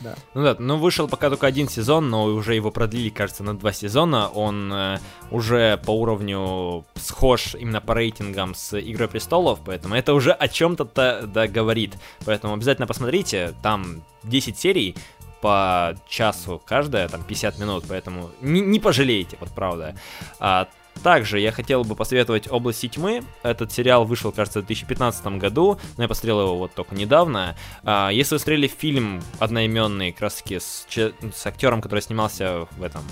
[0.00, 0.14] Да.
[0.34, 3.72] Ну да, ну вышел пока только один сезон, но уже его продлили, кажется, на два
[3.72, 4.28] сезона.
[4.28, 4.98] Он э,
[5.30, 10.84] уже по уровню схож именно по рейтингам с Игрой престолов, поэтому это уже о чем-то
[11.26, 11.94] да, говорит.
[12.24, 14.96] Поэтому обязательно посмотрите, там 10 серий
[15.40, 19.94] по часу каждая, там 50 минут, поэтому не, не пожалеете, вот правда.
[20.38, 20.68] А,
[21.02, 23.22] также я хотел бы посоветовать «Области тьмы».
[23.42, 27.56] Этот сериал вышел, кажется, в 2015 году, но я посмотрел его вот только недавно.
[27.82, 32.82] А, если вы смотрели фильм одноименный, как раз таки с, с актером, который снимался в
[32.82, 33.02] этом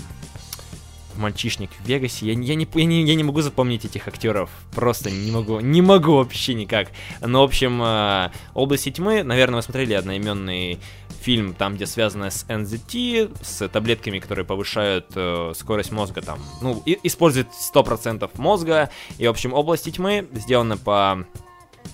[1.17, 2.25] мальчишник в Вегасе.
[2.27, 4.49] Я, я, не, я, не, я не могу запомнить этих актеров.
[4.73, 5.59] Просто не могу.
[5.59, 6.89] Не могу вообще никак.
[7.21, 10.79] Но, в общем, э, «Области тьмы», наверное, вы смотрели одноименный
[11.21, 16.81] фильм, там, где связано с NZT, с таблетками, которые повышают э, скорость мозга, там, ну,
[16.85, 18.89] и, используют 100% мозга.
[19.17, 21.25] И, в общем, «Области тьмы» сделаны по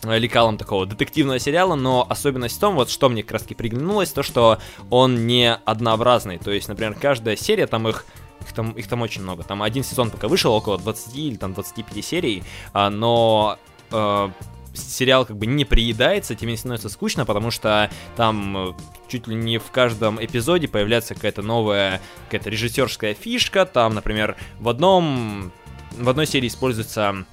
[0.04, 4.12] лекалом такого детективного сериала, но особенность в том, вот что мне как раз таки приглянулось,
[4.12, 6.38] то, что он не однообразный.
[6.38, 8.06] То есть, например, каждая серия, там их
[8.42, 9.44] их там, их там очень много.
[9.44, 12.44] Там один сезон пока вышел, около 20 или там 25 серий,
[12.74, 13.58] а, но
[13.92, 14.30] э,
[14.74, 18.74] сериал как бы не приедается, тебе не становится скучно, потому что там э,
[19.08, 23.66] чуть ли не в каждом эпизоде появляется какая-то новая, какая-то режиссерская фишка.
[23.66, 25.52] Там, например, в одном
[25.98, 27.26] в одной серии используется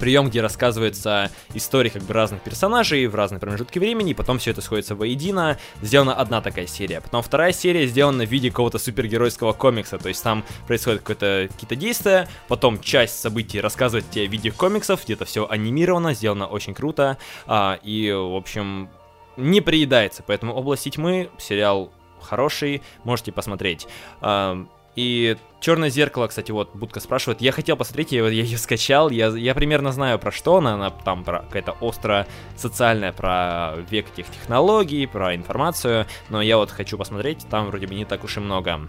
[0.00, 4.50] прием, где рассказывается история как бы разных персонажей в разные промежутки времени, и потом все
[4.50, 5.58] это сходится воедино.
[5.82, 7.00] Сделана одна такая серия.
[7.00, 12.28] Потом вторая серия сделана в виде какого-то супергеройского комикса, то есть там происходят какие-то действия,
[12.48, 17.78] потом часть событий рассказывает тебе в виде комиксов, где-то все анимировано, сделано очень круто, а,
[17.82, 18.88] и, в общем,
[19.36, 23.86] не приедается, поэтому «Область тьмы» сериал хороший, можете посмотреть.
[24.20, 24.66] А,
[25.00, 27.42] и Черное зеркало, кстати, вот Будка спрашивает.
[27.42, 29.10] Я хотел посмотреть, я, я ее скачал.
[29.10, 30.74] Я, я примерно знаю про что она.
[30.74, 36.06] Она там про какая-то остро социальная, про век этих технологий, про информацию.
[36.30, 37.46] Но я вот хочу посмотреть.
[37.50, 38.80] Там вроде бы не так уж и много.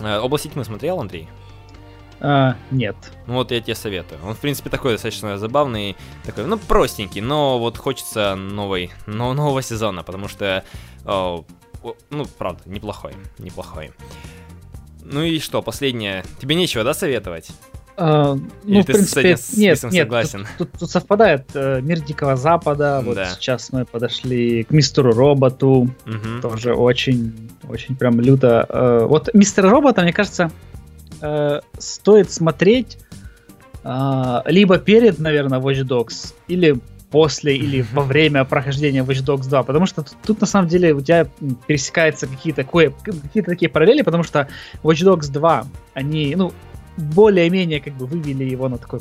[0.00, 1.28] Э, Область тьмы смотрел, Андрей?
[2.20, 2.96] А, нет.
[3.26, 4.18] Ну вот я тебе советую.
[4.24, 9.60] Он, в принципе, такой достаточно забавный, такой, ну, простенький, но вот хочется новой, но, нового
[9.60, 10.64] сезона, потому что,
[11.04, 11.44] о,
[12.08, 13.92] ну, правда, неплохой, неплохой.
[15.04, 16.24] Ну и что, последнее.
[16.40, 17.50] Тебе нечего, да, советовать?
[17.96, 20.46] А, ну, в принципе, с нет, нет, согласен?
[20.58, 23.00] Тут, тут, тут совпадает э, мир Дикого Запада.
[23.04, 23.26] Вот да.
[23.26, 25.88] сейчас мы подошли к Мистеру Роботу.
[26.06, 26.40] Угу.
[26.42, 28.66] Тоже очень, очень прям люто.
[28.68, 30.50] Э, вот Мистер Робота, мне кажется,
[31.20, 32.98] э, стоит смотреть
[33.84, 36.80] э, либо перед, наверное, Watch Dogs, или
[37.14, 40.92] после или во время прохождения Watch Dogs 2, потому что тут, тут на самом деле
[40.92, 41.28] у тебя
[41.68, 44.48] пересекаются какие-то какие-то такие параллели, потому что
[44.82, 45.64] Watch Dogs 2,
[45.94, 46.52] они, ну,
[46.96, 48.98] более-менее как бы вывели его на такой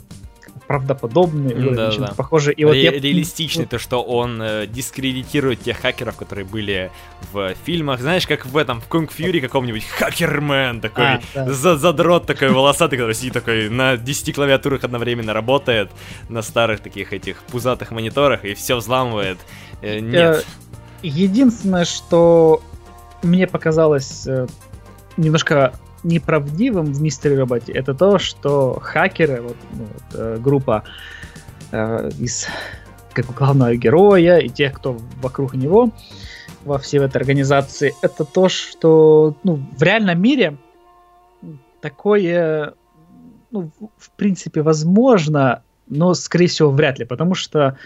[0.68, 2.14] правдоподобный, mm, да, да.
[2.15, 2.53] похоже.
[2.53, 2.91] И вот Ре- я...
[2.91, 6.91] Реалистичный, то, что он э, дискредитирует тех хакеров, которые были
[7.31, 7.99] в фильмах.
[7.99, 11.52] Знаешь, как в этом, в Кунг Фьюри каком-нибудь хакермен такой, а, да.
[11.52, 15.91] за задрот такой волосатый, который сидит такой на 10 клавиатурах одновременно работает,
[16.30, 19.38] на старых таких этих пузатых мониторах и все взламывает.
[19.81, 20.45] Э, нет.
[21.02, 22.61] Единственное, что
[23.22, 24.48] мне показалось э,
[25.18, 25.73] немножко
[26.03, 30.84] неправдивым в Мистере Роботе, это то, что хакеры, вот, ну, вот, э, группа
[31.71, 32.47] э, из
[33.13, 35.91] как главного героя и тех, кто вокруг него
[36.65, 40.57] во всей этой организации, это то, что ну, в реальном мире
[41.81, 42.73] такое,
[43.51, 47.77] ну, в принципе, возможно, но, скорее всего, вряд ли, потому что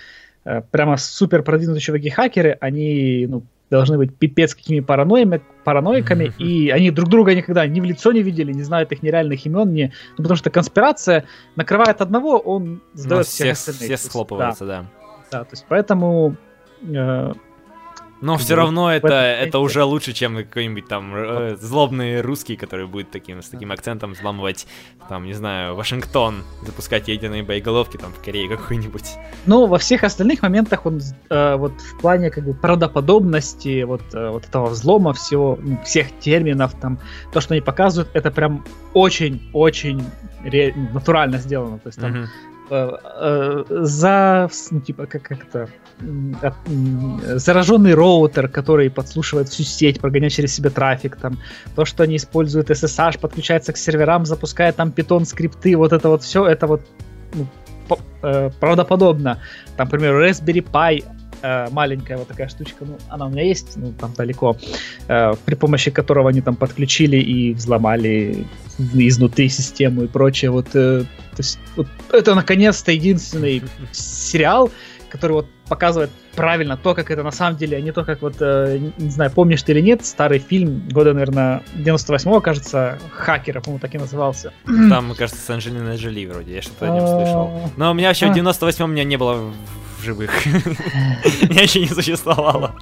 [0.45, 6.43] э, прямо супер продвинутые чуваки-хакеры, они, ну, должны быть пипец какими параноями, параноиками, mm-hmm.
[6.43, 9.73] и они друг друга никогда ни в лицо не видели, не знают их нереальных имен,
[9.73, 9.93] не...
[10.17, 11.25] ну, потому что конспирация
[11.55, 13.97] накрывает одного, он сдает всех, всех остальных.
[13.99, 14.81] Все схлопываются, да.
[14.81, 14.87] да.
[15.29, 16.37] Да, то есть поэтому
[16.81, 17.33] э,
[18.21, 23.11] но все равно это, это уже лучше, чем какой-нибудь там э, злобный русский, который будет
[23.11, 24.67] таким, с таким акцентом взламывать,
[25.09, 29.15] там, не знаю, Вашингтон, запускать ядерные боеголовки там в Корее какой-нибудь.
[29.45, 30.99] Ну, во всех остальных моментах он
[31.29, 36.07] э, вот в плане как бы правдоподобности, вот, э, вот этого взлома всего, ну, всех
[36.19, 36.99] терминов, там,
[37.31, 40.03] то, что они показывают, это прям очень-очень
[40.43, 41.79] ре- натурально сделано.
[41.79, 42.27] То есть там uh-huh.
[42.69, 45.69] Э, э, за, ну, типа, как, как это,
[47.39, 51.39] зараженный роутер, который подслушивает всю сеть, прогоняет через себя трафик, там,
[51.75, 56.23] то, что они используют SSH, подключается к серверам, запускает там питон скрипты, вот это вот
[56.23, 56.81] все, это вот
[57.33, 57.47] ну,
[58.21, 59.39] э, правдоподобно.
[59.77, 61.05] Там, например, Raspberry Pi
[61.41, 64.57] э, маленькая вот такая штучка, ну, она у меня есть, ну, там далеко,
[65.07, 68.45] э, при помощи которого они там подключили и взломали
[68.93, 70.51] изнутри систему и прочее.
[70.51, 73.61] Вот, э, то есть, вот это наконец-то единственный
[73.91, 74.71] сериал,
[75.09, 78.35] который вот показывает правильно то, как это на самом деле, а не то, как вот,
[78.39, 83.79] э, не знаю, помнишь ты или нет, старый фильм года, наверное, 98-го, кажется, «Хакера», по-моему,
[83.79, 84.53] так и назывался.
[84.65, 87.71] Там, кажется, с Анджелиной Джоли вроде, я что-то о нем слышал.
[87.75, 89.51] Но у меня вообще в 98-м меня не было
[89.99, 90.31] в живых.
[90.45, 92.75] Меня еще не существовало.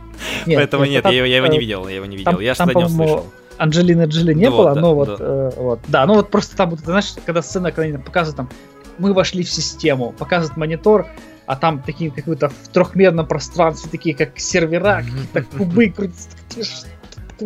[0.46, 2.42] Поэтому нет, я его не видел, я его не видел.
[2.42, 3.26] Я что-то о нем слышал.
[3.58, 7.42] Анджелины Джоли не было, но вот, э, вот, да, ну вот просто там, знаешь, когда
[7.42, 8.50] сцена, когда они показывают там,
[8.98, 11.08] мы вошли в систему, показывают монитор,
[11.46, 16.88] а там такие какой-то в трехмерном пространстве, такие как сервера, какие-то кубы крутятся.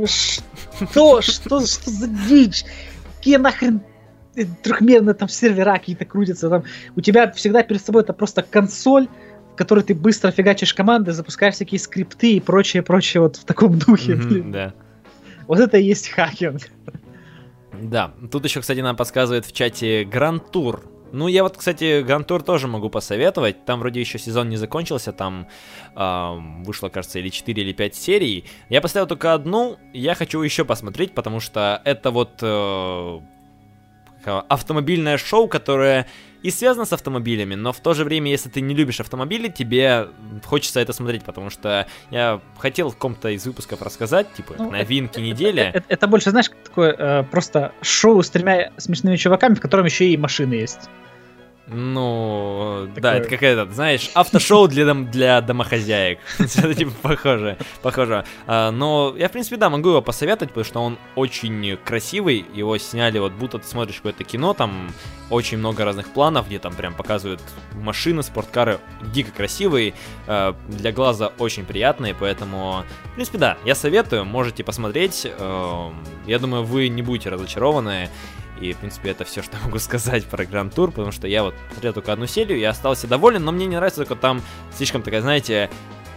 [0.06, 1.22] Что?
[1.22, 1.22] Что?
[1.22, 2.64] Что за дичь?
[3.18, 3.82] Какие нахрен
[4.64, 6.50] трехмерные там сервера какие-то крутятся?
[6.50, 6.64] Там
[6.96, 9.08] у тебя всегда перед собой это просто консоль,
[9.54, 13.78] в которой ты быстро фигачишь команды, запускаешь всякие скрипты и прочее, прочее вот в таком
[13.78, 14.14] духе.
[14.14, 14.74] Mm-hmm, да.
[15.48, 16.62] Вот это и есть хакинг.
[17.82, 22.44] Да, тут еще, кстати, нам подсказывает в чате Grand Tour ну, я вот, кстати, Грантур
[22.44, 23.66] тоже могу посоветовать.
[23.66, 25.48] Там вроде еще сезон не закончился, там
[25.96, 28.46] э, вышло, кажется, или 4 или 5 серий.
[28.70, 33.20] Я поставил только одну, я хочу еще посмотреть, потому что это вот э,
[34.26, 36.06] автомобильное шоу, которое
[36.44, 40.08] и связано с автомобилями, но в то же время, если ты не любишь автомобили, тебе
[40.46, 45.14] хочется это смотреть, потому что я хотел в каком-то из выпусков рассказать, типа, ну, новинки
[45.14, 45.62] это, недели.
[45.62, 49.86] Это, это, это больше, знаешь, такое э, просто шоу с тремя смешными чуваками, в котором
[49.86, 50.90] еще и машины есть.
[51.72, 53.02] Ну, Такое...
[53.02, 56.20] да, это как этот, знаешь, автошоу для, дом, для домохозяек.
[56.40, 58.26] Это типа похоже, похоже.
[58.48, 62.46] А, но я, в принципе, да, могу его посоветовать, потому что он очень красивый.
[62.54, 64.90] Его сняли, вот будто ты смотришь какое-то кино, там
[65.30, 67.42] очень много разных планов, где там прям показывают
[67.74, 68.80] машины, спорткары,
[69.14, 69.94] дико красивые,
[70.26, 75.28] а, для глаза очень приятные, поэтому, в принципе, да, я советую, можете посмотреть.
[75.38, 75.94] А,
[76.26, 78.10] я думаю, вы не будете разочарованы.
[78.60, 81.56] И, в принципе, это все, что могу сказать про Гранд Тур, потому что я вот
[81.72, 84.42] смотрел только одну серию и остался доволен, но мне не нравится только там
[84.74, 85.70] слишком такая, знаете,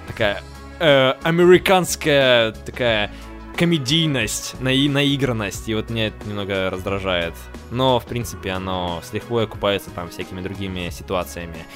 [0.07, 0.43] такая
[0.81, 3.11] э, американская такая
[3.57, 7.35] комедийность, на наигранность, и вот меня это немного раздражает.
[7.71, 11.67] Но, в принципе, оно с лихвой окупается там всякими другими ситуациями.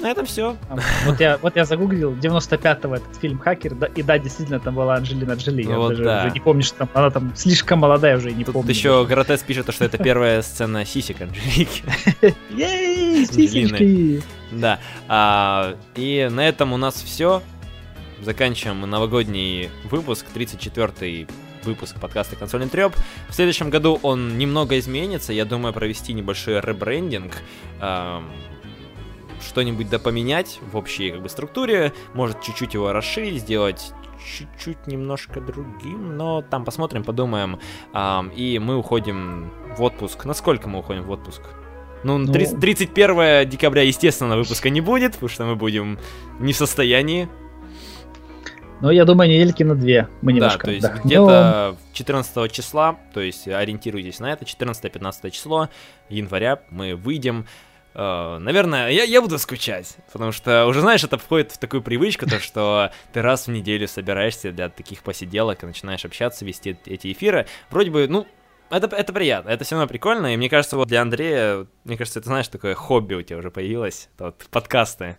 [0.00, 0.56] На этом все.
[1.04, 4.96] Вот я, вот я загуглил 95-го этот фильм «Хакер», да, и да, действительно, там была
[4.96, 5.62] Анджелина Джоли.
[5.62, 6.24] Я Вот даже да.
[6.24, 8.70] уже не помню, что там, она там слишком молодая уже, и не Тут помню.
[8.70, 11.82] еще Гротес пишет, что это первая сцена сисек Анжелики.
[12.50, 14.22] Ей, сисечки!
[14.52, 14.80] Да.
[15.08, 17.42] А, и на этом у нас все.
[18.20, 21.26] Заканчиваем новогодний выпуск, 34-й
[21.64, 22.94] выпуск подкаста «Консольный треп».
[23.28, 25.32] В следующем году он немного изменится.
[25.32, 27.32] Я думаю провести небольшой ребрендинг.
[29.40, 31.92] Что-нибудь допоменять в общей как бы, структуре.
[32.14, 33.92] Может, чуть-чуть его расширить, сделать
[34.36, 37.58] чуть-чуть немножко другим, но там посмотрим, подумаем.
[37.92, 40.24] Ам, и мы уходим в отпуск.
[40.26, 41.40] Насколько мы уходим в отпуск?
[42.04, 45.98] Ну, Ну- 30 31 декабря, естественно, выпуска не будет, потому что мы будем
[46.38, 47.28] не в состоянии.
[48.82, 51.06] Ну, я думаю, недельки на две мы Да, немножко то есть отдохнем.
[51.06, 55.68] где-то 14 числа, то есть ориентируйтесь на это, 14-15 число
[56.08, 57.44] января мы выйдем.
[57.94, 62.26] Э, Наверное, я, я буду скучать, потому что уже, знаешь, это входит в такую привычку,
[62.26, 67.12] то, что ты раз в неделю собираешься для таких посиделок и начинаешь общаться, вести эти
[67.12, 67.46] эфиры.
[67.70, 68.26] Вроде бы, ну,
[68.70, 72.20] это, это приятно, это все равно прикольно, и мне кажется, вот для Андрея, мне кажется,
[72.20, 75.18] это, знаешь, такое хобби у тебя уже появилось, вот подкасты.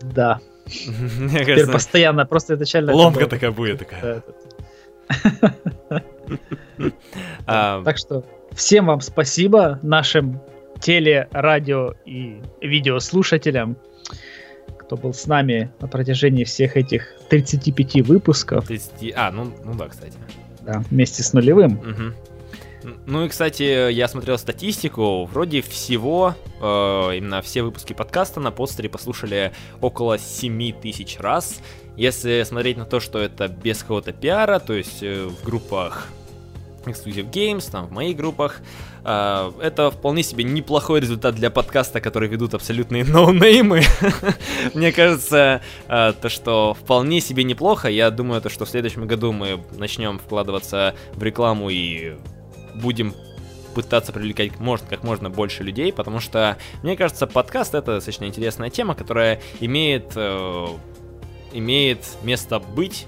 [0.00, 0.40] Да,
[0.86, 2.94] Мне теперь кажется, постоянно, просто изначально...
[2.94, 4.22] ломка такая будет такая.
[7.46, 10.40] А, Так что всем вам спасибо, нашим
[10.80, 13.76] теле, радио и видеослушателям,
[14.78, 19.12] кто был с нами на протяжении всех этих 35 выпусков, 30...
[19.14, 20.14] А, ну, ну да, кстати.
[20.62, 21.80] да, вместе с нулевым.
[22.82, 26.64] Н- Ну и, кстати, я смотрел статистику, вроде всего, э,
[27.18, 29.52] именно все выпуски подкаста на подстере послушали
[29.82, 31.60] около 7 тысяч раз.
[31.96, 36.08] Если смотреть на то, что это без какого-то пиара, то есть э, в группах
[36.84, 38.60] Exclusive Games, там в моих группах,
[39.04, 43.82] э, это вполне себе неплохой результат для подкаста, который ведут абсолютные ноунеймы.
[44.74, 47.88] Мне кажется, э, то, что вполне себе неплохо.
[47.88, 52.16] Я думаю, то, что в следующем году мы начнем вкладываться в рекламу и
[52.74, 53.14] будем
[53.74, 58.70] пытаться привлекать можно, как можно больше людей, потому что, мне кажется, подкаст это достаточно интересная
[58.70, 60.66] тема, которая имеет, э,
[61.52, 63.06] имеет место быть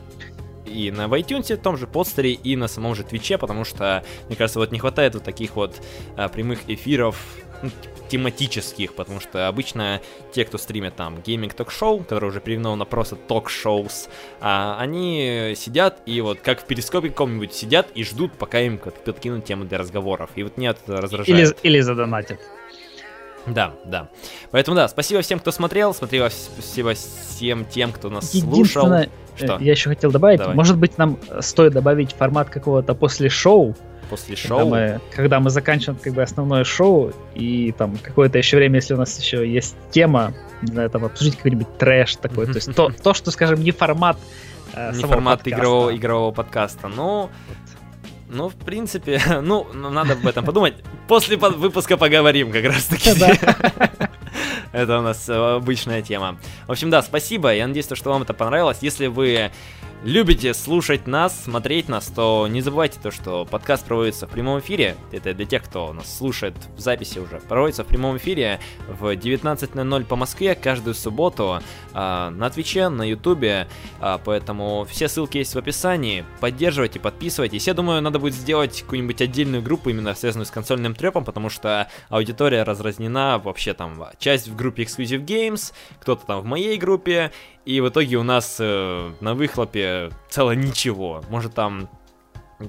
[0.67, 3.65] и на в iTunes, в том же Podster е, и на самом же Твиче, потому
[3.65, 5.81] что, мне кажется, вот не хватает вот таких вот
[6.17, 7.17] а, прямых эфиров
[7.63, 7.71] ну,
[8.09, 10.01] тематических, потому что обычно
[10.33, 14.09] те, кто стримят там gaming talk show, которое уже переименовано просто talk shows,
[14.41, 19.45] а, они сидят и вот как в перископе каком-нибудь сидят и ждут, пока им подкинут
[19.45, 20.31] тему для разговоров.
[20.35, 21.29] И вот меня это раздражает.
[21.63, 22.41] Или, или задонатят.
[23.47, 24.09] Да, да.
[24.51, 28.53] Поэтому да, спасибо всем, кто смотрел, спасибо, спасибо всем тем, кто нас слушал.
[28.53, 29.57] Единственное, Что?
[29.57, 30.55] э, я еще хотел добавить, Давай.
[30.55, 33.75] может быть, нам э, стоит добавить формат какого-то после шоу,
[34.11, 34.69] После когда шоу.
[34.69, 38.99] мы, когда мы заканчиваем как бы основное шоу, и там какое-то еще время, если у
[38.99, 43.15] нас еще есть тема, не знаю, там обсудить какой-нибудь трэш такой, то есть то, то
[43.15, 44.19] что, скажем, не формат
[44.75, 45.51] э, Не формат подкаста.
[45.51, 46.89] игрового, игрового подкаста.
[46.89, 47.31] Ну,
[48.33, 50.75] ну, в принципе, ну, надо об этом подумать.
[51.07, 53.15] После выпуска поговорим как раз таки.
[53.19, 53.33] Да.
[54.73, 56.39] Это у нас э, обычная тема.
[56.67, 57.55] В общем, да, спасибо.
[57.55, 58.79] Я надеюсь, что вам это понравилось.
[58.81, 59.51] Если вы
[60.05, 64.97] любите слушать нас, смотреть нас, то не забывайте то, что подкаст проводится в прямом эфире.
[65.13, 67.41] Это для тех, кто нас слушает в записи уже.
[67.41, 71.61] Проводится в прямом эфире в 19.00 по Москве каждую субботу
[71.93, 73.69] а, на Твиче, на Ютубе.
[74.01, 76.25] А, поэтому все ссылки есть в описании.
[76.41, 77.67] Поддерживайте, подписывайтесь.
[77.67, 81.89] Я думаю, надо будет сделать какую-нибудь отдельную группу, именно связанную с консольным трепом, потому что
[82.09, 83.93] аудитория разразнена вообще там.
[84.19, 87.31] Часть в группе Exclusive Games, кто-то там в моей группе,
[87.65, 91.23] и в итоге у нас э, на выхлопе цело ничего.
[91.29, 91.89] Может там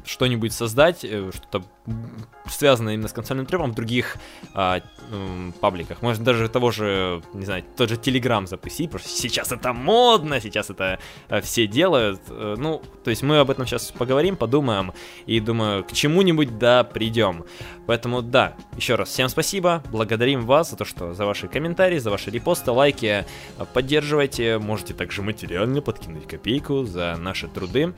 [0.06, 1.64] что-нибудь создать, э, что-то
[2.48, 4.16] связанное именно с консольным трепом в других
[4.54, 4.80] а,
[5.12, 6.02] м, пабликах.
[6.02, 10.40] Можно даже того же, не знаю, тот же Telegram запустить, потому что сейчас это модно,
[10.40, 11.00] сейчас это
[11.30, 12.22] э, все делают.
[12.30, 14.94] Э, Ну, то есть мы об этом сейчас поговорим, подумаем,
[15.26, 17.44] и думаю, к чему-нибудь да придем.
[17.86, 22.12] Поэтому да, еще раз всем спасибо, благодарим вас за то, что за ваши комментарии, за
[22.12, 23.26] ваши репосты, лайки,
[23.74, 27.94] поддерживайте, можете также материально подкинуть копейку за наши труды.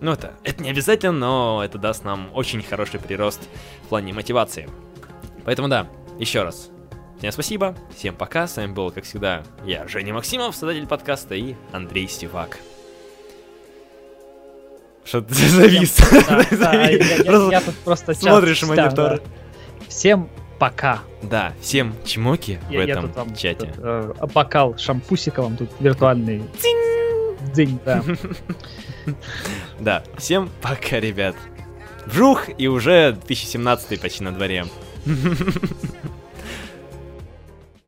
[0.00, 3.40] Ну это, это не обязательно, но это даст нам очень хороший прирост
[3.84, 4.68] в плане мотивации.
[5.44, 6.70] Поэтому да, еще раз.
[7.18, 11.54] Всем спасибо, всем пока, с вами был, как всегда, я, Женя Максимов, создатель подкаста, и
[11.70, 12.58] Андрей Стивак.
[15.04, 15.98] Что ты завис?
[17.50, 19.20] Я, тут просто Смотришь монитор.
[19.88, 21.00] Всем пока.
[21.22, 23.72] Да, всем чмоки в этом чате.
[23.76, 26.42] э, бокал шампусика вам тут виртуальный.
[27.52, 28.02] Дзинь, да.
[29.80, 31.36] Да, всем пока, ребят.
[32.06, 34.66] Вжух, и уже 2017 почти на дворе.